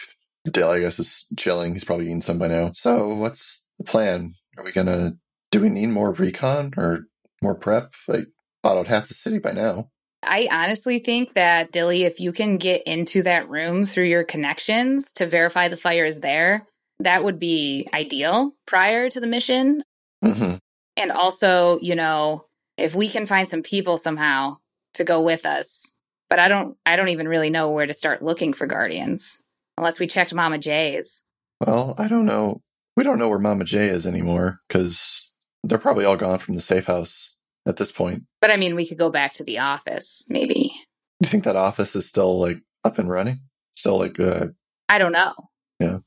Dale, 0.44 0.68
I 0.68 0.80
guess, 0.80 0.98
is 0.98 1.24
chilling. 1.38 1.72
He's 1.72 1.84
probably 1.84 2.04
eaten 2.04 2.20
some 2.20 2.38
by 2.38 2.48
now. 2.48 2.72
So 2.74 3.14
what's 3.14 3.64
the 3.78 3.84
plan? 3.84 4.34
Are 4.58 4.64
we 4.64 4.72
gonna 4.72 5.12
do 5.50 5.62
we 5.62 5.70
need 5.70 5.86
more 5.86 6.12
recon 6.12 6.74
or 6.76 7.06
more 7.40 7.54
prep? 7.54 7.94
Like 8.06 8.26
bought 8.62 8.76
out 8.76 8.88
half 8.88 9.08
the 9.08 9.14
city 9.14 9.38
by 9.38 9.52
now. 9.52 9.88
I 10.22 10.48
honestly 10.50 10.98
think 10.98 11.32
that 11.32 11.72
Dilly, 11.72 12.04
if 12.04 12.20
you 12.20 12.30
can 12.30 12.58
get 12.58 12.82
into 12.82 13.22
that 13.22 13.48
room 13.48 13.86
through 13.86 14.04
your 14.04 14.24
connections 14.24 15.10
to 15.12 15.26
verify 15.26 15.68
the 15.68 15.78
fire 15.78 16.04
is 16.04 16.20
there, 16.20 16.66
that 16.98 17.24
would 17.24 17.38
be 17.38 17.88
ideal 17.94 18.54
prior 18.66 19.08
to 19.08 19.18
the 19.18 19.26
mission. 19.26 19.82
Mm-hmm. 20.22 20.56
And 20.98 21.10
also, 21.10 21.78
you 21.80 21.94
know, 21.94 22.44
if 22.76 22.94
we 22.94 23.08
can 23.08 23.24
find 23.24 23.48
some 23.48 23.62
people 23.62 23.96
somehow 23.96 24.58
to 24.92 25.04
go 25.04 25.22
with 25.22 25.46
us. 25.46 25.95
But 26.28 26.38
I 26.38 26.48
don't 26.48 26.76
I 26.84 26.96
don't 26.96 27.08
even 27.08 27.28
really 27.28 27.50
know 27.50 27.70
where 27.70 27.86
to 27.86 27.94
start 27.94 28.22
looking 28.22 28.52
for 28.52 28.66
guardians 28.66 29.42
unless 29.78 29.98
we 29.98 30.06
checked 30.06 30.34
Mama 30.34 30.58
J's. 30.58 31.24
Well, 31.64 31.94
I 31.98 32.08
don't 32.08 32.26
know. 32.26 32.62
We 32.96 33.04
don't 33.04 33.18
know 33.18 33.28
where 33.28 33.38
Mama 33.38 33.64
J 33.64 33.86
is 33.86 34.06
anymore 34.06 34.60
because 34.68 35.30
they're 35.62 35.78
probably 35.78 36.04
all 36.04 36.16
gone 36.16 36.38
from 36.38 36.54
the 36.54 36.60
safe 36.60 36.86
house 36.86 37.34
at 37.66 37.76
this 37.76 37.92
point. 37.92 38.24
But 38.40 38.50
I 38.50 38.56
mean, 38.56 38.74
we 38.74 38.86
could 38.86 38.98
go 38.98 39.10
back 39.10 39.32
to 39.34 39.44
the 39.44 39.58
office 39.58 40.24
maybe. 40.28 40.72
Do 41.20 41.26
you 41.26 41.28
think 41.28 41.44
that 41.44 41.56
office 41.56 41.94
is 41.96 42.06
still 42.06 42.40
like 42.40 42.58
up 42.84 42.98
and 42.98 43.08
running? 43.08 43.40
Still 43.74 43.98
like 43.98 44.18
uh 44.18 44.48
I 44.88 44.98
don't 44.98 45.12
know. 45.12 45.34
I 45.80 45.98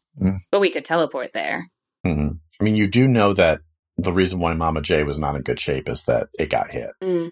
But 0.52 0.60
we 0.60 0.70
could 0.70 0.86
teleport 0.86 1.34
there. 1.34 1.70
Mhm. 2.06 2.40
I 2.60 2.64
mean, 2.64 2.76
you 2.76 2.88
do 2.88 3.08
know 3.08 3.34
that 3.34 3.62
the 3.98 4.14
reason 4.14 4.40
why 4.40 4.54
Mama 4.54 4.82
J 4.82 5.04
was 5.04 5.20
not 5.20 5.36
in 5.36 5.42
good 5.42 5.60
shape 5.60 5.88
is 5.90 6.06
that 6.06 6.30
it 6.38 6.50
got 6.50 6.72
hit. 6.72 6.92
Mm. 7.02 7.32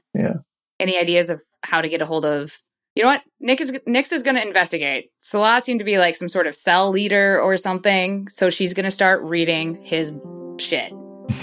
Any 0.80 0.98
ideas 0.98 1.30
of 1.30 1.42
how 1.64 1.82
to 1.82 1.90
get 1.90 2.02
a 2.02 2.06
hold 2.06 2.26
of? 2.26 2.60
You 2.98 3.04
know 3.04 3.10
what? 3.10 3.22
Nick 3.40 3.62
is 3.62 3.72
Nyx 3.88 4.12
is 4.12 4.24
going 4.24 4.38
to 4.38 4.42
investigate. 4.42 5.12
Salah 5.20 5.62
seemed 5.62 5.82
to 5.82 5.84
be 5.84 6.00
like 6.00 6.16
some 6.16 6.28
sort 6.28 6.48
of 6.48 6.56
cell 6.56 6.90
leader 6.90 7.40
or 7.40 7.56
something, 7.56 8.28
so 8.28 8.50
she's 8.50 8.74
going 8.74 8.86
to 8.86 8.92
start 8.92 9.22
reading 9.22 9.80
his 9.84 10.20
shit. 10.58 10.92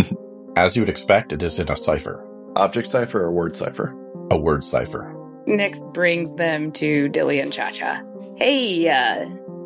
As 0.57 0.75
you 0.75 0.83
would 0.83 0.89
expect, 0.89 1.33
it 1.33 1.45
is 1.45 1.61
in 1.61 1.71
a 1.71 1.77
cipher, 1.77 2.27
Object 2.57 2.89
cipher 2.89 3.21
or 3.21 3.31
word 3.31 3.55
cipher? 3.55 3.95
a 4.33 4.37
word 4.37 4.65
cipher. 4.65 5.15
Nyx 5.47 5.81
brings 5.95 6.35
them 6.35 6.73
to 6.73 7.09
Dilly 7.11 7.39
and 7.39 7.53
Cha 7.53 7.71
Cha. 7.71 8.03
Hey, 8.35 8.89
uh, 8.89 9.25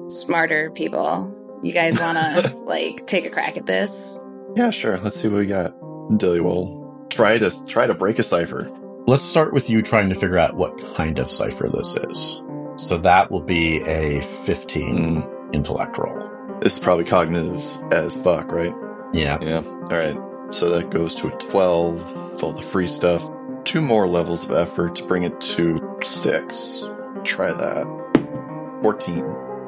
smarter 0.09 0.71
people, 0.73 1.35
you 1.63 1.73
guys 1.73 1.99
want 1.99 2.19
to 2.19 2.55
like 2.67 3.07
take 3.07 3.25
a 3.25 3.31
crack 3.31 3.57
at 3.57 3.65
this? 3.65 4.21
Yeah, 4.57 4.69
sure. 4.69 4.99
Let's 4.99 5.19
see 5.19 5.29
what 5.29 5.39
we 5.39 5.47
got. 5.47 5.73
Dilly 6.19 6.43
will 6.43 7.07
try 7.09 7.39
to 7.39 7.51
try 7.65 7.87
to 7.87 7.95
break 7.95 8.19
a 8.19 8.23
cipher. 8.23 8.71
Let's 9.09 9.23
start 9.25 9.55
with 9.55 9.71
you 9.71 9.81
trying 9.81 10.11
to 10.11 10.15
figure 10.15 10.37
out 10.37 10.55
what 10.55 10.77
kind 10.95 11.19
of 11.19 11.31
cipher 11.31 11.71
this 11.73 11.97
is. 11.97 12.43
So 12.77 12.99
that 12.99 13.31
will 13.31 13.41
be 13.41 13.81
a 13.89 14.21
15 14.21 15.23
Mm, 15.23 15.55
intellect 15.55 15.97
roll. 15.97 16.29
this 16.61 16.75
is 16.75 16.79
probably 16.79 17.05
cognitives 17.05 17.81
as 17.91 18.17
fuck, 18.17 18.53
right? 18.53 18.75
Yeah. 19.15 19.39
Yeah. 19.41 19.63
All 19.65 19.89
right. 19.89 20.19
So 20.51 20.69
that 20.69 20.91
goes 20.91 21.15
to 21.15 21.29
a 21.29 21.31
12. 21.39 22.33
It's 22.35 22.43
all 22.43 22.53
the 22.53 22.61
free 22.61 22.87
stuff. 22.87 23.27
Two 23.65 23.81
more 23.81 24.07
levels 24.07 24.45
of 24.45 24.53
effort 24.53 24.95
to 24.97 25.05
bring 25.07 25.23
it 25.23 25.41
to 25.57 25.79
six. 26.03 26.85
Try 27.25 27.51
that. 27.51 27.87
14. 28.83 29.25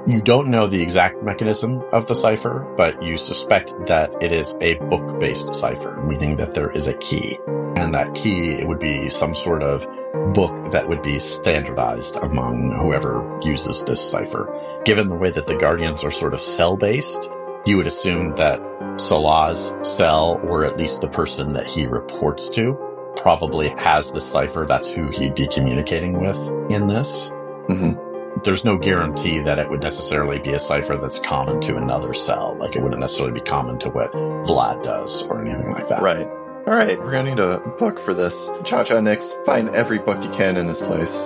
You 0.07 0.20
don't 0.20 0.49
know 0.49 0.66
the 0.66 0.82
exact 0.82 1.22
mechanism 1.22 1.82
of 1.95 2.07
the 2.09 2.14
cipher, 2.14 2.66
but 2.76 3.03
you 3.03 3.16
suspect 3.16 3.72
that 3.86 4.12
it 4.22 4.32
is 4.32 4.55
a 4.61 4.74
book 4.91 5.18
based 5.18 5.55
cipher, 5.55 5.97
meaning 6.03 6.36
that 6.36 6.53
there 6.53 6.70
is 6.70 6.88
a 6.88 6.95
key. 6.95 7.38
And 7.81 7.95
that 7.95 8.14
key 8.14 8.53
it 8.53 8.68
would 8.68 8.78
be 8.78 9.09
some 9.09 9.35
sort 9.35 9.62
of 9.62 9.87
book 10.35 10.72
that 10.72 10.89
would 10.89 11.03
be 11.03 11.18
standardized 11.18 12.16
among 12.16 12.72
whoever 12.72 13.41
uses 13.43 13.85
this 13.85 14.01
cipher. 14.11 14.49
Given 14.85 15.09
the 15.09 15.14
way 15.14 15.31
that 15.31 15.47
the 15.47 15.57
Guardians 15.57 16.05
are 16.05 16.11
sort 16.11 16.35
of 16.35 16.41
cell 16.41 16.76
based, 16.76 17.31
you 17.66 17.76
would 17.76 17.87
assume 17.87 18.35
that 18.37 18.61
Salah's 18.97 19.74
cell, 19.83 20.41
or 20.45 20.64
at 20.64 20.76
least 20.76 21.01
the 21.01 21.09
person 21.09 21.53
that 21.55 21.66
he 21.66 21.87
reports 21.87 22.49
to, 22.51 22.76
probably 23.16 23.68
has 23.70 24.11
the 24.12 24.20
cipher. 24.20 24.66
That's 24.66 24.93
who 24.93 25.09
he'd 25.09 25.35
be 25.35 25.49
communicating 25.49 26.20
with 26.20 26.39
in 26.70 26.87
this 26.87 27.31
hmm 27.66 27.93
there's 28.45 28.64
no 28.64 28.76
guarantee 28.78 29.41
that 29.41 29.59
it 29.59 29.68
would 29.68 29.83
necessarily 29.83 30.39
be 30.39 30.53
a 30.53 30.59
cipher 30.59 30.97
that's 30.97 31.18
common 31.18 31.61
to 31.61 31.76
another 31.76 32.14
cell. 32.14 32.57
Like 32.59 32.76
it 32.76 32.83
wouldn't 32.83 33.01
necessarily 33.01 33.35
be 33.35 33.41
common 33.41 33.78
to 33.81 33.91
what 33.91 34.12
Vlad 34.12 34.83
does 34.83 35.26
or 35.26 35.45
anything 35.45 35.70
like 35.72 35.89
that. 35.89 36.01
Right. 36.01 36.28
All 36.67 36.75
right. 36.75 36.99
We're 36.99 37.11
going 37.11 37.27
to 37.27 37.31
need 37.35 37.41
a 37.41 37.61
book 37.79 37.99
for 37.99 38.15
this. 38.15 38.49
Cha 38.65 38.85
Cha 38.85 38.95
Nyx, 38.95 39.45
find 39.45 39.69
every 39.71 39.99
book 39.99 40.23
you 40.23 40.31
can 40.31 40.57
in 40.57 40.67
this 40.67 40.81
place. 40.81 41.21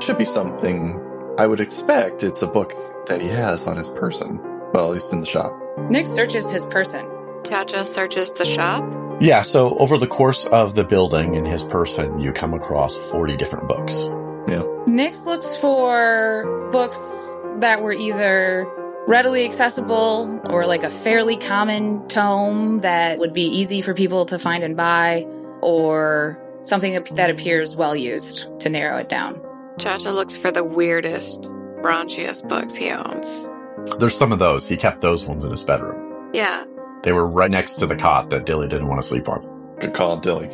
Should 0.00 0.18
be 0.18 0.24
something 0.24 1.00
I 1.38 1.46
would 1.46 1.60
expect 1.60 2.22
it's 2.22 2.42
a 2.42 2.46
book 2.46 2.74
that 3.06 3.20
he 3.20 3.28
has 3.28 3.66
on 3.66 3.76
his 3.76 3.88
person. 3.88 4.40
Well, 4.72 4.88
at 4.88 4.92
least 4.92 5.12
in 5.12 5.20
the 5.20 5.26
shop. 5.26 5.52
Nyx 5.88 6.06
searches 6.06 6.50
his 6.52 6.66
person. 6.66 7.08
Cha 7.44 7.64
Cha 7.64 7.82
searches 7.84 8.32
the 8.32 8.44
shop. 8.44 8.84
Yeah. 9.20 9.42
So 9.42 9.76
over 9.78 9.96
the 9.96 10.06
course 10.06 10.46
of 10.46 10.74
the 10.74 10.84
building 10.84 11.34
in 11.34 11.44
his 11.44 11.64
person, 11.64 12.20
you 12.20 12.32
come 12.32 12.54
across 12.54 12.96
40 13.10 13.36
different 13.36 13.68
books. 13.68 14.08
Yeah. 14.48 14.64
Nix 14.86 15.26
looks 15.26 15.56
for 15.56 16.68
books 16.72 17.38
that 17.60 17.82
were 17.82 17.92
either 17.92 18.66
readily 19.10 19.44
accessible 19.44 20.40
or 20.50 20.64
like 20.66 20.84
a 20.84 20.88
fairly 20.88 21.36
common 21.36 22.06
tome 22.06 22.78
that 22.78 23.18
would 23.18 23.32
be 23.32 23.42
easy 23.42 23.82
for 23.82 23.92
people 23.92 24.24
to 24.24 24.38
find 24.38 24.62
and 24.62 24.76
buy, 24.76 25.26
or 25.60 26.40
something 26.62 26.92
that 26.92 27.28
appears 27.28 27.74
well 27.74 27.96
used 27.96 28.46
to 28.60 28.68
narrow 28.68 28.98
it 28.98 29.08
down. 29.08 29.34
Cha 29.80 29.98
Cha 29.98 30.12
looks 30.12 30.36
for 30.36 30.52
the 30.52 30.62
weirdest, 30.62 31.42
raunchiest 31.82 32.48
books 32.48 32.76
he 32.76 32.88
owns. 32.90 33.50
There's 33.98 34.16
some 34.16 34.30
of 34.30 34.38
those. 34.38 34.68
He 34.68 34.76
kept 34.76 35.00
those 35.00 35.24
ones 35.24 35.44
in 35.44 35.50
his 35.50 35.64
bedroom. 35.64 36.30
Yeah. 36.32 36.64
They 37.02 37.12
were 37.12 37.26
right 37.26 37.50
next 37.50 37.76
to 37.76 37.86
the 37.86 37.96
cot 37.96 38.30
that 38.30 38.46
Dilly 38.46 38.68
didn't 38.68 38.86
want 38.86 39.02
to 39.02 39.08
sleep 39.08 39.28
on. 39.28 39.74
Good 39.80 39.92
call, 39.92 40.18
Dilly. 40.18 40.48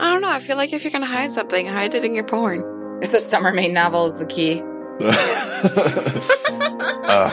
I 0.00 0.10
don't 0.10 0.20
know. 0.20 0.30
I 0.30 0.40
feel 0.40 0.56
like 0.56 0.72
if 0.72 0.82
you're 0.82 0.90
going 0.90 1.02
to 1.02 1.06
hide 1.06 1.30
something, 1.30 1.64
hide 1.64 1.94
it 1.94 2.04
in 2.04 2.16
your 2.16 2.24
porn. 2.24 2.98
It's 3.02 3.14
a 3.14 3.20
summer 3.20 3.52
maid 3.52 3.72
novel 3.72 4.06
is 4.06 4.18
the 4.18 4.26
key. 4.26 4.62
uh, 7.04 7.30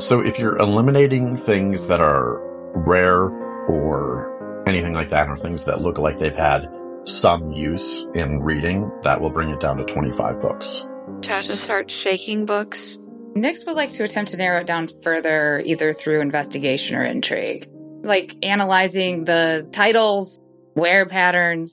So 0.00 0.20
if 0.20 0.40
you're 0.40 0.56
eliminating 0.56 1.36
things 1.36 1.86
that 1.86 2.00
are 2.00 2.40
rare 2.74 3.26
or 3.68 4.64
anything 4.66 4.92
like 4.92 5.10
that, 5.10 5.28
or 5.28 5.36
things 5.36 5.66
that 5.66 5.82
look 5.82 5.98
like 5.98 6.18
they've 6.18 6.34
had 6.34 6.68
some 7.04 7.52
use 7.52 8.04
in 8.14 8.40
reading, 8.40 8.90
that 9.02 9.20
will 9.20 9.30
bring 9.30 9.50
it 9.50 9.60
down 9.60 9.76
to 9.76 9.84
25 9.84 10.40
books. 10.40 10.84
Cha 11.20 11.42
Cha 11.42 11.54
starts 11.54 11.94
shaking 11.94 12.44
books. 12.44 12.98
Nyx 13.36 13.64
would 13.66 13.76
like 13.76 13.92
to 13.92 14.02
attempt 14.02 14.32
to 14.32 14.36
narrow 14.36 14.62
it 14.62 14.66
down 14.66 14.88
further, 15.02 15.62
either 15.64 15.92
through 15.92 16.22
investigation 16.22 16.96
or 16.96 17.04
intrigue. 17.04 17.68
Like 18.02 18.34
analyzing 18.42 19.26
the 19.26 19.68
titles, 19.72 20.40
wear 20.74 21.06
patterns, 21.06 21.72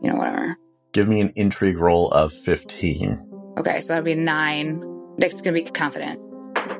you 0.00 0.10
know, 0.10 0.16
whatever. 0.16 0.56
Give 0.92 1.06
me 1.06 1.20
an 1.20 1.34
intrigue 1.36 1.78
roll 1.78 2.08
of 2.12 2.32
15. 2.32 3.27
Okay, 3.58 3.80
so 3.80 3.92
that'd 3.92 4.04
be 4.04 4.14
nine. 4.14 4.80
Nyx 5.20 5.34
is 5.34 5.40
gonna 5.40 5.54
be 5.54 5.62
confident. 5.64 6.20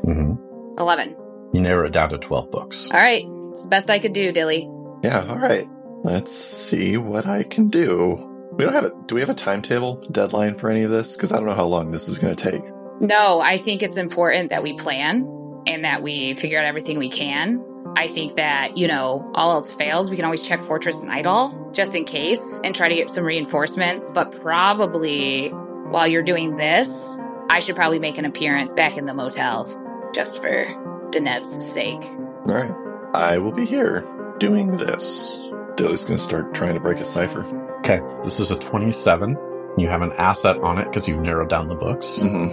hmm 0.05 0.35
11. 0.79 1.17
You 1.53 1.61
narrow 1.61 1.87
it 1.87 1.93
down 1.93 2.09
to 2.11 2.19
12 2.19 2.51
books. 2.51 2.91
All 2.93 3.01
right, 3.01 3.25
it's 3.51 3.63
the 3.65 3.69
best 3.69 3.91
I 3.91 3.99
could 3.99 4.13
do, 4.13 4.31
Dilly. 4.33 4.69
yeah, 5.03 5.27
all 5.29 5.39
right. 5.39 5.67
Let's 6.05 6.31
see 6.33 6.97
what 6.97 7.27
I 7.27 7.43
can 7.43 7.69
do. 7.69 8.25
We 8.53 8.65
don't 8.65 8.73
have 8.73 8.85
a. 8.85 8.93
Do 9.07 9.17
we 9.17 9.21
have 9.21 9.31
a 9.31 9.35
timetable 9.35 9.97
deadline 10.13 10.57
for 10.57 10.71
any 10.71 10.83
of 10.83 10.91
this? 10.91 11.15
Because 11.17 11.33
I 11.33 11.37
don't 11.37 11.47
know 11.47 11.55
how 11.55 11.67
long 11.67 11.91
this 11.91 12.09
is 12.09 12.19
going 12.19 12.35
to 12.37 12.51
take. 12.51 12.63
No, 13.01 13.41
I 13.41 13.59
think 13.59 13.83
it's 13.83 13.97
important 13.97 14.51
that 14.51 14.63
we 14.63 14.75
plan 14.75 15.63
and 15.67 15.85
that 15.85 16.03
we 16.03 16.35
figure 16.35 16.59
out 16.59 16.65
everything 16.65 16.99
we 16.99 17.09
can. 17.09 17.65
I 17.97 18.09
think 18.09 18.35
that, 18.37 18.77
you 18.77 18.87
know, 18.89 19.31
all 19.35 19.53
else 19.53 19.73
fails, 19.75 20.11
we 20.11 20.17
can 20.17 20.25
always 20.25 20.43
check 20.43 20.63
Fortress 20.63 21.03
Night 21.03 21.27
All 21.27 21.71
just 21.73 21.95
in 21.95 22.05
case 22.05 22.61
and 22.63 22.75
try 22.75 22.89
to 22.89 22.95
get 22.95 23.11
some 23.11 23.25
reinforcements. 23.25 24.11
But 24.13 24.41
probably 24.41 25.53
while 25.91 26.07
you're 26.07 26.23
doing 26.23 26.57
this, 26.57 27.19
I 27.51 27.61
should 27.61 27.77
probably 27.77 27.99
make 27.99 28.19
an 28.19 28.25
appearance 28.25 28.73
back 28.73 28.97
in 28.97 29.07
the 29.07 29.15
motel 29.15 29.67
just 30.15 30.41
for 30.41 30.67
Deneb's 31.11 31.65
sake. 31.65 32.05
All 32.05 32.55
right. 32.55 32.73
I 33.15 33.39
will 33.39 33.53
be 33.53 33.65
here 33.65 34.05
doing 34.39 34.77
this. 34.77 35.39
Dilly's 35.77 36.05
going 36.05 36.19
to 36.19 36.23
start 36.23 36.55
trying 36.55 36.75
to 36.75 36.81
break 36.81 36.99
a 36.99 37.05
cipher. 37.05 37.45
Okay, 37.79 38.01
this 38.23 38.41
is 38.41 38.51
a 38.51 38.59
27. 38.59 39.39
You 39.79 39.89
have 39.89 40.03
an 40.03 40.13
asset 40.13 40.59
on 40.59 40.79
it 40.79 40.85
because 40.85 41.09
you've 41.09 41.21
narrowed 41.23 41.49
down 41.49 41.69
the 41.69 41.77
books. 41.77 42.23
hmm 42.23 42.49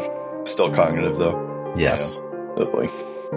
Still 0.46 0.72
cognitive, 0.72 1.18
though. 1.18 1.74
Yes. 1.76 2.20
Oh, 2.58 2.66
boy. 2.66 2.88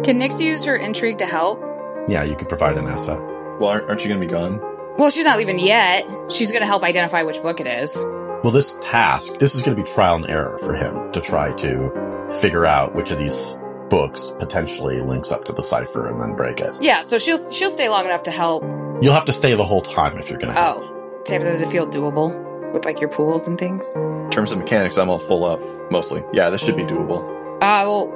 Can 0.02 0.20
Nyx 0.20 0.38
use 0.40 0.64
her 0.64 0.76
intrigue 0.76 1.18
to 1.18 1.26
help? 1.26 1.58
Yeah, 2.06 2.22
you 2.22 2.36
could 2.36 2.48
provide 2.48 2.76
an 2.76 2.86
asset. 2.86 3.18
Well, 3.58 3.70
aren't, 3.70 3.88
aren't 3.88 4.02
you 4.04 4.08
going 4.08 4.20
to 4.20 4.26
be 4.26 4.30
gone? 4.30 4.60
Well, 4.98 5.10
she's 5.10 5.24
not 5.24 5.38
leaving 5.38 5.58
yet. 5.58 6.06
She's 6.30 6.52
going 6.52 6.60
to 6.62 6.66
help 6.66 6.82
identify 6.82 7.22
which 7.22 7.40
book 7.42 7.60
it 7.60 7.66
is. 7.66 7.96
Well, 8.42 8.52
this 8.52 8.78
task, 8.80 9.38
this 9.38 9.54
is 9.54 9.62
going 9.62 9.76
to 9.76 9.82
be 9.82 9.88
trial 9.88 10.16
and 10.16 10.28
error 10.30 10.58
for 10.58 10.74
him 10.74 11.10
to 11.12 11.20
try 11.20 11.52
to 11.54 12.28
figure 12.40 12.64
out 12.64 12.94
which 12.94 13.10
of 13.10 13.18
these 13.18 13.58
books 13.90 14.32
potentially 14.38 15.00
links 15.00 15.32
up 15.32 15.44
to 15.46 15.52
the 15.52 15.62
cipher 15.62 16.08
and 16.08 16.20
then 16.20 16.36
break 16.36 16.60
it. 16.60 16.72
Yeah, 16.80 17.00
so 17.02 17.18
she'll 17.18 17.50
she'll 17.50 17.70
stay 17.70 17.88
long 17.88 18.04
enough 18.04 18.22
to 18.24 18.30
help. 18.30 18.62
You'll 19.02 19.14
have 19.14 19.24
to 19.26 19.32
stay 19.32 19.54
the 19.54 19.64
whole 19.64 19.82
time 19.82 20.18
if 20.18 20.28
you're 20.30 20.38
going 20.38 20.54
to 20.54 20.60
help. 20.60 20.82
Oh, 20.82 21.22
Sam, 21.26 21.40
does 21.42 21.62
it 21.62 21.68
feel 21.68 21.86
doable 21.86 22.72
with 22.72 22.84
like 22.84 23.00
your 23.00 23.10
pools 23.10 23.48
and 23.48 23.58
things? 23.58 23.90
In 23.96 24.30
terms 24.30 24.52
of 24.52 24.58
mechanics, 24.58 24.98
I'm 24.98 25.08
all 25.08 25.18
full 25.18 25.44
up, 25.44 25.60
mostly. 25.90 26.22
Yeah, 26.32 26.50
this 26.50 26.62
should 26.62 26.76
be 26.76 26.84
doable. 26.84 27.22
Uh, 27.56 27.82
well, 27.88 28.08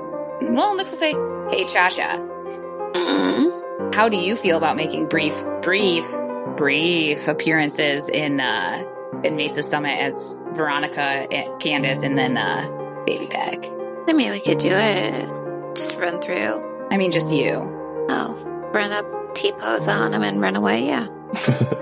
well, 0.42 0.76
Nyx 0.76 0.78
will 0.78 0.84
say, 0.86 1.12
"Hey, 1.56 1.64
Cha 1.64 1.88
Cha, 1.88 2.18
Mm-hmm. 2.94 3.92
how 3.94 4.08
do 4.08 4.16
you 4.18 4.36
feel 4.36 4.56
about 4.56 4.76
making 4.76 5.06
brief, 5.08 5.34
brief, 5.62 6.04
brief 6.56 7.26
appearances 7.28 8.08
in 8.08 8.40
uh 8.40 8.82
in 9.24 9.36
Mesa 9.36 9.62
Summit 9.62 9.98
as 9.98 10.36
Veronica, 10.52 11.00
and 11.32 11.60
Candace, 11.60 12.02
and 12.02 12.18
then 12.18 12.36
uh 12.36 12.68
Baby 13.06 13.26
Pack? 13.26 13.64
I 14.08 14.12
mean, 14.12 14.30
we 14.30 14.40
could 14.40 14.58
do 14.58 14.70
it. 14.70 15.74
Just 15.74 15.96
run 15.96 16.20
through. 16.20 16.86
I 16.90 16.96
mean, 16.96 17.10
just 17.10 17.32
you. 17.32 17.54
Oh, 18.10 18.70
run 18.74 18.92
up, 18.92 19.34
T 19.34 19.52
pose 19.52 19.88
on 19.88 20.12
him, 20.12 20.22
and 20.22 20.40
run 20.40 20.56
away. 20.56 20.86
Yeah. 20.86 21.08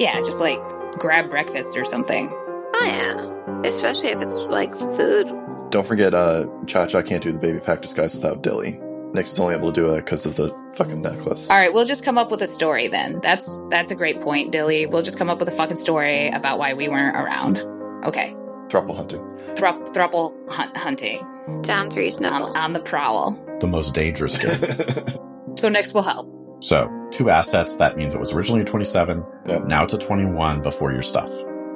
Yeah, 0.00 0.18
just 0.22 0.40
like 0.40 0.58
grab 0.92 1.28
breakfast 1.28 1.76
or 1.76 1.84
something. 1.84 2.30
Oh 2.32 2.84
yeah. 2.86 3.60
Especially 3.68 4.08
if 4.08 4.22
it's 4.22 4.40
like 4.44 4.74
food. 4.74 5.26
Don't 5.70 5.86
forget, 5.86 6.14
uh, 6.14 6.46
Cha 6.66 6.86
Cha 6.86 7.02
can't 7.02 7.22
do 7.22 7.32
the 7.32 7.38
baby 7.38 7.60
pack 7.60 7.82
disguise 7.82 8.14
without 8.14 8.42
Dilly. 8.42 8.80
Nyx 9.12 9.24
is 9.32 9.40
only 9.40 9.54
able 9.54 9.72
to 9.72 9.80
do 9.80 9.92
it 9.94 10.04
because 10.04 10.24
of 10.26 10.36
the 10.36 10.48
fucking 10.76 11.02
necklace. 11.02 11.48
All 11.50 11.56
right, 11.56 11.72
we'll 11.72 11.84
just 11.84 12.04
come 12.04 12.16
up 12.18 12.30
with 12.30 12.42
a 12.42 12.46
story 12.46 12.86
then. 12.88 13.20
That's 13.20 13.62
that's 13.70 13.90
a 13.90 13.94
great 13.96 14.20
point, 14.20 14.52
Dilly. 14.52 14.86
We'll 14.86 15.02
just 15.02 15.18
come 15.18 15.28
up 15.28 15.38
with 15.40 15.48
a 15.48 15.52
fucking 15.52 15.76
story 15.76 16.28
about 16.28 16.58
why 16.58 16.74
we 16.74 16.88
weren't 16.88 17.16
around. 17.16 17.58
Okay. 18.06 18.34
Thruple 18.68 18.94
hunting. 18.96 19.20
Thrup, 19.56 19.88
thruple 19.88 20.32
hunt, 20.52 20.76
hunting 20.76 21.26
Sounds 21.64 21.96
on, 21.96 22.00
reasonable. 22.00 22.56
on 22.56 22.72
the 22.72 22.78
prowl. 22.80 23.32
The 23.58 23.66
most 23.66 23.94
dangerous 23.94 24.38
game. 24.38 24.60
So 25.56 25.68
next 25.68 25.92
will 25.92 26.02
help. 26.02 26.62
so, 26.62 26.88
two 27.10 27.28
assets. 27.28 27.76
That 27.76 27.96
means 27.96 28.14
it 28.14 28.20
was 28.20 28.32
originally 28.32 28.62
a 28.62 28.64
27. 28.64 29.22
Yeah. 29.46 29.58
Now 29.66 29.84
it's 29.84 29.92
a 29.92 29.98
21 29.98 30.62
before 30.62 30.92
your 30.92 31.02
stuff. 31.02 31.30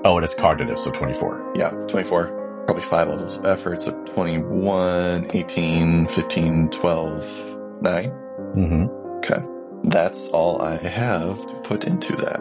Oh, 0.06 0.16
and 0.16 0.24
it's 0.24 0.32
cognitive, 0.32 0.78
so 0.78 0.90
24. 0.92 1.52
yeah, 1.56 1.70
24. 1.88 2.43
Probably 2.66 2.82
five 2.82 3.08
levels 3.08 3.36
of 3.36 3.46
effort. 3.46 3.82
So 3.82 3.92
21, 4.04 5.28
18, 5.32 6.06
15, 6.06 6.70
12, 6.70 7.82
9. 7.82 8.10
Mm-hmm. 8.10 8.86
Okay. 9.18 9.42
That's 9.84 10.28
all 10.28 10.62
I 10.62 10.76
have 10.76 11.46
to 11.46 11.54
put 11.62 11.86
into 11.86 12.16
that. 12.16 12.40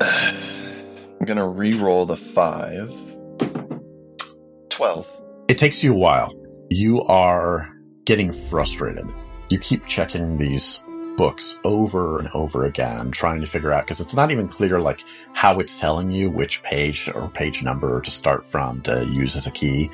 I'm 1.20 1.26
going 1.26 1.38
to 1.38 1.46
re 1.46 1.74
roll 1.74 2.06
the 2.06 2.16
5. 2.16 3.14
12. 4.70 5.22
It 5.48 5.58
takes 5.58 5.84
you 5.84 5.92
a 5.92 5.96
while. 5.96 6.34
You 6.70 7.02
are 7.04 7.70
getting 8.04 8.32
frustrated. 8.32 9.06
You 9.50 9.58
keep 9.58 9.86
checking 9.86 10.38
these 10.38 10.80
books 11.16 11.58
over 11.64 12.18
and 12.18 12.28
over 12.34 12.64
again, 12.64 13.10
trying 13.10 13.40
to 13.40 13.46
figure 13.46 13.72
out 13.72 13.84
because 13.84 14.00
it's 14.00 14.14
not 14.14 14.30
even 14.30 14.48
clear 14.48 14.80
like 14.80 15.04
how 15.32 15.58
it's 15.60 15.78
telling 15.78 16.10
you 16.10 16.30
which 16.30 16.62
page 16.62 17.10
or 17.14 17.28
page 17.28 17.62
number 17.62 18.00
to 18.00 18.10
start 18.10 18.44
from 18.44 18.80
to 18.82 19.04
use 19.06 19.36
as 19.36 19.46
a 19.46 19.50
key. 19.50 19.90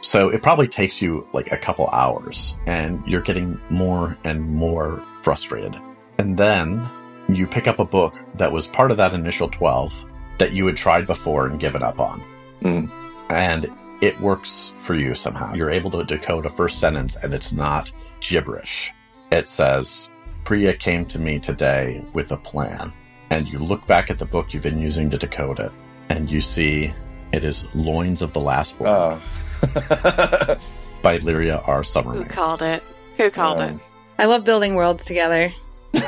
So 0.00 0.28
it 0.28 0.42
probably 0.42 0.68
takes 0.68 1.00
you 1.00 1.26
like 1.32 1.50
a 1.52 1.56
couple 1.56 1.88
hours 1.88 2.58
and 2.66 3.02
you're 3.06 3.22
getting 3.22 3.58
more 3.70 4.16
and 4.24 4.42
more 4.42 5.02
frustrated. 5.22 5.76
And 6.18 6.36
then 6.36 6.86
you 7.28 7.46
pick 7.46 7.66
up 7.66 7.78
a 7.78 7.84
book 7.84 8.14
that 8.34 8.52
was 8.52 8.66
part 8.66 8.90
of 8.90 8.98
that 8.98 9.14
initial 9.14 9.48
12 9.48 10.04
that 10.38 10.52
you 10.52 10.66
had 10.66 10.76
tried 10.76 11.06
before 11.06 11.46
and 11.46 11.58
given 11.58 11.82
up 11.82 12.00
on. 12.00 12.22
Mm. 12.60 12.90
And 13.30 13.70
it 14.02 14.20
works 14.20 14.74
for 14.78 14.94
you 14.94 15.14
somehow. 15.14 15.54
You're 15.54 15.70
able 15.70 15.90
to 15.92 16.04
decode 16.04 16.44
a 16.44 16.50
first 16.50 16.80
sentence 16.80 17.16
and 17.16 17.32
it's 17.32 17.52
not 17.52 17.90
gibberish. 18.20 18.92
It 19.32 19.48
says, 19.48 20.10
Priya 20.44 20.74
came 20.74 21.06
to 21.06 21.18
me 21.18 21.38
today 21.38 22.04
with 22.12 22.30
a 22.32 22.36
plan. 22.36 22.92
And 23.30 23.48
you 23.48 23.58
look 23.58 23.86
back 23.86 24.10
at 24.10 24.18
the 24.18 24.26
book 24.26 24.52
you've 24.52 24.62
been 24.62 24.78
using 24.78 25.10
to 25.10 25.18
decode 25.18 25.58
it 25.58 25.72
and 26.10 26.30
you 26.30 26.40
see 26.40 26.92
it 27.32 27.44
is 27.44 27.66
Loins 27.74 28.22
of 28.22 28.32
the 28.34 28.40
Last 28.40 28.78
Born 28.78 28.90
Oh. 28.90 29.20
by 31.02 31.18
Lyria 31.18 31.66
R. 31.66 31.82
Summerman. 31.82 32.22
Who 32.22 32.28
Summerman. 32.28 32.28
called 32.28 32.62
it? 32.62 32.82
Who 33.16 33.30
called 33.30 33.60
Um, 33.60 33.80
I 34.18 34.26
love 34.26 34.44
building 34.44 34.74
worlds 34.74 35.04
together. 35.04 35.50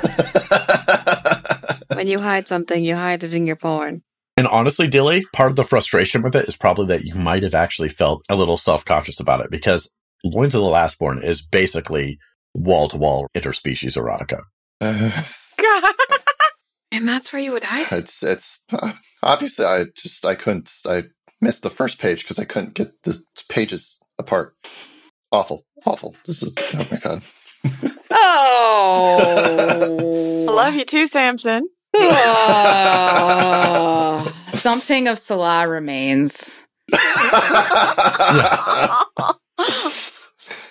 When 1.95 2.09
you 2.09 2.19
hide 2.21 2.47
something, 2.47 2.85
you 2.85 2.95
hide 2.95 3.25
it 3.25 3.33
in 3.33 3.47
your 3.47 3.57
porn. 3.57 4.03
And 4.37 4.47
honestly, 4.49 4.87
Dilly, 4.87 5.25
part 5.33 5.51
of 5.51 5.57
the 5.57 5.65
frustration 5.65 6.21
with 6.21 6.37
it 6.37 6.47
is 6.47 6.55
probably 6.57 6.87
that 6.89 7.05
you 7.07 7.15
might 7.15 7.43
have 7.43 7.55
actually 7.55 7.89
felt 7.89 8.23
a 8.29 8.37
little 8.37 8.59
self 8.59 8.85
conscious 8.85 9.19
about 9.19 9.41
it 9.41 9.51
because 9.51 9.91
Loins 10.23 10.55
of 10.55 10.61
the 10.61 10.69
Last 10.69 10.99
Born 10.99 11.23
is 11.23 11.41
basically 11.41 12.19
wall 12.57 12.89
to 12.89 12.97
wall 12.97 13.29
interspecies 13.35 13.97
erotica. 13.97 14.43
and 16.93 17.09
that's 17.09 17.33
where 17.33 17.41
you 17.43 17.53
would 17.53 17.65
hide. 17.65 17.87
it's 17.91 18.23
it's 18.23 18.61
uh, 18.73 18.93
obviously 19.23 19.65
I 19.65 19.85
just 19.97 20.25
I 20.27 20.35
couldn't 20.35 20.71
I 20.87 21.05
missed 21.41 21.63
the 21.63 21.71
first 21.71 21.99
page 21.99 22.23
because 22.23 22.39
I 22.39 22.45
couldn't 22.45 22.75
get 22.75 22.89
the 23.03 23.19
pages 23.49 23.99
apart. 24.19 24.55
Awful, 25.33 25.65
awful. 25.85 26.15
This 26.25 26.43
is 26.43 26.55
oh 26.75 26.87
my 26.91 26.99
god. 26.99 27.23
Oh. 28.11 29.17
I 30.49 30.53
love 30.57 30.75
you 30.75 30.85
too, 30.85 31.07
Samson. 31.07 31.69
Oh. 31.95 32.73
Something 34.49 35.09
of 35.09 35.19
Salah 35.19 35.67
remains. 35.69 36.67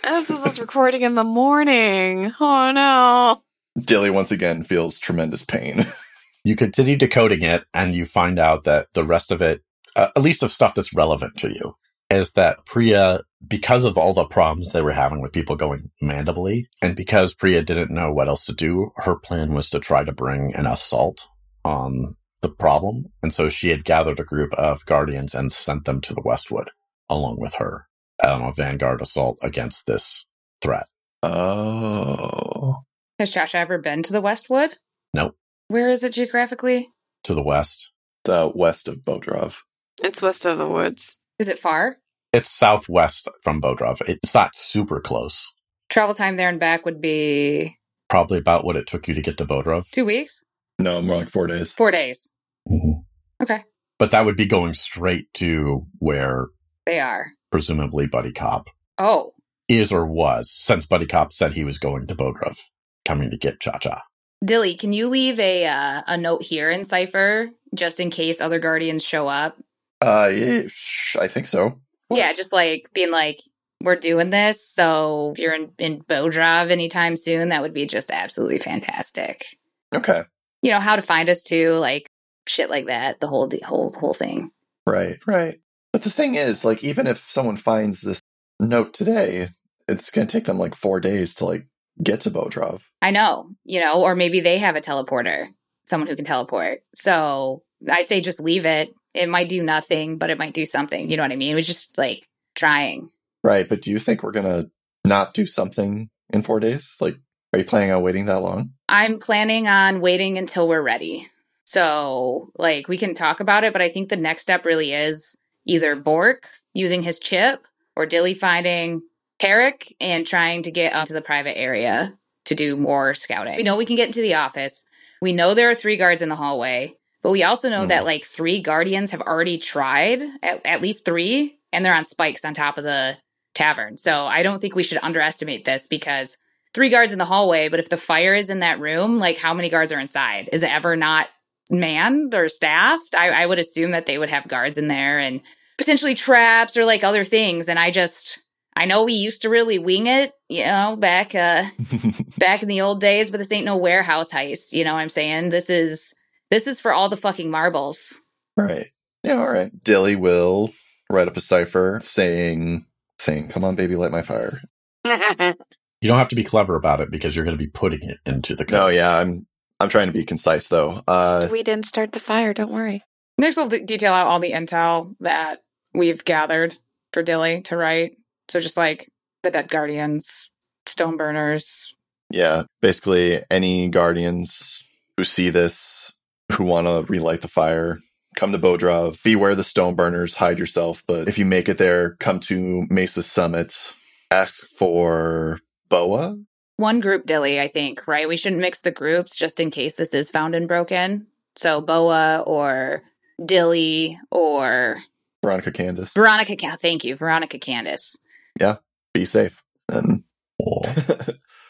This 0.06 0.30
is 0.30 0.44
us 0.44 0.60
recording 0.60 1.02
in 1.02 1.16
the 1.16 1.24
morning. 1.24 2.32
Oh 2.40 2.72
no. 2.72 3.42
Dilly 3.84 4.12
once 4.12 4.32
again 4.32 4.62
feels 4.62 5.00
tremendous 5.00 5.44
pain. 5.44 5.86
You 6.44 6.56
continue 6.56 6.96
decoding 6.96 7.42
it, 7.42 7.64
and 7.74 7.96
you 7.96 8.06
find 8.06 8.38
out 8.38 8.66
that 8.66 8.94
the 8.94 9.04
rest 9.04 9.32
of 9.32 9.42
it, 9.42 9.64
uh, 9.96 10.10
at 10.16 10.22
least 10.22 10.44
of 10.44 10.52
stuff 10.52 10.76
that's 10.76 10.94
relevant 10.94 11.38
to 11.38 11.50
you, 11.50 11.74
is 12.12 12.34
that 12.34 12.64
Priya, 12.68 13.22
because 13.48 13.84
of 13.84 13.98
all 13.98 14.14
the 14.14 14.26
problems 14.26 14.72
they 14.72 14.84
were 14.84 14.92
having 14.92 15.22
with 15.22 15.34
people 15.34 15.56
going 15.56 15.90
mandibly, 16.04 16.66
and 16.84 16.96
because 16.96 17.34
Priya 17.34 17.64
didn't 17.64 17.90
know 17.90 18.14
what 18.14 18.28
else 18.28 18.46
to 18.46 18.54
do, 18.54 18.92
her 18.98 19.16
plan 19.16 19.56
was 19.56 19.72
to 19.72 19.80
try 19.80 20.04
to 20.04 20.12
bring 20.12 20.54
an 20.54 20.68
assault 20.68 21.26
on 21.64 22.14
the 22.42 22.50
problem. 22.50 23.06
And 23.24 23.34
so 23.34 23.50
she 23.50 23.70
had 23.70 23.84
gathered 23.84 24.20
a 24.20 24.24
group 24.24 24.54
of 24.54 24.86
guardians 24.86 25.34
and 25.34 25.52
sent 25.52 25.86
them 25.86 26.00
to 26.02 26.14
the 26.14 26.22
Westwood 26.24 26.70
along 27.10 27.40
with 27.40 27.56
her 27.56 27.88
on 28.24 28.42
a 28.42 28.52
vanguard 28.52 29.02
assault 29.02 29.38
against 29.42 29.86
this 29.88 30.26
threat. 30.62 30.88
Oh. 31.24 32.78
Has 33.20 33.30
Josh 33.30 33.56
ever 33.56 33.78
been 33.78 34.04
to 34.04 34.12
the 34.14 34.22
Westwood? 34.22 34.76
Nope. 35.14 35.36
Where 35.68 35.90
is 35.90 36.04
it 36.04 36.14
geographically? 36.14 36.90
To 37.24 37.34
the 37.34 37.42
west. 37.44 37.92
The 38.26 38.48
uh, 38.48 38.52
west 38.54 38.88
of 38.88 38.98
Bodrov. 38.98 39.58
It's 40.04 40.22
west 40.22 40.46
of 40.46 40.58
the 40.58 40.68
woods. 40.68 41.18
Is 41.40 41.48
it 41.48 41.58
far? 41.60 41.98
It's 42.34 42.50
southwest 42.50 43.30
from 43.42 43.62
Bodrov. 43.62 44.02
It's 44.08 44.36
not 44.36 44.56
super 44.58 45.00
close. 45.00 45.54
Travel 45.90 46.14
time 46.16 46.36
there 46.36 46.50
and 46.50 46.60
back 46.60 46.86
would 46.86 47.02
be 47.02 47.78
Probably 48.10 48.38
about 48.38 48.66
what 48.66 48.76
it 48.76 48.88
took 48.88 49.08
you 49.08 49.14
to 49.14 49.22
get 49.22 49.38
to 49.38 49.46
Bodrov. 49.46 49.90
two 49.90 50.06
weeks, 50.06 50.46
No, 50.80 51.02
more 51.02 51.18
like 51.18 51.30
four 51.30 51.48
days. 51.48 51.72
four 51.72 51.92
days. 51.92 52.32
Mm-hmm. 52.70 53.02
Okay. 53.44 53.64
But 53.98 54.12
that 54.12 54.26
would 54.26 54.36
be 54.36 54.46
going 54.46 54.74
straight 54.74 55.34
to 55.36 55.86
where 56.00 56.48
They 56.86 57.00
are. 57.00 57.28
Presumably 57.56 58.06
Buddy 58.06 58.34
Cop 58.34 58.70
Oh, 58.98 59.34
is 59.70 59.90
or 59.90 60.06
was, 60.06 60.52
since 60.52 60.86
Buddy 60.86 61.06
Cop 61.06 61.32
said 61.32 61.54
he 61.54 61.64
was 61.64 61.78
going 61.78 62.06
to 62.08 62.14
Bodrov, 62.14 62.60
coming 63.06 63.32
to 63.32 63.38
get 63.38 63.62
Cha 63.62 63.78
Cha. 63.78 64.02
Dilly, 64.44 64.76
can 64.76 64.92
you 64.92 65.08
leave 65.08 65.40
a 65.40 65.66
uh, 65.66 66.02
a 66.06 66.18
note 66.18 66.44
here 66.44 66.70
in 66.70 66.84
Cipher 66.84 67.50
just 67.74 68.02
in 68.02 68.10
case 68.10 68.42
other 68.42 68.60
guardians 68.60 69.06
show 69.06 69.30
up? 69.30 69.58
Uh, 70.02 70.30
yeah, 70.34 70.64
sh- 70.68 71.16
I 71.16 71.30
think 71.30 71.48
so. 71.48 71.80
Yeah, 72.10 72.34
just 72.34 72.52
like 72.52 72.90
being 72.94 73.10
like, 73.10 73.40
we're 73.82 73.96
doing 73.96 74.32
this. 74.32 74.68
So 74.68 75.32
if 75.32 75.40
you're 75.40 75.56
in, 75.56 75.72
in 75.78 76.02
Bodrov 76.02 76.72
anytime 76.72 77.16
soon, 77.16 77.50
that 77.50 77.62
would 77.62 77.74
be 77.74 77.86
just 77.86 78.12
absolutely 78.12 78.58
fantastic. 78.58 79.46
Okay. 79.94 80.24
You 80.62 80.72
know, 80.72 80.82
how 80.82 80.98
to 80.98 81.02
find 81.02 81.30
us 81.30 81.42
too, 81.42 81.72
like 81.76 82.06
shit 82.50 82.70
like 82.70 82.88
that, 82.88 83.22
the 83.22 83.28
whole, 83.28 83.48
the 83.48 83.62
whole, 83.66 83.94
whole 83.98 84.14
thing. 84.14 84.52
Right, 84.86 85.18
right. 85.26 85.60
But 85.96 86.02
the 86.02 86.10
thing 86.10 86.36
is, 86.36 86.66
like, 86.66 86.84
even 86.84 87.08
if 87.08 87.20
someone 87.20 87.56
finds 87.56 88.02
this 88.02 88.20
note 88.60 88.94
today, 88.94 89.48
it's 89.88 90.12
going 90.12 90.28
to 90.28 90.30
take 90.30 90.44
them 90.44 90.60
like 90.60 90.76
four 90.76 91.00
days 91.00 91.34
to 91.36 91.46
like 91.46 91.68
get 92.04 92.20
to 92.22 92.32
Bodrov. 92.32 92.82
I 93.02 93.12
know, 93.12 93.48
you 93.64 93.80
know, 93.80 94.02
or 94.02 94.14
maybe 94.14 94.42
they 94.42 94.58
have 94.58 94.76
a 94.76 94.82
teleporter, 94.82 95.48
someone 95.86 96.10
who 96.10 96.18
can 96.18 96.26
teleport. 96.26 96.80
So 96.94 97.64
I 97.90 98.02
say 98.02 98.20
just 98.20 98.42
leave 98.42 98.66
it. 98.66 98.90
It 99.14 99.30
might 99.30 99.48
do 99.48 99.64
nothing, 99.64 100.18
but 100.18 100.30
it 100.30 100.38
might 100.38 100.54
do 100.54 100.66
something. 100.66 101.10
You 101.10 101.16
know 101.16 101.24
what 101.24 101.32
I 101.32 101.38
mean? 101.38 101.54
It 101.54 101.56
was 101.56 101.66
just 101.66 101.98
like 101.98 102.28
trying. 102.56 103.10
Right. 103.42 103.70
But 103.70 103.82
do 103.82 103.90
you 103.90 103.98
think 103.98 104.22
we're 104.22 104.34
going 104.34 104.48
to 104.48 104.70
not 105.06 105.34
do 105.34 105.46
something 105.46 106.10
in 106.30 106.42
four 106.42 106.60
days? 106.60 106.98
Like, 107.00 107.16
are 107.54 107.60
you 107.60 107.64
planning 107.64 107.92
on 107.92 108.04
waiting 108.04 108.26
that 108.26 108.42
long? 108.42 108.72
I'm 108.90 109.18
planning 109.18 109.70
on 109.70 110.02
waiting 110.02 110.38
until 110.38 110.68
we're 110.68 110.84
ready. 110.84 111.28
So, 111.66 112.52
like, 112.58 112.90
we 112.90 112.98
can 112.98 113.16
talk 113.16 113.40
about 113.40 113.64
it, 113.64 113.72
but 113.72 113.82
I 113.82 113.88
think 113.88 114.10
the 114.10 114.18
next 114.18 114.42
step 114.42 114.66
really 114.66 114.92
is 114.92 115.38
either 115.66 115.96
Bork 115.96 116.50
using 116.74 117.04
his 117.04 117.20
chip 117.20 117.66
or 117.96 118.06
Dilly 118.06 118.34
finding 118.34 119.02
Tarek 119.40 119.92
and 120.00 120.26
trying 120.26 120.64
to 120.64 120.72
get 120.72 120.94
up 120.94 121.08
to 121.08 121.14
the 121.14 121.22
private 121.22 121.58
area 121.58 122.18
to 122.46 122.56
do 122.56 122.76
more 122.78 123.14
scouting. 123.14 123.56
We 123.58 123.64
know 123.64 123.76
we 123.78 123.86
can 123.86 123.96
get 123.96 124.08
into 124.08 124.22
the 124.22 124.36
office. 124.36 124.86
We 125.22 125.34
know 125.34 125.54
there 125.54 125.70
are 125.70 125.76
three 125.76 125.98
guards 125.98 126.22
in 126.22 126.30
the 126.30 126.36
hallway, 126.36 126.96
but 127.22 127.32
we 127.32 127.44
also 127.44 127.70
know 127.70 127.84
Hmm. 127.84 127.88
that 127.90 128.06
like 128.06 128.24
three 128.24 128.62
guardians 128.62 129.12
have 129.12 129.22
already 129.22 129.58
tried, 129.58 130.22
at, 130.44 130.66
at 130.66 130.82
least 130.82 131.06
three, 131.06 131.58
and 131.74 131.84
they're 131.84 131.96
on 131.96 132.06
spikes 132.06 132.46
on 132.46 132.54
top 132.54 132.78
of 132.78 132.84
the 132.84 133.18
tavern. 133.54 133.98
So 133.98 134.26
I 134.26 134.44
don't 134.44 134.60
think 134.60 134.76
we 134.76 134.84
should 134.84 135.00
underestimate 135.02 135.66
this 135.66 135.88
because 135.88 136.38
three 136.74 136.90
guards 136.90 137.14
in 137.14 137.20
the 137.20 137.26
hallway, 137.26 137.70
but 137.70 137.80
if 137.80 137.90
the 137.90 137.98
fire 137.98 138.36
is 138.36 138.50
in 138.50 138.60
that 138.60 138.80
room, 138.80 139.18
like 139.18 139.38
how 139.38 139.54
many 139.54 139.70
guards 139.70 139.92
are 139.92 140.00
inside? 140.00 140.50
Is 140.54 140.62
it 140.64 140.72
ever 140.72 140.96
not 140.96 141.28
manned 141.70 142.34
or 142.36 142.48
staffed? 142.50 143.16
I, 143.16 143.30
I 143.30 143.46
would 143.46 143.60
assume 143.60 143.92
that 143.92 144.06
they 144.06 144.18
would 144.18 144.30
have 144.30 144.48
guards 144.48 144.78
in 144.78 144.88
there 144.88 145.20
and 145.20 145.42
potentially 145.78 146.16
traps 146.16 146.78
or 146.78 146.86
like 146.86 147.04
other 147.04 147.24
things. 147.24 147.68
And 147.70 147.78
I 147.80 147.92
just, 147.92 148.40
I 148.76 148.86
know 148.86 149.04
we 149.04 149.14
used 149.14 149.42
to 149.44 149.50
really 149.50 149.80
wing 149.80 150.08
it, 150.08 150.34
you 150.50 150.64
know, 150.66 150.96
back 150.98 151.34
uh 151.36 151.64
back 152.38 152.62
in 152.62 152.68
the 152.68 152.82
old 152.82 153.02
days, 153.02 153.32
but 153.32 153.38
this 153.38 153.52
ain't 153.52 153.66
no 153.66 153.78
warehouse 153.78 154.32
heist. 154.32 154.74
You 154.74 154.84
know 154.84 154.94
what 154.94 155.00
I'm 155.02 155.10
saying? 155.10 155.50
This 155.50 155.70
is 155.70 156.14
this 156.52 156.68
is 156.68 156.80
for 156.80 156.94
all 156.94 157.10
the 157.10 157.18
fucking 157.18 157.50
marbles. 157.50 158.22
right. 158.58 158.88
Yeah. 159.24 159.40
All 159.40 159.50
right. 159.52 159.72
Dilly 159.84 160.16
will 160.16 160.72
write 161.10 161.28
up 161.28 161.36
a 161.36 161.42
cipher 161.42 162.00
saying, 162.04 162.86
saying, 163.18 163.48
come 163.50 163.64
on, 163.64 163.76
baby, 163.76 163.96
light 163.96 164.12
my 164.12 164.22
fire. 164.22 164.62
You 166.02 166.10
don't 166.10 166.20
have 166.20 166.28
to 166.30 166.36
be 166.36 166.44
clever 166.44 166.76
about 166.76 167.00
it 167.00 167.10
because 167.10 167.36
you're 167.36 167.46
going 167.46 167.58
to 167.58 167.64
be 167.64 167.70
putting 167.70 168.02
it 168.08 168.18
into 168.28 168.54
the 168.56 168.64
No, 168.66 168.82
code. 168.88 168.96
yeah. 168.96 169.18
I'm, 169.18 169.48
I'm 169.80 169.90
trying 169.90 170.08
to 170.08 170.14
be 170.14 170.24
concise 170.24 170.68
though. 170.68 171.04
Uh, 171.08 171.48
we 171.52 171.64
didn't 171.64 171.86
start 171.86 172.12
the 172.14 172.20
fire. 172.20 172.54
Don't 172.54 172.72
worry. 172.72 173.04
Next, 173.38 173.58
we'll 173.58 173.68
d- 173.68 173.80
detail 173.84 174.14
out 174.14 174.28
all 174.28 174.40
the 174.40 174.54
intel 174.54 175.16
that 175.20 175.60
we've 175.94 176.24
gathered 176.24 176.78
for 177.12 177.22
Dilly 177.22 177.62
to 177.64 177.76
write. 177.76 178.18
So 178.48 178.60
just 178.60 178.78
like 178.78 179.10
the 179.44 179.52
dead 179.52 179.70
guardians, 179.70 180.50
stone 180.86 181.18
burners. 181.18 181.94
Yeah, 182.30 182.64
basically 182.82 183.44
any 183.52 183.90
guardians 183.90 184.84
who 185.18 185.24
see 185.24 185.50
this, 185.50 186.14
who 186.54 186.64
want 186.64 186.88
to 186.88 187.12
relight 187.12 187.42
the 187.42 187.48
fire, 187.48 188.00
come 188.36 188.52
to 188.52 188.60
Bodrov. 188.60 189.22
Beware 189.24 189.56
the 189.56 189.64
stone 189.64 189.96
burners, 189.96 190.36
hide 190.36 190.60
yourself. 190.60 191.04
But 191.08 191.28
if 191.28 191.38
you 191.38 191.46
make 191.46 191.70
it 191.70 191.78
there, 191.78 192.16
come 192.20 192.40
to 192.42 192.86
Mesa 192.90 193.24
Summit. 193.24 193.94
Ask 194.32 194.68
for 194.78 195.60
Boa. 195.90 196.38
One 196.78 197.00
group 197.00 197.26
Dilly, 197.26 197.60
I 197.60 197.68
think, 197.68 198.08
right? 198.08 198.28
We 198.28 198.38
shouldn't 198.38 198.62
mix 198.62 198.82
the 198.82 198.92
groups 198.92 199.36
just 199.36 199.60
in 199.60 199.72
case 199.72 199.96
this 199.96 200.14
is 200.14 200.30
found 200.30 200.56
and 200.56 200.68
broken. 200.68 201.28
So 201.56 201.80
Boa 201.80 202.44
or 202.46 203.04
Dilly 203.44 204.20
or 204.30 204.98
Veronica 205.44 205.72
Candace. 205.72 206.12
Veronica. 206.14 206.56
Thank 206.82 207.04
you, 207.04 207.16
Veronica 207.16 207.60
Candace. 207.60 208.18
Yeah, 208.60 208.78
be 209.14 209.26
safe. 209.26 209.64
And 209.90 210.24
all 210.60 210.84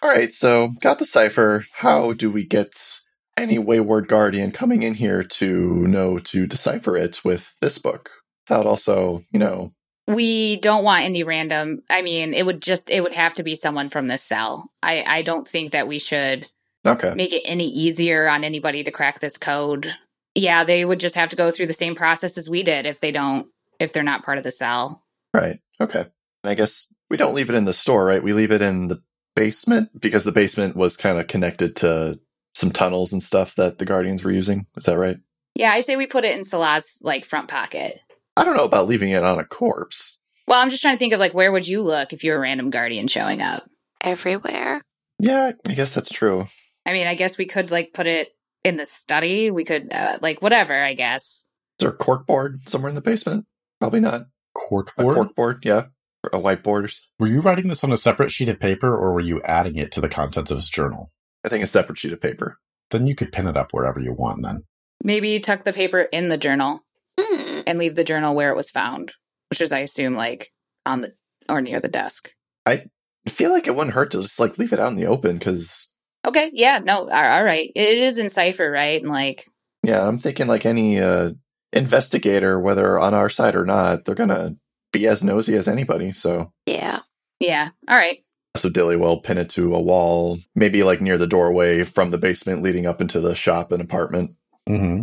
right, 0.04 0.32
so 0.32 0.70
got 0.82 1.00
the 1.00 1.06
cipher. 1.06 1.66
How 1.74 2.14
do 2.14 2.32
we 2.32 2.46
get 2.46 3.02
any 3.38 3.60
wayward 3.60 4.08
guardian 4.08 4.52
coming 4.52 4.84
in 4.84 4.96
here 4.96 5.24
to 5.24 5.86
know 5.88 6.20
to 6.20 6.48
decipher 6.48 6.96
it 6.96 7.24
with 7.26 7.54
this 7.60 7.78
book 7.78 8.10
without 8.48 8.66
also, 8.66 9.24
you 9.32 9.40
know, 9.40 9.74
We 10.08 10.58
don't 10.58 10.84
want 10.84 11.06
any 11.06 11.24
random. 11.24 11.82
I 11.90 12.02
mean, 12.02 12.34
it 12.34 12.46
would 12.46 12.62
just 12.62 12.90
it 12.90 13.02
would 13.02 13.16
have 13.16 13.34
to 13.36 13.44
be 13.44 13.56
someone 13.56 13.90
from 13.90 14.08
this 14.08 14.24
cell. 14.24 14.72
I 14.84 15.04
I 15.06 15.22
don't 15.22 15.48
think 15.48 15.72
that 15.72 15.88
we 15.88 16.00
should 16.00 16.48
okay. 16.86 17.14
make 17.16 17.34
it 17.34 17.42
any 17.46 17.68
easier 17.68 18.28
on 18.28 18.44
anybody 18.44 18.84
to 18.84 18.92
crack 18.92 19.20
this 19.20 19.38
code. 19.38 19.94
Yeah, 20.36 20.64
they 20.64 20.86
would 20.86 21.00
just 21.00 21.16
have 21.16 21.30
to 21.30 21.36
go 21.36 21.50
through 21.50 21.68
the 21.68 21.74
same 21.74 21.96
process 21.96 22.38
as 22.38 22.50
we 22.50 22.62
did 22.62 22.86
if 22.86 23.02
they 23.02 23.12
don't 23.12 23.48
if 23.80 23.94
they're 23.94 24.04
not 24.04 24.24
part 24.24 24.38
of 24.38 24.44
the 24.44 24.52
cell. 24.52 25.04
Right. 25.34 25.60
Okay. 25.82 26.02
And 26.02 26.52
I 26.52 26.54
guess 26.54 26.88
we 27.10 27.18
don't 27.18 27.34
leave 27.34 27.50
it 27.50 27.56
in 27.56 27.66
the 27.66 27.74
store, 27.74 28.06
right? 28.06 28.24
We 28.24 28.34
leave 28.34 28.52
it 28.52 28.62
in 28.62 28.88
the 28.88 29.02
basement 29.36 30.00
because 30.00 30.24
the 30.24 30.32
basement 30.32 30.76
was 30.76 30.96
kind 30.98 31.20
of 31.20 31.28
connected 31.28 31.76
to 31.78 32.20
some 32.54 32.72
tunnels 32.72 33.12
and 33.12 33.22
stuff 33.22 33.56
that 33.56 33.80
the 33.80 33.86
Guardians 33.86 34.24
were 34.24 34.32
using. 34.32 34.66
Is 34.78 34.86
that 34.86 34.98
right? 34.98 35.18
Yeah, 35.56 35.72
I 35.72 35.82
say 35.82 35.96
we 35.96 36.08
put 36.08 36.26
it 36.26 36.36
in 36.36 36.44
Salah's 36.44 37.00
like 37.02 37.26
front 37.26 37.48
pocket. 37.48 38.00
I 38.38 38.44
don't 38.44 38.58
know 38.58 38.66
about 38.66 38.88
leaving 38.88 39.10
it 39.10 39.24
on 39.24 39.40
a 39.40 39.46
corpse. 39.46 40.20
Well, 40.48 40.62
I'm 40.62 40.70
just 40.70 40.82
trying 40.82 40.96
to 40.96 41.00
think 41.00 41.14
of 41.14 41.20
like 41.20 41.34
where 41.34 41.52
would 41.52 41.68
you 41.68 41.82
look 41.82 42.14
if 42.14 42.24
you're 42.24 42.38
a 42.38 42.40
random 42.40 42.70
guardian 42.70 43.08
showing 43.08 43.42
up? 43.42 43.64
Everywhere. 44.02 44.82
Yeah, 45.20 45.52
I 45.68 45.74
guess 45.74 45.94
that's 45.94 46.10
true. 46.10 46.48
I 46.86 46.94
mean, 46.94 47.08
I 47.08 47.16
guess 47.16 47.38
we 47.38 47.46
could 47.46 47.72
like 47.72 47.94
put 47.94 48.06
it 48.08 48.30
in 48.64 48.78
the 48.78 48.86
study. 48.86 49.50
We 49.52 49.64
could 49.66 49.92
uh, 49.92 50.20
like 50.22 50.42
whatever, 50.42 50.74
I 50.80 50.94
guess. 50.94 51.46
Is 51.80 51.84
there 51.86 51.90
a 51.90 51.94
cork 51.98 52.28
board 52.28 52.68
somewhere 52.70 52.90
in 52.90 52.96
the 52.96 53.02
basement? 53.02 53.46
Probably 53.80 54.00
not. 54.00 54.28
Cork 54.54 54.92
A 54.98 55.04
board? 55.04 55.16
cork 55.16 55.36
board, 55.36 55.66
yeah. 55.66 55.86
Or 56.24 56.30
A 56.34 56.42
whiteboard. 56.42 56.94
Were 57.20 57.28
you 57.28 57.42
writing 57.42 57.68
this 57.68 57.84
on 57.84 57.92
a 57.92 57.98
separate 57.98 58.32
sheet 58.32 58.50
of 58.50 58.60
paper 58.60 58.94
or 58.96 59.14
were 59.14 59.20
you 59.22 59.42
adding 59.44 59.76
it 59.78 59.92
to 59.94 60.02
the 60.02 60.10
contents 60.10 60.52
of 60.52 60.58
his 60.58 60.70
journal? 60.70 61.10
I 61.44 61.50
think 61.50 61.64
a 61.64 61.68
separate 61.68 61.98
sheet 61.98 62.14
of 62.14 62.22
paper. 62.22 62.58
Then 62.92 63.08
you 63.08 63.16
could 63.16 63.32
pin 63.32 63.48
it 63.48 63.58
up 63.58 63.72
wherever 63.72 64.00
you 64.00 64.14
want 64.14 64.44
then. 64.44 64.64
Maybe 65.04 65.40
tuck 65.40 65.64
the 65.64 65.74
paper 65.74 66.02
in 66.12 66.30
the 66.30 66.38
journal 66.38 66.82
Hmm. 67.20 67.55
And 67.66 67.80
leave 67.80 67.96
the 67.96 68.04
journal 68.04 68.36
where 68.36 68.52
it 68.52 68.56
was 68.56 68.70
found, 68.70 69.14
which 69.50 69.62
is 69.62 69.72
I 69.72 69.80
assume 69.80 70.16
like 70.16 70.52
on 70.86 71.02
the 71.02 71.14
or 71.50 71.62
near 71.62 71.80
the 71.80 71.88
desk. 71.88 72.32
I 72.66 72.86
feel 73.28 73.52
like 73.52 73.68
it 73.68 73.76
wouldn't 73.76 73.96
hurt 73.96 74.12
to 74.12 74.22
just 74.22 74.40
like 74.40 74.58
leave 74.58 74.74
it 74.74 74.80
out 74.80 74.90
in 74.92 74.96
the 74.96 75.06
open 75.08 75.38
because 75.38 75.88
Okay, 76.28 76.50
yeah, 76.54 76.80
no, 76.80 77.00
all 77.02 77.10
all 77.10 77.44
right. 77.44 77.72
It 77.76 77.98
is 77.98 78.18
in 78.18 78.30
cipher, 78.30 78.70
right? 78.70 79.02
And 79.02 79.12
like 79.12 79.46
yeah, 79.84 80.08
I'm 80.08 80.18
thinking 80.18 80.48
like 80.48 80.66
any 80.66 81.00
uh 81.00 81.32
investigator, 81.74 82.60
whether 82.60 82.98
on 83.00 83.14
our 83.14 83.30
side 83.30 83.56
or 83.56 83.66
not, 83.66 84.06
they're 84.06 84.16
gonna 84.16 84.56
be 84.92 85.08
as 85.08 85.24
nosy 85.24 85.56
as 85.56 85.68
anybody. 85.68 86.14
So 86.14 86.52
Yeah. 86.66 87.02
yeah, 87.40 87.70
all 87.88 87.98
right. 87.98 88.20
So 88.56 88.70
Dilly 88.70 88.96
will 88.96 89.20
pin 89.20 89.38
it 89.38 89.50
to 89.52 89.76
a 89.76 89.82
wall, 89.82 90.40
maybe 90.56 90.84
like 90.84 91.02
near 91.02 91.18
the 91.18 91.28
doorway 91.28 91.84
from 91.84 92.12
the 92.12 92.18
basement 92.18 92.64
leading 92.64 92.86
up 92.86 93.02
into 93.02 93.20
the 93.20 93.36
shop 93.36 93.72
and 93.74 93.82
apartment. 93.82 94.32
Mm-hmm. 94.70 95.02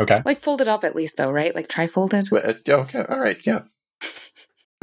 Okay. 0.00 0.22
Like 0.24 0.40
fold 0.40 0.60
it 0.60 0.68
up 0.68 0.84
at 0.84 0.96
least 0.96 1.16
though, 1.16 1.30
right? 1.30 1.54
Like 1.54 1.68
try 1.68 1.86
folded. 1.86 2.32
Uh, 2.32 2.54
yeah, 2.66 2.74
okay, 2.76 3.04
all 3.08 3.20
right, 3.20 3.36
yeah. 3.46 3.60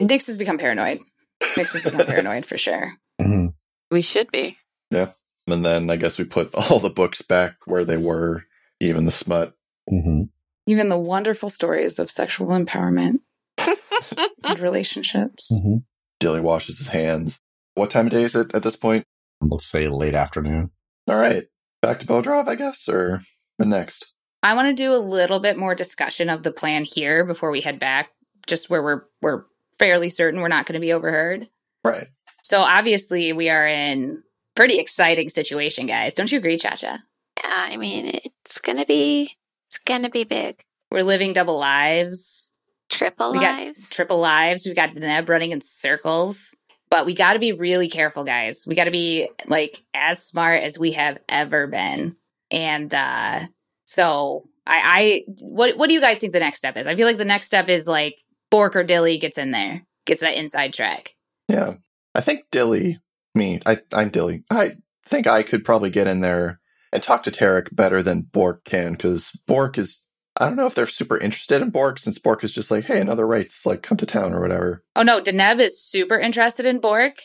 Nyx 0.00 0.26
has 0.26 0.36
become 0.36 0.58
paranoid. 0.58 0.98
Nyx 1.42 1.72
has 1.72 1.82
become 1.82 2.06
paranoid 2.06 2.46
for 2.46 2.56
sure. 2.58 2.90
hmm 3.20 3.46
We 3.90 4.02
should 4.02 4.30
be. 4.30 4.56
Yeah. 4.90 5.12
And 5.46 5.64
then 5.64 5.90
I 5.90 5.96
guess 5.96 6.18
we 6.18 6.24
put 6.24 6.54
all 6.54 6.78
the 6.78 6.90
books 6.90 7.22
back 7.22 7.56
where 7.66 7.84
they 7.84 7.96
were, 7.96 8.44
even 8.80 9.04
the 9.06 9.12
smut. 9.12 9.54
hmm 9.88 10.22
Even 10.66 10.88
the 10.88 10.98
wonderful 10.98 11.50
stories 11.50 11.98
of 11.98 12.10
sexual 12.10 12.48
empowerment 12.48 13.18
and 14.44 14.58
relationships. 14.60 15.48
hmm 15.52 15.78
Dilly 16.20 16.40
washes 16.40 16.78
his 16.78 16.88
hands. 16.88 17.40
What 17.74 17.90
time 17.90 18.06
of 18.06 18.12
day 18.12 18.22
is 18.24 18.36
it 18.36 18.54
at 18.54 18.62
this 18.62 18.76
point? 18.76 19.04
Let's 19.40 19.66
say 19.66 19.88
late 19.88 20.14
afternoon. 20.14 20.70
All 21.08 21.16
right, 21.16 21.44
back 21.80 21.98
to 22.00 22.06
Bodrov, 22.06 22.46
I 22.46 22.56
guess, 22.56 22.86
or 22.88 23.22
the 23.60 23.66
next. 23.66 24.12
I 24.42 24.54
want 24.54 24.68
to 24.68 24.74
do 24.74 24.92
a 24.92 24.96
little 24.96 25.38
bit 25.38 25.58
more 25.58 25.74
discussion 25.74 26.28
of 26.28 26.42
the 26.42 26.50
plan 26.52 26.84
here 26.84 27.24
before 27.24 27.50
we 27.50 27.60
head 27.60 27.78
back, 27.78 28.10
just 28.46 28.70
where 28.70 28.82
we're 28.82 29.02
we're 29.22 29.44
fairly 29.78 30.08
certain 30.08 30.40
we're 30.40 30.48
not 30.48 30.66
going 30.66 30.74
to 30.74 30.80
be 30.80 30.92
overheard. 30.92 31.48
Right. 31.84 32.08
So 32.42 32.60
obviously 32.60 33.32
we 33.32 33.48
are 33.48 33.66
in 33.66 34.22
pretty 34.56 34.78
exciting 34.78 35.28
situation, 35.28 35.86
guys. 35.86 36.14
Don't 36.14 36.32
you 36.32 36.38
agree, 36.38 36.56
Cha 36.56 36.74
Cha? 36.74 36.98
Yeah, 37.42 37.50
I 37.54 37.76
mean, 37.76 38.10
it's 38.14 38.58
gonna 38.58 38.84
be, 38.84 39.36
it's 39.68 39.78
gonna 39.78 40.10
be 40.10 40.24
big. 40.24 40.62
We're 40.90 41.04
living 41.04 41.32
double 41.32 41.58
lives, 41.58 42.54
Triple 42.90 43.32
We 43.32 43.38
got 43.38 43.60
lives. 43.60 43.90
triple 43.90 44.18
lives. 44.18 44.66
We've 44.66 44.74
got 44.76 44.94
Neb 44.94 45.28
running 45.28 45.52
in 45.52 45.60
circles. 45.60 46.54
But 46.90 47.06
we 47.06 47.14
got 47.14 47.34
to 47.34 47.38
be 47.38 47.52
really 47.52 47.88
careful, 47.88 48.24
guys. 48.24 48.64
We 48.66 48.74
got 48.74 48.84
to 48.84 48.90
be 48.90 49.30
like 49.46 49.80
as 49.94 50.26
smart 50.26 50.64
as 50.64 50.76
we 50.76 50.92
have 50.92 51.20
ever 51.28 51.68
been. 51.68 52.16
And 52.50 52.92
uh 52.92 53.40
so 53.84 54.44
I 54.66 55.24
I 55.26 55.32
what 55.42 55.76
what 55.76 55.88
do 55.88 55.94
you 55.94 56.00
guys 56.00 56.18
think 56.18 56.32
the 56.32 56.40
next 56.40 56.58
step 56.58 56.76
is? 56.76 56.86
I 56.86 56.94
feel 56.94 57.06
like 57.06 57.16
the 57.16 57.24
next 57.24 57.46
step 57.46 57.68
is 57.68 57.86
like 57.86 58.16
Bork 58.50 58.76
or 58.76 58.82
Dilly 58.82 59.18
gets 59.18 59.38
in 59.38 59.52
there, 59.52 59.84
gets 60.06 60.20
that 60.20 60.34
inside 60.34 60.72
track. 60.72 61.14
Yeah. 61.48 61.74
I 62.14 62.20
think 62.20 62.44
Dilly, 62.50 62.98
me, 63.34 63.60
I, 63.64 63.78
I'm 63.92 64.10
Dilly. 64.10 64.44
I 64.50 64.76
think 65.06 65.26
I 65.26 65.42
could 65.42 65.64
probably 65.64 65.90
get 65.90 66.06
in 66.06 66.20
there 66.20 66.60
and 66.92 67.02
talk 67.02 67.22
to 67.24 67.30
Tarek 67.30 67.74
better 67.74 68.02
than 68.02 68.22
Bork 68.22 68.64
can 68.64 68.92
because 68.92 69.30
Bork 69.46 69.78
is, 69.78 70.06
I 70.36 70.46
don't 70.46 70.56
know 70.56 70.66
if 70.66 70.74
they're 70.74 70.86
super 70.86 71.16
interested 71.16 71.62
in 71.62 71.70
Bork 71.70 71.98
since 71.98 72.18
Bork 72.18 72.42
is 72.42 72.52
just 72.52 72.70
like, 72.70 72.84
hey, 72.84 73.00
another 73.00 73.26
rights, 73.26 73.64
like 73.64 73.82
come 73.82 73.98
to 73.98 74.06
town 74.06 74.34
or 74.34 74.40
whatever. 74.40 74.82
Oh 74.96 75.02
no, 75.02 75.20
Deneb 75.20 75.60
is 75.60 75.80
super 75.80 76.18
interested 76.18 76.66
in 76.66 76.80
Bork. 76.80 77.16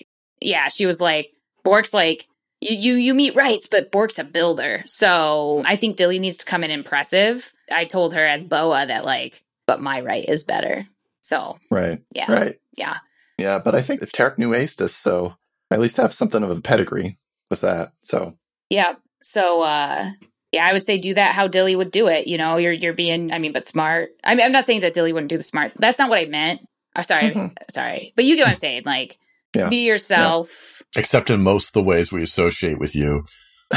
Yeah, 0.42 0.68
she 0.68 0.86
was 0.86 1.02
like, 1.02 1.32
Bork's 1.64 1.94
like, 1.94 2.28
you 2.70 2.76
you 2.78 2.94
you 2.96 3.14
meet 3.14 3.36
rights, 3.36 3.68
but 3.68 3.92
Bork's 3.92 4.20
a 4.20 4.24
builder. 4.24 4.84
So 4.86 5.62
I 5.66 5.76
think 5.76 5.98
Dilly 5.98 6.20
needs 6.20 6.38
to 6.38 6.46
come 6.46 6.64
in 6.64 6.72
impressive. 6.72 7.54
I 7.72 7.86
told 7.86 8.14
her 8.16 8.26
as 8.26 8.44
Boa 8.44 8.86
that 8.86 9.06
like, 9.06 9.44
but 9.68 9.82
my 9.82 10.02
right 10.02 10.26
is 10.28 10.44
better. 10.44 10.88
So 11.22 11.58
Right. 11.72 12.02
yeah, 12.14 12.32
Right. 12.32 12.60
yeah. 12.78 12.98
Yeah. 13.38 13.60
But 13.64 13.76
I 13.76 13.82
think 13.82 14.02
if 14.02 14.12
Tarek 14.12 14.38
knew 14.38 14.52
Aestus, 14.54 14.92
so 14.96 15.36
I 15.72 15.76
at 15.76 15.82
least 15.82 15.98
have 15.98 16.14
something 16.14 16.44
of 16.44 16.50
a 16.50 16.62
pedigree 16.62 17.18
with 17.50 17.62
that. 17.62 17.92
So, 18.04 18.36
Yeah. 18.70 18.96
So 19.22 19.62
uh 19.62 20.10
yeah, 20.52 20.66
I 20.68 20.74
would 20.74 20.86
say 20.86 20.98
do 21.00 21.14
that 21.16 21.34
how 21.34 21.48
Dilly 21.48 21.76
would 21.76 21.92
do 21.92 22.08
it. 22.08 22.28
You 22.28 22.38
know, 22.38 22.58
you're 22.58 22.72
you're 22.72 22.94
being 22.94 23.32
I 23.32 23.40
mean, 23.40 23.52
but 23.54 23.66
smart. 23.66 24.10
I 24.24 24.36
mean 24.36 24.46
I'm 24.46 24.52
not 24.52 24.66
saying 24.66 24.82
that 24.82 24.94
Dilly 24.94 25.14
wouldn't 25.14 25.30
do 25.30 25.38
the 25.38 25.44
smart. 25.44 25.74
That's 25.78 26.00
not 26.00 26.10
what 26.10 26.20
I 26.20 26.26
meant. 26.26 26.62
I'm 26.96 27.04
sorry, 27.04 27.32
Mhm. 27.32 27.54
sorry. 27.70 28.14
But 28.16 28.24
you 28.26 28.36
get 28.36 28.44
what 28.44 28.52
I'm 28.52 28.56
saying. 28.56 28.84
Like 28.86 29.18
Yeah. 29.56 29.70
be 29.70 29.86
yourself. 29.86 30.82
Except 30.98 31.30
in 31.30 31.42
most 31.42 31.70
of 31.70 31.74
the 31.74 31.84
ways 31.84 32.12
we 32.12 32.22
associate 32.24 32.80
with 32.80 32.96
you. 32.96 33.24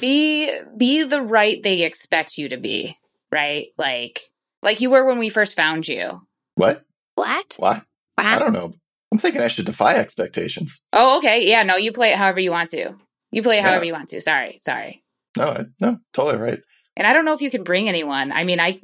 Be 0.00 0.50
be 0.76 1.02
the 1.04 1.22
right 1.22 1.62
they 1.62 1.82
expect 1.82 2.36
you 2.38 2.48
to 2.48 2.56
be. 2.56 2.96
Right? 3.30 3.68
Like 3.78 4.20
like 4.62 4.80
you 4.80 4.90
were 4.90 5.06
when 5.06 5.18
we 5.18 5.28
first 5.28 5.54
found 5.56 5.86
you. 5.88 6.22
what? 6.56 6.82
What? 7.14 7.56
Why? 7.58 7.82
I 8.16 8.38
don't 8.38 8.52
know. 8.52 8.74
I'm 9.12 9.18
thinking 9.18 9.40
I 9.40 9.48
should 9.48 9.66
defy 9.66 9.94
expectations. 9.94 10.82
Oh, 10.92 11.18
okay. 11.18 11.48
Yeah, 11.48 11.62
no, 11.62 11.76
you 11.76 11.92
play 11.92 12.10
it 12.10 12.16
however 12.18 12.40
you 12.40 12.50
want 12.50 12.70
to. 12.70 12.94
You 13.32 13.42
play 13.42 13.58
it 13.58 13.62
however 13.64 13.84
Yeah. 13.84 13.88
you 13.88 13.92
want 13.94 14.08
to. 14.10 14.20
Sorry, 14.20 14.58
sorry. 14.60 15.02
No, 15.36 15.48
I, 15.48 15.64
no, 15.80 15.98
totally 16.12 16.42
right. 16.42 16.58
And 16.96 17.06
I 17.06 17.12
don't 17.12 17.24
know 17.24 17.32
if 17.32 17.40
you 17.40 17.50
can 17.50 17.62
bring 17.64 17.88
anyone. 17.88 18.32
I 18.32 18.44
mean, 18.44 18.60
I 18.60 18.78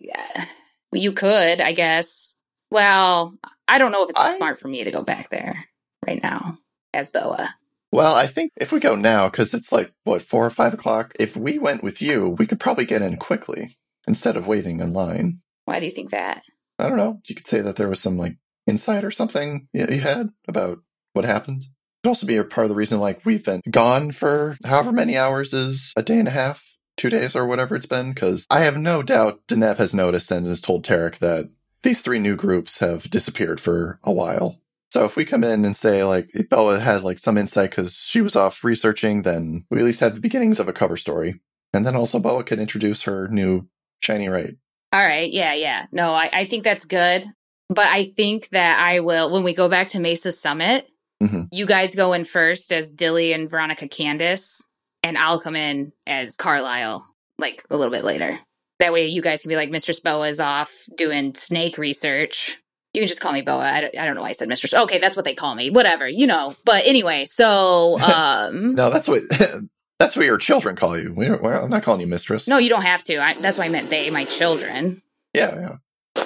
you 0.93 1.13
could, 1.13 1.61
I 1.61 1.73
guess. 1.73 2.35
Well, 2.71 3.37
I 3.69 3.79
don't 3.79 3.93
know 3.93 4.05
if 4.05 4.11
it's 4.11 4.19
I- 4.21 4.37
smart 4.37 4.59
for 4.59 4.69
me 4.69 4.85
to 4.85 4.91
go 4.91 5.03
back 5.03 5.31
there 5.31 5.65
right 6.07 6.23
now 6.23 6.59
as 6.93 7.09
Boa. 7.09 7.55
Well, 7.93 8.15
I 8.15 8.27
think 8.27 8.51
if 8.57 8.73
we 8.73 8.81
go 8.81 8.97
now, 8.97 9.29
because 9.29 9.55
it's 9.55 9.71
like, 9.71 9.93
what, 10.03 10.21
four 10.21 10.45
or 10.45 10.51
five 10.51 10.75
o'clock? 10.75 11.13
If 11.19 11.37
we 11.37 11.59
went 11.59 11.85
with 11.85 12.03
you, 12.03 12.29
we 12.29 12.47
could 12.47 12.59
probably 12.59 12.87
get 12.87 13.03
in 13.03 13.17
quickly 13.19 13.77
instead 14.07 14.37
of 14.37 14.49
waiting 14.49 14.81
in 14.81 14.93
line. 14.93 15.41
Why 15.65 15.79
do 15.79 15.87
you 15.87 15.93
think 15.93 16.11
that? 16.11 16.43
I 16.79 16.89
don't 16.89 16.99
know. 16.99 17.21
You 17.27 17.37
could 17.37 17.47
say 17.47 17.61
that 17.61 17.77
there 17.77 17.89
was 17.89 18.01
some 18.01 18.19
like 18.19 18.37
insight 18.67 19.05
or 19.05 19.13
something 19.13 19.69
you 19.73 20.01
had 20.01 20.31
about 20.49 20.81
what 21.13 21.25
happened. 21.25 21.63
It 21.63 21.69
could 22.03 22.09
also 22.09 22.27
be 22.27 22.37
a 22.37 22.45
part 22.45 22.65
of 22.65 22.69
the 22.69 22.75
reason, 22.75 22.99
like, 22.99 23.25
we've 23.25 23.45
been 23.45 23.63
gone 23.71 24.11
for 24.11 24.57
however 24.65 24.91
many 24.91 25.17
hours 25.17 25.55
is 25.55 25.93
a 25.97 26.03
day 26.03 26.19
and 26.19 26.29
a 26.29 26.33
half, 26.33 26.77
two 26.97 27.11
days, 27.11 27.37
or 27.37 27.47
whatever 27.47 27.77
it's 27.77 27.87
been. 27.87 28.13
Because 28.13 28.45
I 28.51 28.61
have 28.61 28.77
no 28.77 29.03
doubt 29.03 29.47
Deneb 29.47 29.77
has 29.77 29.95
noticed 29.95 30.33
and 30.33 30.47
has 30.47 30.61
told 30.61 30.85
Tarek 30.85 31.19
that 31.19 31.51
these 31.83 32.03
three 32.03 32.19
new 32.19 32.35
groups 32.35 32.81
have 32.81 33.09
disappeared 33.09 33.61
for 33.61 34.01
a 34.03 34.11
while. 34.11 34.59
So 34.95 35.05
if 35.05 35.17
we 35.17 35.25
come 35.25 35.43
in 35.43 35.65
and 35.65 35.77
say 35.77 36.05
like 36.05 36.31
Bella 36.49 36.79
had 36.79 37.03
like 37.03 37.19
some 37.19 37.37
insight 37.37 37.71
because 37.71 37.97
she 37.97 38.21
was 38.21 38.37
off 38.37 38.63
researching, 38.63 39.23
then 39.23 39.65
we 39.69 39.81
at 39.81 39.85
least 39.85 39.99
have 39.99 40.15
the 40.15 40.21
beginnings 40.21 40.61
of 40.61 40.69
a 40.69 40.73
cover 40.73 40.97
story. 40.97 41.41
And 41.73 41.85
then 41.85 41.97
also 41.97 42.21
Bella 42.21 42.45
can 42.45 42.61
introduce 42.61 43.03
her 43.03 43.27
new 43.27 43.67
shiny 43.99 44.29
right. 44.29 44.55
All 44.93 45.05
right. 45.05 45.33
Yeah. 45.33 45.53
Yeah. 45.55 45.87
No, 45.91 46.15
I, 46.15 46.31
I 46.33 46.45
think 46.45 46.63
that's 46.63 46.85
good. 46.85 47.25
But 47.69 47.89
I 47.89 48.05
think 48.05 48.51
that 48.51 48.79
I 48.79 49.01
will, 49.01 49.33
when 49.33 49.43
we 49.43 49.53
go 49.53 49.69
back 49.69 49.89
to 49.89 49.99
Mesa 49.99 50.31
Summit, 50.31 50.87
Mhm. 51.21 51.49
you 51.51 51.67
guys 51.67 51.97
go 51.97 52.13
in 52.13 52.23
first 52.23 52.73
as 52.73 52.93
Dilly 52.93 53.33
and 53.33 53.51
Veronica 53.51 53.89
Candace, 53.89 54.65
and 55.03 55.19
I'll 55.19 55.41
come 55.41 55.57
in 55.57 55.93
as 56.07 56.37
Carlisle 56.37 57.05
like 57.41 57.65
a 57.69 57.77
little 57.77 57.91
bit 57.91 58.05
later. 58.05 58.39
That 58.79 58.93
way 58.93 59.09
you 59.09 59.23
guys 59.23 59.43
can 59.43 59.49
be 59.49 59.57
like, 59.57 59.71
Mistress 59.71 59.99
Boa 59.99 60.29
is 60.29 60.39
off 60.39 60.73
doing 60.97 61.35
snake 61.35 61.79
research. 61.79 62.59
You 62.95 63.01
can 63.01 63.09
just 63.09 63.21
call 63.21 63.33
me 63.33 63.43
Boa. 63.43 63.61
I 63.61 63.81
don't, 63.81 63.99
I 63.99 64.07
don't 64.07 64.15
know 64.15 64.23
why 64.23 64.31
I 64.31 64.33
said 64.33 64.49
Mistress. 64.49 64.73
Okay, 64.73 64.99
that's 64.99 65.17
what 65.17 65.25
they 65.25 65.35
call 65.35 65.55
me. 65.55 65.69
Whatever, 65.69 66.09
you 66.09 66.27
know. 66.27 66.55
But 66.65 66.87
anyway, 66.87 67.27
so 67.27 67.99
um 68.01 68.75
No, 68.75 68.89
that's 68.91 69.09
what 69.09 69.23
that's 69.99 70.17
what 70.17 70.27
your 70.27 70.39
children 70.39 70.77
call 70.77 70.99
you. 70.99 71.13
We 71.13 71.27
don't, 71.27 71.43
we're, 71.43 71.55
I'm 71.55 71.71
not 71.71 71.83
calling 71.83 72.01
you 72.01 72.07
mistress. 72.07 72.49
no, 72.49 72.59
you 72.59 72.69
don't 72.69 72.83
have 72.83 73.05
to. 73.05 73.19
I, 73.19 73.35
that's 73.35 73.59
why 73.59 73.65
I 73.65 73.69
meant 73.69 73.91
they, 73.91 74.11
my 74.11 74.25
children. 74.25 75.03
Yeah, 75.35 75.77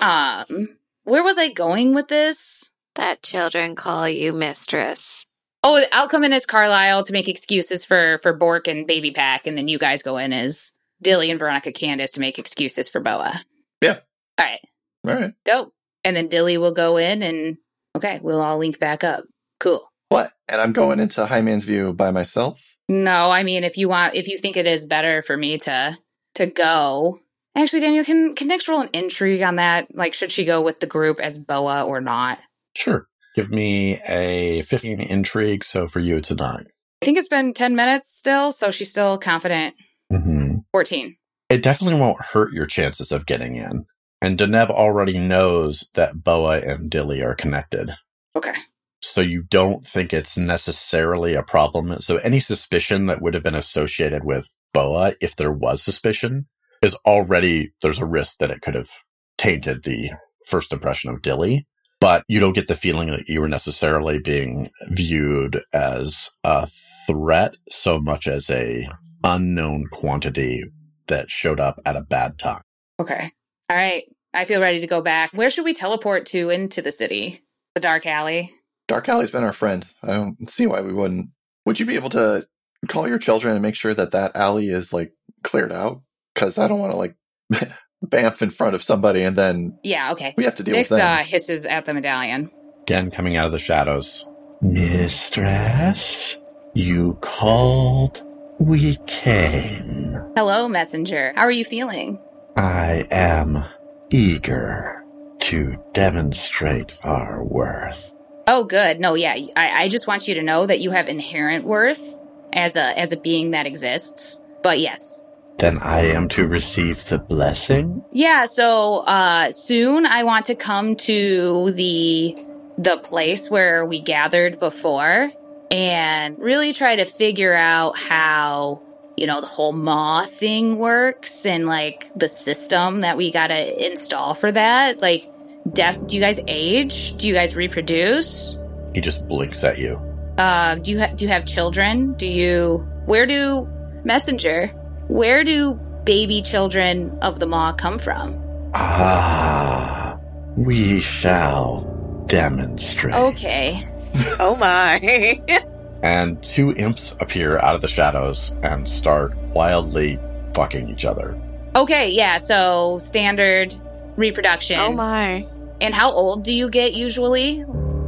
yeah. 0.01 0.45
Um, 0.51 0.79
where 1.05 1.25
was 1.25 1.39
I 1.39 1.49
going 1.49 1.95
with 1.95 2.09
this? 2.09 2.71
That 2.97 3.23
children 3.23 3.75
call 3.75 4.09
you 4.09 4.33
mistress. 4.33 5.25
Oh, 5.65 5.83
I'll 5.93 6.09
come 6.09 6.25
in 6.25 6.33
as 6.33 6.47
Carlisle 6.47 7.05
to 7.05 7.13
make 7.13 7.29
excuses 7.29 7.85
for 7.85 8.19
for 8.19 8.33
Bork 8.33 8.69
and 8.69 8.87
Baby 8.87 9.11
Pack, 9.11 9.47
and 9.47 9.57
then 9.57 9.69
you 9.69 9.79
guys 9.79 10.03
go 10.03 10.19
in 10.19 10.33
as 10.33 10.75
Dilly 11.01 11.31
and 11.31 11.39
Veronica 11.39 11.73
Candace 11.73 12.13
to 12.13 12.21
make 12.21 12.39
excuses 12.39 12.89
for 12.89 13.01
Boa. 13.01 13.35
Yeah. 13.81 14.01
All 14.39 14.47
right. 14.47 14.61
All 15.07 15.15
right. 15.15 15.33
Dope. 15.45 15.73
And 16.09 16.17
then 16.17 16.29
Dilly 16.29 16.57
will 16.57 16.73
go 16.73 16.97
in, 16.97 17.23
and 17.23 17.59
okay, 17.95 18.19
we'll 18.23 18.41
all 18.41 18.57
link 18.57 18.79
back 18.79 19.05
up. 19.05 19.25
Cool. 19.61 19.87
What? 20.09 20.33
And 20.49 20.59
I'm 20.59 20.73
going 20.73 21.01
into 21.01 21.27
High 21.27 21.43
Man's 21.43 21.65
View 21.65 21.93
by 21.93 22.11
myself. 22.11 22.59
No, 22.89 23.31
I 23.31 23.43
mean, 23.43 23.63
if 23.63 23.77
you 23.77 23.91
want, 23.91 24.15
if 24.15 24.27
you 24.27 24.39
think 24.39 24.57
it 24.57 24.67
is 24.67 24.87
better 24.87 25.21
for 25.21 25.37
me 25.37 25.59
to 25.59 25.99
to 26.37 26.47
go, 26.47 27.19
actually, 27.55 27.81
Daniel, 27.81 28.05
can 28.05 28.35
can 28.35 28.49
next 28.49 28.69
roll 28.69 28.81
an 28.81 28.89
intrigue 28.95 29.43
on 29.43 29.57
that? 29.57 29.95
Like, 29.95 30.15
should 30.15 30.33
she 30.33 30.47
go 30.47 30.63
with 30.63 30.81
the 30.81 30.87
group 30.87 31.21
as 31.21 31.37
Boa 31.37 31.85
or 31.85 32.01
not? 32.01 32.39
Sure. 32.75 33.07
Give 33.35 33.51
me 33.51 34.01
a 34.09 34.63
15 34.63 34.99
intrigue. 35.01 35.63
So 35.63 35.87
for 35.87 36.01
you, 36.01 36.17
it's 36.17 36.31
a 36.31 36.37
nine. 36.37 36.65
I 37.03 37.05
think 37.05 37.19
it's 37.19 37.29
been 37.29 37.53
ten 37.53 37.77
minutes 37.77 38.09
still, 38.11 38.51
so 38.51 38.71
she's 38.71 38.91
still 38.91 39.19
confident. 39.19 39.75
Mm-hmm. 40.11 40.61
Fourteen. 40.73 41.17
It 41.51 41.63
definitely 41.63 42.01
won't 42.01 42.25
hurt 42.25 42.53
your 42.55 42.67
chances 42.67 43.13
of 43.13 43.27
getting 43.27 43.57
in. 43.57 43.85
And 44.21 44.39
Deneb 44.39 44.71
already 44.71 45.19
knows 45.19 45.89
that 45.95 46.25
Boa 46.25 46.61
and 46.61 46.91
Dilly 46.91 47.23
are 47.23 47.35
connected. 47.35 47.95
Okay. 48.35 48.55
So 49.01 49.21
you 49.21 49.43
don't 49.43 49.85
think 49.85 50.13
it's 50.13 50.37
necessarily 50.37 51.35
a 51.35 51.43
problem. 51.43 52.01
So 52.01 52.17
any 52.17 52.41
suspicion 52.41 53.07
that 53.07 53.23
would 53.23 53.35
have 53.35 53.45
been 53.45 53.55
associated 53.55 54.25
with 54.25 54.49
Boa, 54.75 55.15
if 55.21 55.37
there 55.37 55.53
was 55.53 55.83
suspicion, 55.83 56.47
is 56.83 56.97
already, 57.07 57.73
there's 57.81 58.01
a 58.01 58.07
risk 58.07 58.39
that 58.39 58.51
it 58.51 58.61
could 58.61 58.75
have 58.75 58.91
tainted 59.37 59.85
the 59.85 60.11
first 60.47 60.73
impression 60.73 61.11
of 61.11 61.23
Dilly. 61.23 61.67
But 62.01 62.23
you 62.29 62.39
don't 62.39 62.55
get 62.55 62.69
the 62.69 62.75
feeling 62.75 63.09
that 63.09 63.29
you 63.29 63.41
were 63.41 63.49
necessarily 63.49 64.19
being 64.19 64.71
viewed 64.91 65.63
as 65.73 66.31
a 66.45 66.69
threat 67.07 67.57
so 67.69 67.99
much 67.99 68.29
as 68.29 68.51
a 68.51 68.89
unknown 69.25 69.87
quantity 69.91 70.65
that 71.09 71.31
showed 71.31 71.59
up 71.59 71.81
at 71.85 71.97
a 71.97 72.03
bad 72.03 72.39
time. 72.39 72.63
Okay. 73.01 73.33
All 73.71 73.77
right. 73.77 74.05
I 74.35 74.45
feel 74.45 74.61
ready 74.61 74.81
to 74.81 74.87
go 74.87 75.01
back. 75.01 75.31
Where 75.35 75.51
should 75.51 75.65
we 75.65 75.75
teleport 75.75 76.27
to 76.27 76.51
into 76.51 76.83
the 76.83 76.93
city? 76.93 77.41
The 77.75 77.81
dark 77.81 78.07
alley. 78.07 78.51
Dark 78.87 79.09
Alley's 79.09 79.31
been 79.31 79.45
our 79.45 79.53
friend. 79.53 79.87
I 80.03 80.15
don't 80.15 80.49
see 80.49 80.67
why 80.67 80.81
we 80.81 80.93
wouldn't. 80.95 81.31
Would 81.67 81.79
you 81.79 81.85
be 81.87 81.97
able 81.97 82.09
to 82.11 82.47
call 82.89 83.07
your 83.07 83.19
children 83.19 83.53
and 83.55 83.63
make 83.63 83.75
sure 83.75 83.93
that 83.93 84.13
that 84.13 84.35
alley 84.35 84.69
is 84.71 84.93
like 84.93 85.13
cleared 85.45 85.73
out? 85.73 86.01
Because 86.35 86.57
I 86.59 86.69
don't 86.69 86.79
want 86.79 86.93
to 86.93 86.97
like 86.97 87.15
bamf 88.07 88.41
in 88.41 88.49
front 88.51 88.75
of 88.75 88.83
somebody 88.83 89.23
and 89.23 89.37
then 89.37 89.79
Yeah, 89.83 90.13
okay. 90.13 90.33
we 90.39 90.45
have 90.45 90.55
to 90.57 90.63
deal 90.63 90.75
Nyx 90.75 90.91
with 90.91 91.01
them. 91.01 91.19
uh, 91.19 91.23
hisses 91.23 91.67
at 91.67 91.85
the 91.85 91.93
medallion. 91.93 92.51
Again, 92.85 93.11
coming 93.11 93.37
out 93.37 93.45
of 93.47 93.53
the 93.53 93.59
shadows. 93.59 94.27
Mistress, 94.63 96.39
you 96.75 97.19
called. 97.21 98.23
We 98.59 98.97
came. 99.07 100.19
Hello, 100.35 100.67
messenger. 100.69 101.33
How 101.37 101.43
are 101.43 101.51
you 101.51 101.65
feeling? 101.65 102.19
I 102.59 103.07
am 103.13 103.65
eager 104.11 105.05
to 105.43 105.77
demonstrate 105.93 106.99
our 107.05 107.45
worth. 107.45 108.13
Oh, 108.49 108.65
good. 108.65 108.99
No, 108.99 109.15
yeah. 109.15 109.35
I, 109.55 109.85
I 109.85 109.89
just 109.89 110.09
want 110.09 110.27
you 110.27 110.35
to 110.35 110.43
know 110.43 110.67
that 110.67 110.81
you 110.81 110.91
have 110.91 111.09
inherent 111.09 111.65
worth 111.65 112.21
as 112.53 112.75
a 112.75 112.99
as 112.99 113.13
a 113.13 113.17
being 113.17 113.53
that 113.53 113.67
exists. 113.67 114.41
But 114.65 114.81
yes, 114.81 115.23
Then 115.59 115.79
I 115.79 116.01
am 116.07 116.27
to 116.31 116.49
receive 116.49 117.05
the 117.05 117.19
blessing? 117.19 118.05
Yeah, 118.11 118.47
so 118.47 119.05
uh 119.07 119.53
soon 119.53 120.05
I 120.05 120.25
want 120.25 120.47
to 120.47 120.57
come 120.57 120.97
to 120.97 121.71
the 121.71 122.37
the 122.77 122.97
place 122.97 123.49
where 123.49 123.87
we 123.87 124.01
gathered 124.01 124.59
before 124.59 125.31
and 125.71 126.37
really 126.41 126.73
try 126.73 126.97
to 126.97 127.05
figure 127.05 127.55
out 127.55 127.97
how 127.97 128.83
you 129.21 129.27
know 129.27 129.41
the 129.41 129.47
whole 129.47 129.73
maw 129.73 130.23
thing 130.23 130.79
works 130.79 131.45
and 131.47 131.67
like 131.67 132.11
the 132.17 132.29
system 132.29 133.01
that 133.01 133.17
we 133.17 133.31
got 133.31 133.49
to 133.49 133.87
install 133.87 134.35
for 134.35 134.51
that 134.53 135.01
like 135.01 135.29
def 135.73 135.99
do 136.07 136.15
you 136.17 136.21
guys 136.23 136.41
age 136.47 137.17
do 137.17 137.27
you 137.29 137.35
guys 137.35 137.55
reproduce 137.57 138.57
He 138.95 139.01
just 139.01 139.27
blinks 139.29 139.63
at 139.65 139.79
you. 139.79 140.01
uh 140.39 140.77
do 140.77 140.91
you 140.93 140.99
ha- 141.01 141.13
do 141.15 141.25
you 141.25 141.31
have 141.31 141.45
children 141.45 142.13
do 142.15 142.27
you 142.27 142.79
where 143.07 143.27
do 143.27 143.69
messenger 144.05 144.69
where 145.09 145.45
do 145.45 145.75
baby 146.05 146.41
children 146.43 147.11
of 147.21 147.39
the 147.41 147.47
maw 147.47 147.73
come 147.73 147.99
from 147.99 148.43
Ah, 148.75 150.19
we 150.57 151.01
shall 151.01 152.25
demonstrate. 152.29 153.15
Okay. 153.15 153.83
Oh 154.41 154.57
my. 154.57 155.41
And 156.03 156.43
two 156.45 156.73
imps 156.75 157.13
appear 157.21 157.59
out 157.59 157.75
of 157.75 157.81
the 157.81 157.89
shadows 157.89 158.55
and 158.63 158.89
start 158.89 159.37
wildly 159.55 160.19
fucking 160.55 160.89
each 160.89 161.05
other. 161.05 161.41
Okay, 161.75 162.11
yeah, 162.11 162.39
so 162.39 162.99
standard 162.99 163.75
reproduction. 164.17 164.79
oh 164.79 164.93
my. 164.93 165.47
And 165.81 165.95
how 165.95 166.11
old 166.11 166.45
do 166.45 166.53
you 166.53 166.69
get 166.71 166.95
usually? 166.95 167.65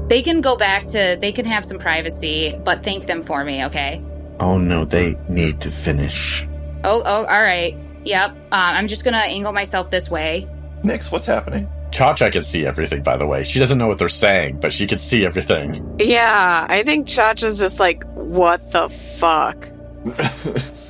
They 0.09 0.23
can 0.23 0.41
go 0.41 0.57
back 0.57 0.89
to, 0.89 1.17
they 1.21 1.31
can 1.31 1.45
have 1.47 1.65
some 1.65 1.79
privacy, 1.79 2.59
but 2.65 2.83
thank 2.83 3.07
them 3.07 3.23
for 3.23 3.45
me, 3.45 3.65
okay? 3.67 4.03
Oh 4.41 4.59
no, 4.59 4.85
they 4.85 5.17
need 5.29 5.61
to 5.61 5.71
finish. 5.71 6.45
Oh, 6.83 7.03
oh, 7.05 7.25
all 7.27 7.43
right. 7.43 7.77
Yep. 8.05 8.31
Um, 8.31 8.39
I'm 8.51 8.89
just 8.89 9.05
gonna 9.05 9.19
angle 9.19 9.53
myself 9.53 9.91
this 9.91 10.11
way. 10.11 10.49
Nyx, 10.83 11.13
what's 11.13 11.27
happening? 11.27 11.69
Cha 11.93 12.15
Cha 12.15 12.31
can 12.31 12.43
see 12.43 12.65
everything, 12.65 13.03
by 13.03 13.17
the 13.17 13.27
way. 13.27 13.45
She 13.45 13.59
doesn't 13.59 13.79
know 13.79 13.89
what 13.89 13.99
they're 13.99 14.09
saying, 14.09 14.61
but 14.61 14.73
she 14.73 14.87
can 14.87 14.99
see 14.99 15.25
everything. 15.25 15.97
Yeah, 15.99 16.67
I 16.69 16.83
think 16.83 17.09
Cha 17.09 17.35
Cha's 17.35 17.59
just 17.59 17.81
like, 17.81 18.05
what 18.15 18.71
the 18.71 18.89
fuck? 18.89 19.69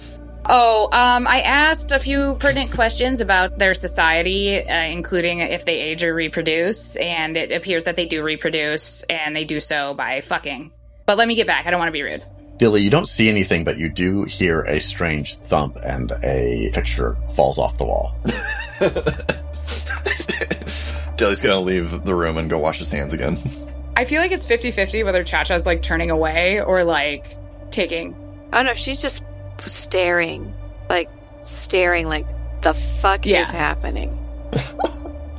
Oh, 0.53 0.89
um, 0.91 1.29
I 1.29 1.43
asked 1.43 1.93
a 1.93 2.01
few 2.01 2.35
pertinent 2.41 2.73
questions 2.73 3.21
about 3.21 3.59
their 3.61 3.73
society, 3.73 4.59
uh, 4.59 4.83
including 4.87 5.39
if 5.39 5.65
they 5.65 5.79
age 5.79 6.03
or 6.03 6.13
reproduce, 6.13 6.97
and 6.97 7.37
it 7.37 7.53
appears 7.53 7.85
that 7.85 7.95
they 7.95 8.07
do 8.07 8.25
reproduce, 8.25 9.05
and 9.05 9.37
they 9.37 9.45
do 9.45 9.61
so 9.61 9.95
by 9.95 10.23
fucking. 10.23 10.73
But 11.07 11.19
let 11.19 11.29
me 11.29 11.37
get 11.37 11.47
back. 11.47 11.67
I 11.67 11.71
don't 11.71 11.79
want 11.79 11.89
to 11.89 11.93
be 11.93 12.03
rude. 12.03 12.25
Dilly, 12.57 12.83
you 12.83 12.91
don't 12.91 13.07
see 13.07 13.29
anything, 13.29 13.63
but 13.63 13.79
you 13.79 13.89
do 13.89 14.25
hear 14.25 14.63
a 14.63 14.81
strange 14.81 15.37
thump 15.37 15.79
and 15.85 16.13
a 16.25 16.71
picture 16.75 17.17
falls 17.37 17.59
off 17.59 17.79
the 17.79 17.85
wall. 17.85 18.17
Dilly's 21.21 21.41
gonna 21.43 21.61
leave 21.61 22.05
the 22.05 22.15
room 22.15 22.39
and 22.39 22.49
go 22.51 22.59
wash 22.59 22.79
his 22.79 22.89
hands 22.89 23.13
again. 23.13 23.39
I 23.97 24.05
feel 24.07 24.21
like 24.21 24.33
it's 24.33 24.47
50 24.47 24.71
50 24.71 25.03
whether 25.05 25.23
Cha 25.23 25.45
Cha's 25.45 25.67
like 25.67 25.83
turning 25.83 26.11
away 26.11 26.61
or 26.61 26.83
like 26.85 27.37
taking. 27.71 28.17
Oh 28.53 28.63
no, 28.63 28.75
she's 28.75 29.01
just 29.03 29.23
staring. 29.59 30.55
Like, 30.89 31.09
staring 31.43 32.07
like, 32.07 32.27
the 32.63 32.75
fuck 32.75 33.27
Yeah. 33.27 33.43
is 33.43 33.51
happening? 33.51 34.17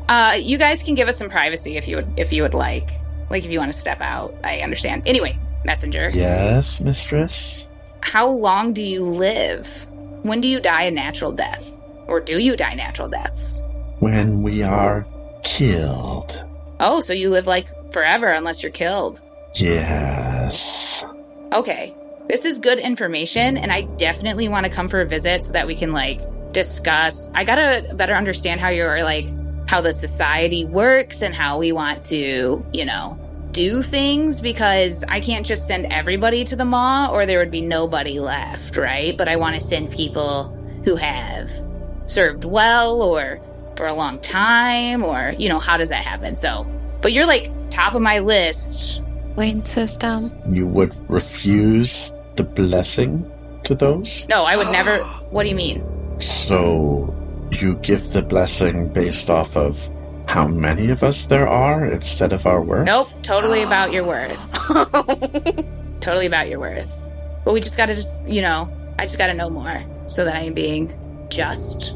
Uh, 0.09 0.33
you 0.33 0.57
guys 0.57 0.83
can 0.83 0.93
give 0.93 1.07
us 1.07 1.17
some 1.17 1.29
privacy 1.29 1.77
if 1.77 1.87
you 1.87 1.95
would, 1.95 2.19
if 2.19 2.33
you 2.33 2.41
would 2.43 2.53
like. 2.53 2.89
Like 3.29 3.45
if 3.45 3.51
you 3.51 3.59
want 3.59 3.71
to 3.71 3.79
step 3.79 4.01
out, 4.01 4.35
I 4.43 4.59
understand. 4.59 5.03
Anyway, 5.07 5.39
messenger. 5.63 6.11
Yes, 6.13 6.81
mistress? 6.81 7.65
How 8.01 8.27
long 8.27 8.73
do 8.73 8.81
you 8.83 9.05
live? 9.05 9.87
When 10.23 10.41
do 10.41 10.49
you 10.49 10.59
die 10.59 10.83
a 10.83 10.91
natural 10.91 11.31
death? 11.31 11.71
Or 12.07 12.19
do 12.19 12.39
you 12.39 12.57
die 12.57 12.73
natural 12.73 13.07
deaths? 13.07 13.63
When 13.99 14.43
we 14.43 14.63
are 14.63 15.05
killed. 15.43 16.43
Oh, 16.79 16.99
so 16.99 17.13
you 17.13 17.29
live 17.29 17.47
like 17.47 17.91
forever 17.91 18.27
unless 18.27 18.63
you're 18.63 18.71
killed. 18.71 19.19
Yes. 19.55 21.05
Okay. 21.53 21.95
This 22.27 22.45
is 22.45 22.59
good 22.59 22.79
information, 22.79 23.57
and 23.57 23.71
I 23.71 23.81
definitely 23.81 24.47
want 24.47 24.65
to 24.65 24.71
come 24.71 24.87
for 24.87 25.01
a 25.01 25.05
visit 25.05 25.43
so 25.43 25.53
that 25.53 25.67
we 25.67 25.75
can 25.75 25.91
like 25.91 26.21
discuss. 26.53 27.29
I 27.35 27.43
gotta 27.43 27.93
better 27.93 28.13
understand 28.13 28.61
how 28.61 28.69
you're 28.69 29.03
like 29.03 29.27
how 29.67 29.81
the 29.81 29.93
society 29.93 30.65
works 30.65 31.21
and 31.21 31.33
how 31.33 31.57
we 31.57 31.71
want 31.71 32.03
to, 32.03 32.65
you 32.73 32.85
know, 32.85 33.17
do 33.51 33.81
things 33.81 34.41
because 34.41 35.03
I 35.07 35.21
can't 35.21 35.45
just 35.45 35.67
send 35.67 35.91
everybody 35.91 36.43
to 36.45 36.55
the 36.55 36.65
maw 36.65 37.09
or 37.11 37.25
there 37.25 37.39
would 37.39 37.51
be 37.51 37.61
nobody 37.61 38.19
left, 38.19 38.75
right? 38.75 39.17
But 39.17 39.29
I 39.29 39.37
want 39.37 39.55
to 39.55 39.61
send 39.61 39.91
people 39.91 40.49
who 40.83 40.95
have 40.95 41.49
served 42.05 42.43
well 42.43 43.01
or 43.01 43.39
for 43.81 43.87
a 43.87 43.93
long 43.95 44.19
time 44.19 45.03
or, 45.03 45.33
you 45.39 45.49
know, 45.49 45.57
how 45.57 45.75
does 45.75 45.89
that 45.89 46.05
happen? 46.05 46.35
So, 46.35 46.67
but 47.01 47.13
you're 47.13 47.25
like 47.25 47.49
top 47.71 47.95
of 47.95 48.01
my 48.03 48.19
list. 48.19 49.01
Wayne 49.35 49.65
system. 49.65 50.31
You 50.47 50.67
would 50.67 50.93
refuse 51.09 52.13
the 52.35 52.43
blessing 52.43 53.25
to 53.63 53.73
those? 53.73 54.27
No, 54.29 54.43
I 54.43 54.55
would 54.55 54.69
never. 54.69 54.99
What 55.31 55.43
do 55.43 55.49
you 55.49 55.55
mean? 55.55 55.81
So 56.19 57.15
you 57.49 57.73
give 57.77 58.13
the 58.13 58.21
blessing 58.21 58.93
based 58.93 59.31
off 59.31 59.57
of 59.57 59.89
how 60.27 60.47
many 60.47 60.91
of 60.91 61.03
us 61.03 61.25
there 61.25 61.47
are 61.47 61.83
instead 61.85 62.33
of 62.33 62.45
our 62.45 62.61
worth? 62.61 62.85
Nope, 62.85 63.07
totally 63.23 63.63
about 63.69 63.91
your 63.91 64.05
worth. 64.05 64.41
totally 66.01 66.27
about 66.27 66.49
your 66.49 66.59
worth. 66.59 67.11
But 67.45 67.53
we 67.53 67.61
just 67.61 67.77
gotta 67.77 67.95
just, 67.95 68.27
you 68.27 68.43
know, 68.43 68.69
I 68.99 69.05
just 69.05 69.17
gotta 69.17 69.33
know 69.33 69.49
more 69.49 69.83
so 70.05 70.23
that 70.25 70.35
I 70.35 70.41
am 70.41 70.53
being 70.53 70.93
just 71.29 71.95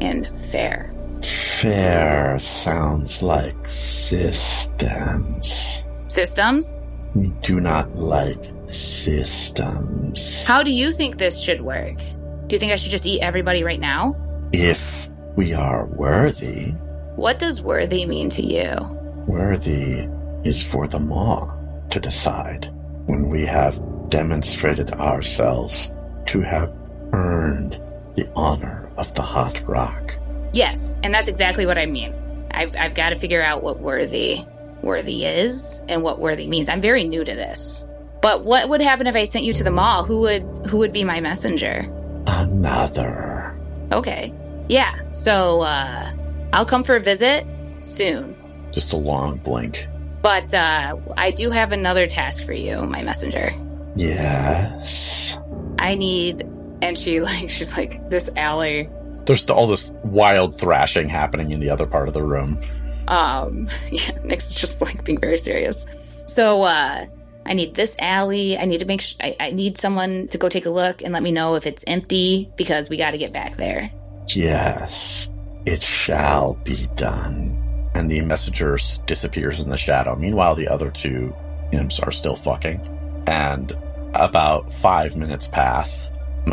and 0.00 0.26
fair. 0.38 0.92
Fair 1.22 2.38
sounds 2.38 3.22
like 3.22 3.68
systems. 3.68 5.82
Systems? 6.08 6.78
We 7.14 7.28
do 7.42 7.60
not 7.60 7.94
like 7.96 8.42
systems. 8.68 10.46
How 10.46 10.62
do 10.62 10.70
you 10.70 10.92
think 10.92 11.16
this 11.16 11.40
should 11.42 11.60
work? 11.60 11.98
Do 12.46 12.54
you 12.54 12.58
think 12.58 12.72
I 12.72 12.76
should 12.76 12.90
just 12.90 13.06
eat 13.06 13.20
everybody 13.20 13.62
right 13.64 13.80
now? 13.80 14.16
If 14.52 15.08
we 15.36 15.52
are 15.54 15.86
worthy, 15.86 16.72
What 17.16 17.38
does 17.38 17.60
worthy 17.60 18.06
mean 18.06 18.28
to 18.30 18.42
you? 18.42 18.96
worthy 19.26 20.08
is 20.44 20.62
for 20.62 20.88
the 20.88 20.98
Maw 20.98 21.54
to 21.90 22.00
decide 22.00 22.68
when 23.06 23.28
we 23.28 23.44
have 23.44 23.78
demonstrated 24.08 24.90
ourselves 24.92 25.90
to 26.26 26.40
have 26.40 26.72
earned 27.12 27.78
the 28.14 28.26
honor 28.34 28.79
of 29.00 29.12
the 29.14 29.22
hot 29.22 29.66
rock. 29.66 30.14
Yes, 30.52 30.98
and 31.02 31.12
that's 31.12 31.28
exactly 31.28 31.66
what 31.66 31.78
I 31.78 31.86
mean. 31.86 32.14
I've, 32.50 32.76
I've 32.76 32.94
got 32.94 33.10
to 33.10 33.16
figure 33.16 33.42
out 33.42 33.62
what 33.62 33.80
worthy 33.80 34.40
worthy 34.82 35.24
is 35.24 35.82
and 35.88 36.02
what 36.02 36.18
worthy 36.18 36.46
means. 36.46 36.68
I'm 36.68 36.80
very 36.80 37.04
new 37.04 37.22
to 37.24 37.34
this. 37.34 37.86
But 38.22 38.44
what 38.44 38.68
would 38.68 38.80
happen 38.80 39.06
if 39.06 39.14
I 39.14 39.24
sent 39.24 39.44
you 39.44 39.52
to 39.54 39.64
the 39.64 39.70
maw? 39.70 40.04
Who 40.04 40.20
would 40.20 40.42
who 40.68 40.78
would 40.78 40.92
be 40.92 41.04
my 41.04 41.20
messenger? 41.20 41.86
Another. 42.26 43.58
Okay. 43.92 44.34
Yeah. 44.68 44.94
So 45.12 45.62
uh 45.62 46.10
I'll 46.52 46.66
come 46.66 46.84
for 46.84 46.96
a 46.96 47.00
visit 47.00 47.46
soon. 47.80 48.36
Just 48.72 48.92
a 48.92 48.96
long 48.96 49.38
blink. 49.38 49.86
But 50.22 50.52
uh 50.52 50.96
I 51.16 51.30
do 51.30 51.50
have 51.50 51.72
another 51.72 52.06
task 52.06 52.44
for 52.44 52.52
you, 52.52 52.82
my 52.82 53.02
messenger. 53.02 53.54
Yes. 53.96 55.38
I 55.78 55.94
need 55.94 56.46
and 56.82 56.96
she 56.96 57.20
like 57.22 57.50
she's 57.50 57.76
like 57.76 58.08
this 58.10 58.30
alley 58.36 58.88
There's 59.26 59.48
all 59.50 59.66
this 59.66 59.90
wild 60.04 60.58
thrashing 60.58 61.08
happening 61.08 61.52
in 61.52 61.60
the 61.60 61.70
other 61.70 61.86
part 61.86 62.08
of 62.08 62.14
the 62.14 62.22
room. 62.22 62.60
Um, 63.08 63.68
yeah, 63.90 64.18
Nick's 64.24 64.54
just 64.54 64.80
like 64.80 65.04
being 65.04 65.18
very 65.18 65.38
serious. 65.38 65.86
So, 66.26 66.62
uh, 66.62 67.06
I 67.46 67.54
need 67.54 67.74
this 67.74 67.96
alley. 67.98 68.56
I 68.56 68.64
need 68.64 68.78
to 68.80 68.86
make 68.86 69.00
sh- 69.00 69.16
I, 69.20 69.36
I 69.40 69.50
need 69.50 69.78
someone 69.78 70.28
to 70.28 70.38
go 70.38 70.48
take 70.48 70.66
a 70.66 70.70
look 70.70 71.02
and 71.02 71.12
let 71.12 71.22
me 71.22 71.32
know 71.32 71.56
if 71.56 71.66
it's 71.66 71.82
empty 71.86 72.52
because 72.56 72.88
we 72.88 72.96
got 72.96 73.10
to 73.12 73.18
get 73.18 73.32
back 73.32 73.56
there. 73.56 73.90
Yes, 74.28 75.28
it 75.66 75.82
shall 75.82 76.54
be 76.62 76.88
done. 76.94 77.56
And 77.94 78.08
the 78.08 78.20
messenger 78.20 78.78
disappears 79.06 79.58
in 79.58 79.68
the 79.68 79.76
shadow. 79.76 80.14
Meanwhile, 80.14 80.54
the 80.54 80.68
other 80.68 80.90
two 80.90 81.34
imps 81.72 81.98
are 81.98 82.12
still 82.12 82.36
fucking. 82.36 83.24
And 83.26 83.76
about 84.14 84.72
five 84.72 85.16
minutes 85.16 85.48
pass, 85.48 86.10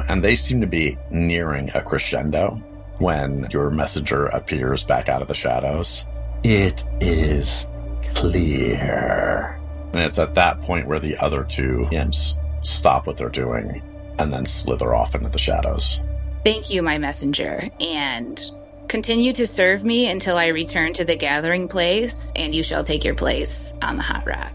and 0.10 0.24
they 0.24 0.36
seem 0.36 0.62
to 0.62 0.68
be 0.68 0.98
nearing 1.10 1.70
a 1.74 1.82
crescendo 1.82 2.62
when 3.00 3.48
your 3.52 3.70
messenger 3.70 4.26
appears 4.28 4.84
back 4.84 5.10
out 5.10 5.22
of 5.22 5.28
the 5.28 5.34
shadows. 5.34 6.06
It 6.44 6.84
is 7.00 7.68
clear. 8.16 9.60
And 9.94 10.02
it's 10.02 10.20
at 10.20 10.36
that 10.36 10.62
point 10.62 10.88
where 10.88 11.00
the 11.00 11.18
other 11.18 11.44
two 11.44 11.88
imps 11.92 12.36
stop 12.62 13.08
what 13.08 13.18
they're 13.18 13.30
doing 13.30 13.82
and 14.20 14.34
then 14.34 14.46
slither 14.46 14.94
off 14.94 15.16
into 15.16 15.30
the 15.30 15.38
shadows. 15.38 16.02
Thank 16.44 16.70
you, 16.70 16.82
my 16.82 16.98
messenger, 16.98 17.70
and 17.80 18.42
continue 18.88 19.34
to 19.34 19.46
serve 19.46 19.84
me 19.84 20.10
until 20.10 20.38
I 20.38 20.48
return 20.48 20.94
to 20.94 21.06
the 21.06 21.16
gathering 21.16 21.68
place, 21.68 22.32
and 22.36 22.56
you 22.56 22.64
shall 22.64 22.84
take 22.84 23.04
your 23.04 23.16
place 23.16 23.74
on 23.82 23.98
the 23.98 24.04
hot 24.04 24.26
rock. 24.26 24.54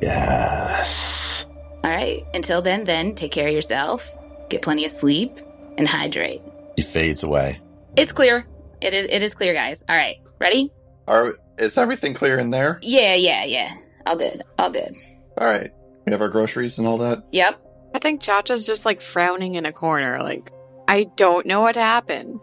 Yes. 0.00 1.46
All 1.84 1.90
right. 1.90 2.24
Until 2.32 2.62
then, 2.62 2.84
then 2.84 3.14
take 3.14 3.32
care 3.32 3.48
of 3.48 3.54
yourself, 3.54 4.16
get 4.52 4.62
plenty 4.62 4.84
of 4.84 4.90
sleep, 4.90 5.40
and 5.76 5.88
hydrate. 5.88 6.42
He 6.76 6.82
fades 6.82 7.22
away. 7.22 7.60
It's 7.96 8.12
clear. 8.12 8.46
It 8.80 8.94
is. 8.94 9.06
It 9.10 9.22
is 9.22 9.34
clear, 9.34 9.54
guys. 9.54 9.84
All 9.88 9.96
right. 9.96 10.16
Ready? 10.38 10.70
Are 11.08 11.34
is 11.58 11.76
everything 11.76 12.14
clear 12.14 12.38
in 12.38 12.50
there? 12.50 12.78
Yeah, 12.82 13.14
yeah, 13.14 13.44
yeah. 13.44 13.70
All 14.06 14.16
good. 14.16 14.42
All 14.58 14.70
good. 14.70 14.94
All 15.38 15.46
right. 15.46 15.70
We 16.06 16.12
have 16.12 16.20
our 16.20 16.28
groceries 16.28 16.78
and 16.78 16.86
all 16.86 16.98
that. 16.98 17.24
Yep. 17.32 17.60
I 17.94 17.98
think 17.98 18.20
Cha 18.20 18.42
Cha's 18.42 18.66
just 18.66 18.84
like 18.86 19.00
frowning 19.00 19.54
in 19.54 19.66
a 19.66 19.72
corner, 19.72 20.18
like, 20.22 20.50
I 20.88 21.04
don't 21.16 21.46
know 21.46 21.60
what 21.60 21.76
happened, 21.76 22.40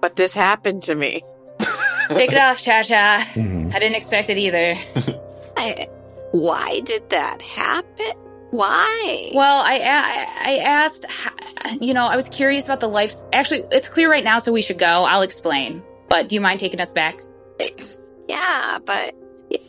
but 0.00 0.16
this 0.16 0.32
happened 0.32 0.84
to 0.84 0.94
me. 0.94 1.22
Take 2.08 2.32
it 2.32 2.38
off, 2.38 2.60
Cha 2.60 2.82
Cha. 2.82 3.22
Mhm. 3.34 3.74
I 3.74 3.78
didn't 3.78 3.96
expect 3.96 4.30
it 4.30 4.38
either. 4.38 4.74
I, 5.56 5.86
why 6.32 6.80
did 6.80 7.08
that 7.10 7.42
happen? 7.42 8.12
Why? 8.50 9.30
Well, 9.34 9.62
I 9.64 9.78
I, 9.78 10.52
I 10.52 10.56
asked, 10.58 11.06
you 11.80 11.94
know, 11.94 12.06
I 12.06 12.16
was 12.16 12.28
curious 12.28 12.64
about 12.64 12.80
the 12.80 12.88
life. 12.88 13.12
Actually, 13.32 13.64
it's 13.72 13.88
clear 13.88 14.10
right 14.10 14.24
now, 14.24 14.38
so 14.38 14.52
we 14.52 14.62
should 14.62 14.78
go. 14.78 14.86
I'll 14.86 15.22
explain. 15.22 15.82
But 16.08 16.28
do 16.28 16.34
you 16.34 16.40
mind 16.40 16.60
taking 16.60 16.80
us 16.80 16.92
back? 16.92 17.18
yeah, 18.28 18.78
but 18.84 19.14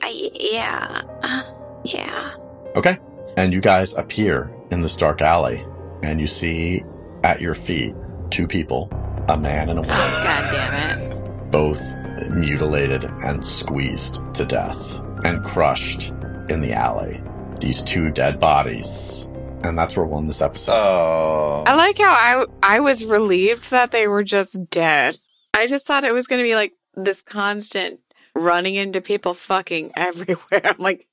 I, 0.01 0.29
yeah, 0.33 1.01
uh, 1.23 1.43
yeah. 1.85 2.33
Okay. 2.75 2.99
And 3.35 3.53
you 3.53 3.61
guys 3.61 3.95
appear 3.95 4.51
in 4.71 4.81
this 4.81 4.95
dark 4.95 5.21
alley, 5.21 5.65
and 6.03 6.19
you 6.19 6.27
see 6.27 6.83
at 7.23 7.41
your 7.41 7.55
feet 7.55 7.95
two 8.29 8.47
people, 8.47 8.89
a 9.27 9.37
man 9.37 9.69
and 9.69 9.79
a 9.79 9.81
woman, 9.81 9.95
God 9.97 10.51
damn 10.51 10.99
it. 11.01 11.51
both 11.51 11.81
mutilated 12.29 13.03
and 13.03 13.45
squeezed 13.45 14.19
to 14.33 14.45
death 14.45 14.99
and 15.23 15.43
crushed 15.43 16.09
in 16.49 16.61
the 16.61 16.73
alley. 16.73 17.21
These 17.59 17.81
two 17.81 18.11
dead 18.11 18.39
bodies. 18.39 19.27
And 19.63 19.77
that's 19.77 19.97
where 19.97 20.05
we'll 20.05 20.19
end 20.19 20.29
this 20.29 20.41
episode. 20.41 20.73
Oh. 20.73 21.63
I 21.65 21.75
like 21.75 21.97
how 21.97 22.11
I 22.11 22.45
I 22.61 22.79
was 22.79 23.03
relieved 23.03 23.71
that 23.71 23.91
they 23.91 24.07
were 24.07 24.23
just 24.23 24.69
dead. 24.69 25.17
I 25.53 25.67
just 25.67 25.87
thought 25.87 26.03
it 26.03 26.13
was 26.13 26.27
going 26.27 26.39
to 26.39 26.47
be 26.47 26.55
like 26.55 26.73
this 26.93 27.21
constant 27.21 27.99
running 28.35 28.75
into 28.75 29.01
people 29.01 29.33
fucking 29.33 29.91
everywhere. 29.97 30.61
I'm 30.63 30.77
like, 30.77 31.07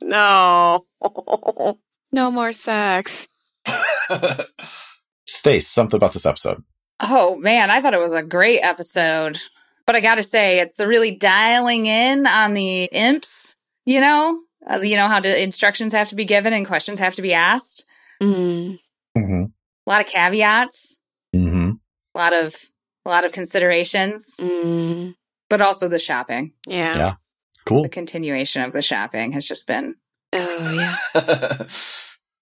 no, 0.00 0.86
no 2.12 2.30
more 2.30 2.52
sex. 2.52 3.28
Stace, 5.26 5.68
something 5.68 5.96
about 5.96 6.12
this 6.12 6.26
episode. 6.26 6.62
Oh 7.00 7.36
man, 7.36 7.70
I 7.70 7.80
thought 7.80 7.94
it 7.94 8.00
was 8.00 8.12
a 8.12 8.22
great 8.22 8.60
episode. 8.60 9.38
But 9.86 9.96
I 9.96 10.00
got 10.00 10.16
to 10.16 10.22
say, 10.22 10.60
it's 10.60 10.78
really 10.80 11.12
dialing 11.12 11.86
in 11.86 12.26
on 12.26 12.52
the 12.52 12.84
imps. 12.84 13.56
You 13.86 14.02
know, 14.02 14.38
uh, 14.70 14.80
you 14.80 14.96
know 14.96 15.08
how 15.08 15.20
the 15.20 15.42
instructions 15.42 15.92
have 15.92 16.08
to 16.08 16.14
be 16.14 16.24
given 16.24 16.52
and 16.52 16.66
questions 16.66 16.98
have 17.00 17.14
to 17.14 17.22
be 17.22 17.32
asked. 17.34 17.84
Mm. 18.22 18.78
Mm-hmm. 19.16 19.42
A 19.44 19.90
lot 19.90 20.00
of 20.00 20.06
caveats, 20.06 20.98
Mm-hmm. 21.34 21.70
a 22.14 22.18
lot 22.18 22.32
of 22.32 22.54
a 23.04 23.08
lot 23.08 23.24
of 23.24 23.32
considerations, 23.32 24.36
Mm. 24.40 25.14
but 25.50 25.60
also 25.60 25.88
the 25.88 25.98
shopping. 25.98 26.52
Yeah. 26.66 26.96
Yeah. 26.96 27.14
Cool. 27.66 27.82
The 27.82 27.88
continuation 27.88 28.62
of 28.62 28.72
the 28.72 28.82
shopping 28.82 29.32
has 29.32 29.46
just 29.46 29.66
been 29.66 29.94
Oh 30.32 30.72
yeah. 31.14 31.64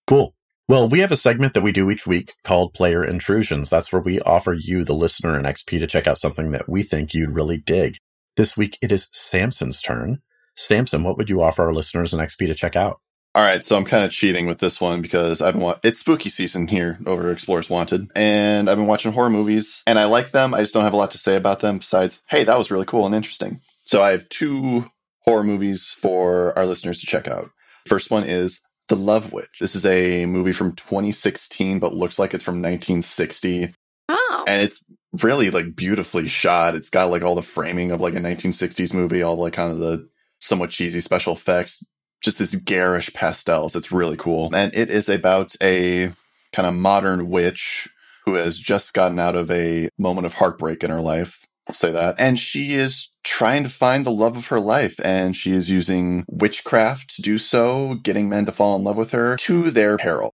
Cool. 0.06 0.34
Well, 0.68 0.88
we 0.88 0.98
have 1.00 1.12
a 1.12 1.16
segment 1.16 1.54
that 1.54 1.62
we 1.62 1.70
do 1.72 1.90
each 1.90 2.06
week 2.06 2.32
called 2.42 2.74
Player 2.74 3.04
Intrusions. 3.04 3.70
That's 3.70 3.92
where 3.92 4.02
we 4.02 4.20
offer 4.20 4.52
you, 4.52 4.82
the 4.84 4.94
listener, 4.94 5.36
an 5.36 5.44
XP 5.44 5.78
to 5.78 5.86
check 5.86 6.06
out 6.08 6.18
something 6.18 6.50
that 6.50 6.68
we 6.68 6.82
think 6.82 7.14
you'd 7.14 7.34
really 7.34 7.58
dig. 7.58 7.98
This 8.36 8.56
week 8.56 8.76
it 8.82 8.90
is 8.90 9.08
Samson's 9.12 9.80
turn. 9.80 10.18
Samson, 10.56 11.02
what 11.02 11.16
would 11.18 11.28
you 11.30 11.42
offer 11.42 11.62
our 11.64 11.72
listeners 11.74 12.12
an 12.14 12.20
XP 12.20 12.46
to 12.46 12.54
check 12.54 12.76
out? 12.76 13.00
All 13.34 13.42
right, 13.42 13.62
so 13.62 13.76
I'm 13.76 13.84
kind 13.84 14.02
of 14.04 14.10
cheating 14.10 14.46
with 14.46 14.60
this 14.60 14.80
one 14.80 15.02
because 15.02 15.42
I've 15.42 15.52
been 15.52 15.62
wa- 15.62 15.78
it's 15.84 15.98
spooky 15.98 16.30
season 16.30 16.68
here 16.68 16.98
over 17.04 17.30
Explorers 17.30 17.68
Wanted, 17.68 18.08
and 18.16 18.70
I've 18.70 18.78
been 18.78 18.86
watching 18.86 19.12
horror 19.12 19.28
movies, 19.28 19.82
and 19.86 19.98
I 19.98 20.04
like 20.04 20.30
them. 20.30 20.54
I 20.54 20.60
just 20.60 20.72
don't 20.72 20.84
have 20.84 20.94
a 20.94 20.96
lot 20.96 21.10
to 21.10 21.18
say 21.18 21.36
about 21.36 21.60
them 21.60 21.76
besides, 21.78 22.22
hey, 22.30 22.44
that 22.44 22.56
was 22.56 22.70
really 22.70 22.86
cool 22.86 23.04
and 23.04 23.14
interesting. 23.14 23.60
So 23.84 24.00
I 24.02 24.12
have 24.12 24.26
two 24.30 24.90
horror 25.26 25.44
movies 25.44 25.88
for 25.88 26.56
our 26.58 26.64
listeners 26.64 26.98
to 27.00 27.06
check 27.06 27.28
out. 27.28 27.50
First 27.86 28.10
one 28.10 28.24
is 28.24 28.60
The 28.88 28.96
Love 28.96 29.34
Witch. 29.34 29.58
This 29.60 29.76
is 29.76 29.84
a 29.84 30.24
movie 30.24 30.52
from 30.52 30.72
2016, 30.72 31.78
but 31.78 31.92
looks 31.94 32.18
like 32.18 32.32
it's 32.32 32.42
from 32.42 32.62
1960, 32.62 33.74
Oh, 34.08 34.44
and 34.48 34.62
it's 34.62 34.82
really 35.22 35.50
like 35.50 35.76
beautifully 35.76 36.26
shot. 36.28 36.74
It's 36.74 36.88
got 36.90 37.10
like 37.10 37.22
all 37.22 37.34
the 37.34 37.42
framing 37.42 37.90
of 37.90 38.00
like 38.00 38.14
a 38.14 38.20
1960s 38.20 38.94
movie, 38.94 39.22
all 39.22 39.36
like 39.36 39.52
kind 39.52 39.70
of 39.70 39.78
the 39.78 40.08
somewhat 40.46 40.70
cheesy 40.70 41.00
special 41.00 41.32
effects, 41.32 41.84
just 42.22 42.38
this 42.38 42.56
garish 42.56 43.12
pastels. 43.12 43.76
It's 43.76 43.92
really 43.92 44.16
cool. 44.16 44.54
And 44.54 44.74
it 44.74 44.90
is 44.90 45.08
about 45.08 45.54
a 45.62 46.12
kind 46.52 46.66
of 46.66 46.74
modern 46.74 47.28
witch 47.28 47.88
who 48.24 48.34
has 48.34 48.58
just 48.58 48.94
gotten 48.94 49.18
out 49.18 49.36
of 49.36 49.50
a 49.50 49.88
moment 49.98 50.26
of 50.26 50.34
heartbreak 50.34 50.82
in 50.82 50.90
her 50.90 51.00
life. 51.00 51.46
I'll 51.68 51.74
say 51.74 51.90
that. 51.92 52.16
And 52.18 52.38
she 52.38 52.74
is 52.74 53.10
trying 53.24 53.64
to 53.64 53.68
find 53.68 54.04
the 54.04 54.12
love 54.12 54.36
of 54.36 54.48
her 54.48 54.60
life 54.60 55.00
and 55.04 55.34
she 55.34 55.52
is 55.52 55.70
using 55.70 56.24
witchcraft 56.28 57.16
to 57.16 57.22
do 57.22 57.38
so, 57.38 57.94
getting 58.02 58.28
men 58.28 58.46
to 58.46 58.52
fall 58.52 58.76
in 58.76 58.84
love 58.84 58.96
with 58.96 59.10
her 59.10 59.36
to 59.38 59.70
their 59.70 59.96
peril. 59.96 60.32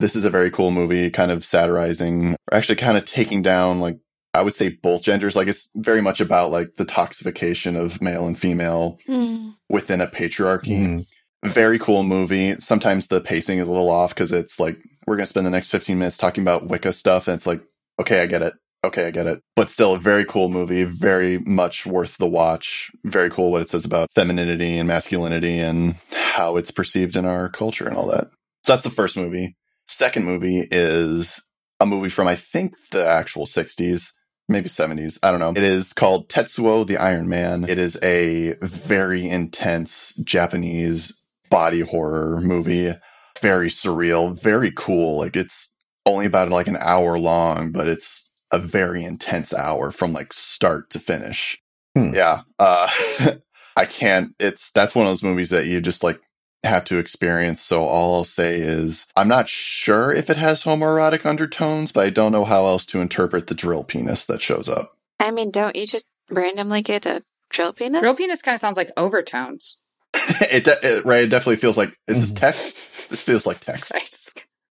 This 0.00 0.14
is 0.14 0.24
a 0.24 0.30
very 0.30 0.50
cool 0.50 0.70
movie, 0.70 1.10
kind 1.10 1.32
of 1.32 1.44
satirizing, 1.44 2.34
or 2.34 2.56
actually 2.56 2.76
kind 2.76 2.96
of 2.96 3.04
taking 3.04 3.42
down 3.42 3.80
like 3.80 3.98
I 4.38 4.42
would 4.42 4.54
say 4.54 4.68
both 4.82 5.02
genders. 5.02 5.36
Like 5.36 5.48
it's 5.48 5.68
very 5.74 6.00
much 6.00 6.20
about 6.20 6.50
like 6.50 6.76
the 6.76 6.84
toxification 6.86 7.76
of 7.76 8.00
male 8.02 8.26
and 8.26 8.38
female 8.38 8.98
Mm. 9.08 9.54
within 9.68 10.00
a 10.00 10.06
patriarchy. 10.06 10.86
Mm. 10.86 11.06
Very 11.44 11.78
cool 11.78 12.02
movie. 12.02 12.56
Sometimes 12.58 13.06
the 13.08 13.20
pacing 13.20 13.58
is 13.58 13.66
a 13.66 13.70
little 13.70 13.90
off 13.90 14.10
because 14.14 14.32
it's 14.32 14.58
like 14.58 14.76
we're 15.06 15.16
gonna 15.16 15.26
spend 15.26 15.46
the 15.46 15.50
next 15.50 15.68
15 15.68 15.98
minutes 15.98 16.16
talking 16.16 16.42
about 16.42 16.68
Wicca 16.68 16.92
stuff, 16.92 17.28
and 17.28 17.34
it's 17.34 17.46
like, 17.46 17.60
okay, 18.00 18.20
I 18.22 18.26
get 18.26 18.42
it. 18.42 18.54
Okay, 18.84 19.06
I 19.08 19.10
get 19.10 19.26
it. 19.26 19.40
But 19.56 19.70
still 19.70 19.94
a 19.94 19.98
very 19.98 20.24
cool 20.24 20.48
movie, 20.48 20.84
very 20.84 21.38
much 21.38 21.84
worth 21.86 22.16
the 22.18 22.26
watch. 22.28 22.90
Very 23.04 23.28
cool 23.30 23.50
what 23.50 23.62
it 23.62 23.68
says 23.68 23.84
about 23.84 24.08
femininity 24.14 24.78
and 24.78 24.86
masculinity 24.86 25.58
and 25.58 25.96
how 26.12 26.56
it's 26.56 26.70
perceived 26.70 27.16
in 27.16 27.24
our 27.24 27.48
culture 27.48 27.88
and 27.88 27.96
all 27.96 28.06
that. 28.08 28.28
So 28.62 28.72
that's 28.74 28.84
the 28.84 28.90
first 28.90 29.16
movie. 29.16 29.56
Second 29.88 30.24
movie 30.26 30.68
is 30.70 31.40
a 31.80 31.86
movie 31.86 32.08
from 32.08 32.28
I 32.28 32.36
think 32.36 32.74
the 32.92 33.04
actual 33.06 33.46
60s, 33.46 34.12
maybe 34.48 34.68
70s. 34.68 35.18
I 35.22 35.30
don't 35.30 35.40
know. 35.40 35.50
It 35.50 35.58
is 35.62 35.92
called 35.92 36.28
Tetsuo 36.28 36.86
the 36.86 36.96
Iron 36.96 37.28
Man. 37.28 37.64
It 37.68 37.78
is 37.78 37.98
a 38.02 38.54
very 38.62 39.28
intense 39.28 40.14
Japanese 40.24 41.22
body 41.50 41.80
horror 41.80 42.40
movie. 42.40 42.94
Very 43.40 43.68
surreal, 43.68 44.40
very 44.40 44.72
cool. 44.74 45.18
Like 45.18 45.36
it's 45.36 45.72
only 46.06 46.26
about 46.26 46.48
like 46.48 46.68
an 46.68 46.78
hour 46.80 47.18
long, 47.18 47.70
but 47.70 47.86
it's 47.86 48.32
a 48.50 48.58
very 48.58 49.04
intense 49.04 49.52
hour 49.52 49.90
from 49.90 50.12
like 50.12 50.32
start 50.32 50.90
to 50.90 50.98
finish. 50.98 51.58
Hmm. 51.94 52.14
Yeah. 52.14 52.42
Uh 52.58 52.90
I 53.76 53.84
can't 53.84 54.34
it's 54.40 54.72
that's 54.72 54.94
one 54.94 55.06
of 55.06 55.10
those 55.10 55.22
movies 55.22 55.50
that 55.50 55.66
you 55.66 55.80
just 55.80 56.02
like 56.02 56.20
have 56.64 56.84
to 56.86 56.98
experience. 56.98 57.60
So 57.60 57.84
all 57.84 58.16
I'll 58.16 58.24
say 58.24 58.58
is 58.60 59.06
I'm 59.16 59.28
not 59.28 59.48
sure 59.48 60.12
if 60.12 60.28
it 60.30 60.36
has 60.36 60.64
homoerotic 60.64 61.24
undertones, 61.26 61.92
but 61.92 62.06
I 62.06 62.10
don't 62.10 62.32
know 62.32 62.44
how 62.44 62.66
else 62.66 62.84
to 62.86 63.00
interpret 63.00 63.46
the 63.46 63.54
drill 63.54 63.84
penis 63.84 64.24
that 64.26 64.42
shows 64.42 64.68
up. 64.68 64.90
I 65.20 65.30
mean, 65.30 65.50
don't 65.50 65.76
you 65.76 65.86
just 65.86 66.06
randomly 66.30 66.82
get 66.82 67.06
a 67.06 67.22
drill 67.50 67.72
penis? 67.72 68.00
Drill 68.00 68.16
penis 68.16 68.42
kind 68.42 68.54
of 68.54 68.60
sounds 68.60 68.76
like 68.76 68.90
overtones. 68.96 69.78
it, 70.14 70.64
de- 70.64 70.78
it 70.82 71.04
right, 71.04 71.24
it 71.24 71.28
definitely 71.30 71.56
feels 71.56 71.76
like 71.78 71.94
is 72.06 72.20
this 72.20 72.32
Mhm. 72.32 72.40
text? 72.40 73.10
This 73.10 73.22
feels 73.22 73.46
like 73.46 73.60
text. 73.64 73.92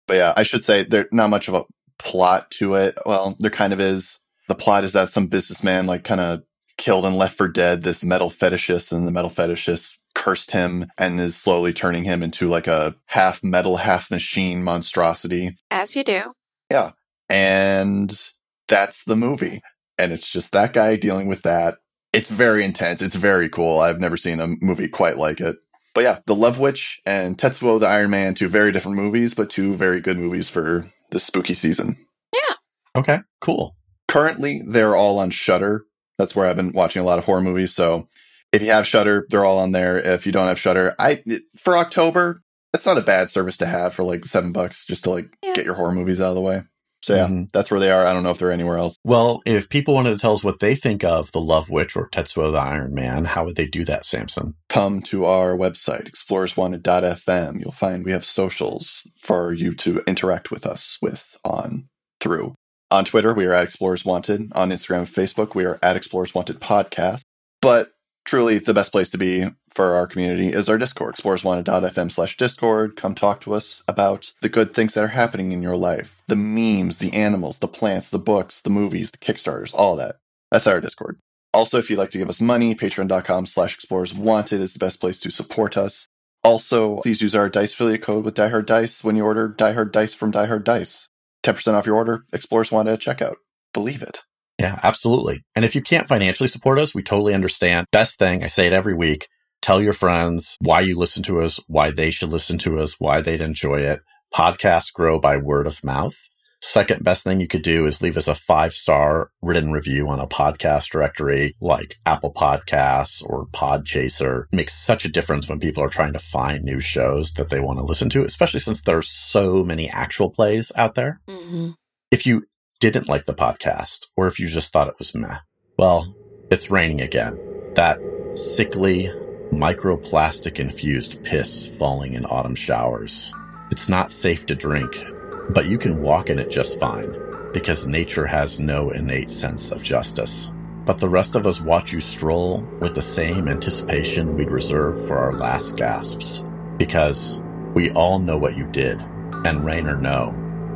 But 0.07 0.15
yeah, 0.15 0.35
I 0.37 0.43
should 0.45 0.63
say 0.63 0.85
there's 0.85 1.07
not 1.13 1.31
much 1.31 1.49
of 1.49 1.55
a 1.55 1.65
plot 1.99 2.51
to 2.53 2.75
it. 2.77 2.99
Well, 3.07 3.37
there 3.39 3.51
kind 3.51 3.73
of 3.73 3.81
is. 3.81 4.21
The 4.49 4.55
plot 4.55 4.85
is 4.85 4.93
that 4.93 5.09
some 5.09 5.27
businessman 5.27 5.87
like 5.87 6.05
kind 6.05 6.21
of 6.21 6.43
killed 6.79 7.05
and 7.07 7.17
left 7.17 7.37
for 7.37 7.49
dead 7.49 7.83
this 7.83 8.05
metal 8.05 8.31
fetishist 8.31 8.93
and 8.93 9.07
the 9.07 9.11
metal 9.11 9.31
fetishist 9.31 9.97
cursed 10.17 10.53
him 10.53 10.91
and 10.97 11.21
is 11.21 11.37
slowly 11.37 11.75
turning 11.75 12.05
him 12.05 12.23
into 12.23 12.49
like 12.49 12.67
a 12.67 12.97
half 13.07 13.45
metal, 13.45 13.77
half 13.77 14.11
machine 14.11 14.65
monstrosity. 14.65 15.57
As 15.71 15.95
you 15.95 16.03
do. 16.03 16.33
Yeah. 16.71 16.93
And 17.29 18.19
that's 18.67 19.05
the 19.05 19.15
movie. 19.15 19.61
And 19.99 20.13
it's 20.13 20.33
just 20.33 20.53
that 20.53 20.73
guy 20.73 20.97
dealing 20.97 21.29
with 21.29 21.43
that. 21.43 21.75
It's 22.15 22.31
very 22.31 22.65
intense. 22.65 23.03
It's 23.03 23.15
very 23.15 23.51
cool. 23.51 23.79
I've 23.79 24.01
never 24.01 24.17
seen 24.17 24.41
a 24.41 24.49
movie 24.63 24.89
quite 24.89 25.19
like 25.19 25.39
it. 25.39 25.57
But 25.95 26.05
yeah, 26.05 26.21
The 26.25 26.35
Love 26.35 26.59
Witch 26.59 27.01
and 27.05 27.37
Tetsuo 27.37 27.79
the 27.79 27.87
Iron 27.87 28.11
Man, 28.11 28.35
two 28.35 28.49
very 28.49 28.73
different 28.73 28.97
movies, 28.97 29.35
but 29.35 29.51
two 29.51 29.75
very 29.75 30.01
good 30.01 30.19
movies 30.19 30.49
for 30.49 30.87
this 31.11 31.25
spooky 31.25 31.55
season. 31.55 31.97
Yeah. 32.35 32.55
Okay, 32.97 33.19
cool. 33.41 33.77
Currently, 34.09 34.63
they're 34.67 34.97
all 34.97 35.19
on 35.19 35.31
Shudder. 35.31 35.85
That's 36.19 36.35
where 36.35 36.47
I've 36.47 36.57
been 36.57 36.73
watching 36.73 37.03
a 37.03 37.05
lot 37.05 37.19
of 37.19 37.27
horror 37.27 37.43
movies. 37.43 37.75
So 37.75 38.09
if 38.57 38.63
you 38.63 38.71
have 38.73 38.87
Shudder, 38.87 39.27
they're 39.31 39.45
all 39.45 39.59
on 39.59 39.73
there. 39.73 39.99
If 39.99 40.27
you 40.27 40.33
don't 40.33 40.49
have 40.49 40.59
Shudder, 40.59 40.95
I 40.99 41.23
for 41.59 41.77
October, 41.77 42.41
that's 42.73 42.87
not 42.87 42.99
a 42.99 43.03
bad 43.03 43.31
service 43.31 43.57
to 43.59 43.67
have 43.67 43.95
for 43.95 44.03
like 44.05 44.27
seven 44.27 44.53
bucks 44.53 44.85
just 44.87 45.05
to 45.05 45.11
like 45.11 45.27
Yeah. 45.43 45.55
get 45.55 45.65
your 45.65 45.75
horror 45.75 45.93
movies 45.93 46.21
out 46.21 46.31
of 46.31 46.35
the 46.35 46.41
way. 46.41 46.63
So 47.03 47.15
yeah, 47.15 47.29
Mhm. 47.29 47.49
that's 47.53 47.71
where 47.71 47.79
they 47.79 47.91
are. 47.93 48.05
I 48.05 48.13
don't 48.13 48.25
know 48.25 48.31
if 48.31 48.39
they're 48.39 48.51
anywhere 48.51 48.79
else. 48.79 48.97
Well, 49.05 49.41
if 49.47 49.69
people 49.69 49.95
wanted 49.95 50.11
to 50.11 50.19
tell 50.19 50.33
us 50.33 50.43
what 50.43 50.59
they 50.59 50.75
think 50.75 51.05
of 51.05 51.31
the 51.31 51.41
Love 51.41 51.71
Witch 51.71 51.95
or 51.95 52.09
Tetsuo 52.09 52.51
the 52.51 52.59
Iron 52.59 52.95
Man, 52.95 53.27
how 53.27 53.45
would 53.45 53.55
they 53.55 53.67
do 53.67 53.85
that, 53.85 54.05
Samson? 54.05 54.55
come 54.69 55.01
to 55.03 55.25
our 55.25 55.57
website, 55.57 56.11
explorerswanted.fm. 56.11 57.61
You'll 57.61 57.73
find 57.73 58.05
we 58.05 58.13
have 58.13 58.25
socials 58.25 59.09
for 59.19 59.53
you 59.53 59.75
to 59.77 60.03
interact 60.07 60.51
with 60.51 60.67
us 60.67 60.99
with 61.01 61.37
on 61.45 61.89
through. 62.21 62.55
On 62.91 63.05
Twitter, 63.05 63.33
we 63.35 63.47
are 63.47 63.53
at 63.53 63.65
Explorers 63.65 64.05
Wanted. 64.05 64.51
On 64.55 64.71
Instagram 64.71 64.99
and 64.99 65.07
Facebook, 65.09 65.55
we 65.55 65.65
are 65.65 65.79
at 65.83 65.97
Explorers 65.97 66.35
Wanted 66.35 66.61
Podcast. 66.61 67.23
But 67.63 67.91
truly, 68.27 68.59
the 68.59 68.75
best 68.75 68.93
place 68.93 69.09
to 69.11 69.19
be 69.19 69.47
for 69.71 69.95
our 69.95 70.07
community 70.07 70.49
is 70.49 70.69
our 70.69 70.79
Discord, 70.79 71.15
explorerswanted.fm 71.15 72.13
slash 72.13 72.37
Discord. 72.37 72.97
Come 72.97 73.15
talk 73.15 73.41
to 73.43 73.55
us 73.55 73.83
about 73.89 74.33
the 74.43 74.49
good 74.49 74.75
things 74.75 74.95
that 74.95 75.05
are 75.05 75.09
happening 75.09 75.53
in 75.53 75.63
your 75.63 75.77
life, 75.77 76.23
the 76.27 76.37
memes, 76.37 76.99
the 76.99 77.15
animals, 77.15 77.61
the 77.61 77.69
plants, 77.69 78.11
the 78.11 78.19
books, 78.19 78.61
the 78.61 78.71
movies, 78.71 79.11
the 79.11 79.19
Kickstarters, 79.19 79.75
all 79.75 79.97
that. 79.97 80.17
That's 80.51 80.67
our 80.67 80.81
Discord. 80.81 81.19
Also, 81.55 81.79
if 81.79 81.89
you'd 81.89 81.99
like 81.99 82.11
to 82.11 82.19
give 82.19 82.29
us 82.29 82.41
money, 82.41 82.75
patreon.com 82.75 83.47
slash 83.47 83.75
explorers 83.75 84.13
wanted 84.13 84.61
is 84.61 84.75
the 84.75 84.79
best 84.79 85.01
place 85.01 85.21
to 85.21 85.31
support 85.31 85.77
us. 85.77 86.07
Also, 86.45 87.01
please 87.01 87.23
use 87.23 87.35
our 87.35 87.49
dice 87.49 87.73
affiliate 87.73 88.03
code 88.03 88.25
with 88.25 88.35
Die 88.35 88.49
Hard 88.49 88.67
Dice 88.67 89.03
when 89.03 89.17
you 89.17 89.25
order 89.25 89.49
Die 89.49 89.73
Hard 89.73 89.91
Dice 89.91 90.15
from 90.15 90.31
Die 90.31 90.47
Hard 90.47 90.65
Dice. 90.65 91.09
10% 91.43 91.75
off 91.75 91.87
your 91.87 91.97
order, 91.97 92.25
Explorers 92.33 92.71
Wanted 92.71 92.93
at 92.93 93.01
checkout. 93.01 93.37
Believe 93.73 94.03
it. 94.03 94.21
Yeah, 94.59 94.79
absolutely. 94.83 95.45
And 95.55 95.65
if 95.65 95.75
you 95.75 95.83
can't 95.83 96.09
financially 96.09 96.49
support 96.49 96.79
us, 96.79 96.95
we 96.95 97.03
totally 97.03 97.35
understand. 97.35 97.87
Best 97.93 98.19
thing, 98.19 98.43
I 98.43 98.47
say 98.47 98.67
it 98.67 98.73
every 98.73 98.95
week, 98.95 99.29
tell 99.61 99.83
your 99.83 99.93
friends 99.93 100.57
why 100.61 100.81
you 100.81 100.97
listen 100.99 101.23
to 101.25 101.41
us, 101.41 101.61
why 101.67 101.91
they 101.91 102.11
should 102.11 102.31
listen 102.31 102.57
to 102.59 102.79
us, 102.79 102.97
why 102.99 103.21
they'd 103.21 103.41
enjoy 103.43 103.81
it. 103.81 104.01
Podcasts 104.35 104.93
grow 104.93 105.19
by 105.19 105.37
word 105.37 105.67
of 105.67 105.85
mouth. 105.85 106.17
Second 106.63 107.05
best 107.05 107.23
thing 107.23 107.39
you 107.39 107.47
could 107.47 107.63
do 107.63 107.85
is 107.87 108.01
leave 108.01 108.17
us 108.17 108.29
a 108.29 108.35
five 108.35 108.73
star 108.73 109.31
written 109.43 109.73
review 109.73 110.09
on 110.09 110.19
a 110.21 110.27
podcast 110.27 110.89
directory 110.91 111.55
like 111.61 111.97
Apple 112.07 112.33
Podcasts 112.33 113.23
or 113.25 113.47
Podchaser. 113.49 114.45
It 114.53 114.57
makes 114.57 114.75
such 114.75 115.05
a 115.05 115.11
difference 115.13 115.49
when 115.51 115.61
people 115.61 115.83
are 115.85 115.89
trying 115.91 116.15
to 116.15 116.19
find 116.19 116.65
new 116.65 116.81
shows 116.81 117.35
that 117.35 117.51
they 117.51 117.61
want 117.61 117.79
to 117.79 117.85
listen 117.85 118.09
to, 118.11 118.25
especially 118.25 118.61
since 118.61 118.83
there's 118.83 119.09
so 119.09 119.63
many 119.63 119.91
actual 119.91 120.31
plays 120.31 120.73
out 120.77 120.95
there 120.95 121.21
Mm-hmm. 121.29 121.71
if 122.11 122.25
you 122.27 122.45
didn't 122.81 123.09
like 123.09 123.27
the 123.27 123.35
podcast 123.35 124.07
or 124.17 124.27
if 124.27 124.39
you 124.39 124.47
just 124.47 124.73
thought 124.73 124.89
it 124.89 124.99
was 124.99 125.15
meh, 125.15 125.39
well, 125.79 126.15
it's 126.51 126.71
raining 126.71 127.01
again. 127.01 127.39
That 127.75 127.99
sickly, 128.35 129.11
microplastic 129.51 130.59
infused 130.59 131.25
piss 131.25 131.69
falling 131.69 132.15
in 132.15 132.27
autumn 132.27 132.55
showers. 132.55 133.33
It's 133.71 133.89
not 133.89 134.13
safe 134.13 134.47
to 134.47 134.55
drink, 134.55 135.05
but 135.51 135.67
you 135.67 135.79
can 135.79 136.03
walk 136.03 136.31
in 136.31 136.39
it 136.39 136.51
just 136.51 136.79
fine 136.79 137.17
because 137.53 137.87
nature 137.87 138.27
has 138.27 138.61
no 138.61 138.91
innate 138.91 139.31
sense 139.31 139.71
of 139.71 139.83
justice. 139.83 140.51
But 140.85 140.99
the 140.99 141.09
rest 141.09 141.35
of 141.35 141.47
us 141.47 141.61
watch 141.61 141.93
you 141.93 142.01
stroll 142.01 142.61
with 142.81 142.95
the 142.95 143.03
same 143.03 143.49
anticipation 143.49 144.37
we'd 144.37 144.51
reserve 144.51 145.07
for 145.07 145.19
our 145.19 145.33
last 145.33 145.77
gasps 145.77 146.45
because 146.77 147.41
we 147.75 147.91
all 147.91 148.19
know 148.19 148.39
what 148.39 148.57
you 148.57 148.67
did, 148.67 149.01
and 149.45 149.65
rain 149.65 149.87
or 149.87 149.97
no, 149.97 150.35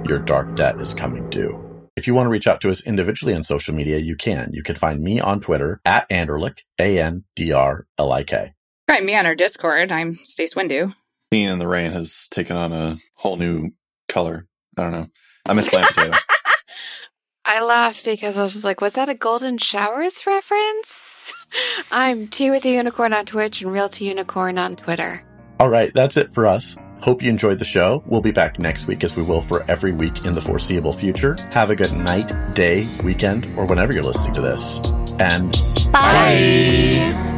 your 0.09 0.19
dark 0.19 0.57
debt 0.57 0.81
is 0.81 0.95
coming 0.95 1.29
due. 1.31 1.70
If 2.01 2.07
you 2.07 2.15
want 2.15 2.25
to 2.25 2.31
reach 2.31 2.47
out 2.47 2.63
to 2.63 2.71
us 2.71 2.81
individually 2.87 3.35
on 3.35 3.43
social 3.43 3.75
media, 3.75 3.99
you 3.99 4.17
can. 4.17 4.55
You 4.55 4.63
can 4.63 4.75
find 4.75 5.03
me 5.03 5.21
on 5.21 5.39
Twitter 5.39 5.83
at 5.85 6.09
Andrlik, 6.09 6.61
A-N-D-R-L-I-K. 6.81 8.55
Find 8.89 9.05
me 9.05 9.15
on 9.17 9.27
our 9.27 9.35
Discord. 9.35 9.93
I'm 9.93 10.15
Stace 10.15 10.55
Windu. 10.55 10.95
Being 11.31 11.49
in 11.51 11.59
the 11.59 11.69
rain 11.69 11.93
has 11.93 12.27
taken 12.31 12.57
on 12.57 12.73
a 12.73 12.97
whole 13.17 13.37
new 13.37 13.73
color. 14.09 14.47
I 14.79 14.83
don't 14.83 14.93
know. 14.93 15.09
I 15.47 15.53
miss 15.53 15.67
Slam 15.67 15.85
Potato. 15.85 16.17
I 17.45 17.63
laughed 17.63 18.07
because 18.07 18.39
I 18.39 18.43
was 18.45 18.55
just 18.55 18.65
like, 18.65 18.81
was 18.81 18.95
that 18.95 19.11
a 19.11 19.15
Golden 19.15 19.59
Showers 19.59 20.27
reference? 20.27 21.35
I'm 21.93 22.29
T 22.29 22.49
with 22.49 22.63
the 22.63 22.71
Unicorn 22.71 23.13
on 23.13 23.27
Twitch 23.27 23.61
and 23.61 23.71
Real 23.71 23.91
T 23.91 24.09
Unicorn 24.09 24.57
on 24.57 24.75
Twitter. 24.77 25.23
All 25.59 25.69
right, 25.69 25.93
that's 25.93 26.17
it 26.17 26.33
for 26.33 26.47
us. 26.47 26.79
Hope 27.03 27.23
you 27.23 27.31
enjoyed 27.31 27.59
the 27.59 27.65
show. 27.65 28.03
We'll 28.07 28.21
be 28.21 28.31
back 28.31 28.59
next 28.59 28.87
week 28.87 29.03
as 29.05 29.17
we 29.17 29.23
will 29.23 29.43
for 29.43 29.65
every 29.71 29.93
week 29.93 30.27
in 30.27 30.35
the 30.35 30.41
foreseeable 30.41 30.93
future. 30.93 31.37
Have 31.51 31.71
a 31.71 31.77
good 31.77 31.93
night, 31.93 32.33
day, 32.55 32.87
weekend, 33.05 33.53
or 33.57 33.65
whenever 33.67 33.93
you're 33.93 34.03
listening 34.03 34.35
to 34.35 34.43
this. 34.43 34.81
And 35.19 35.51
Bye. 35.93 37.37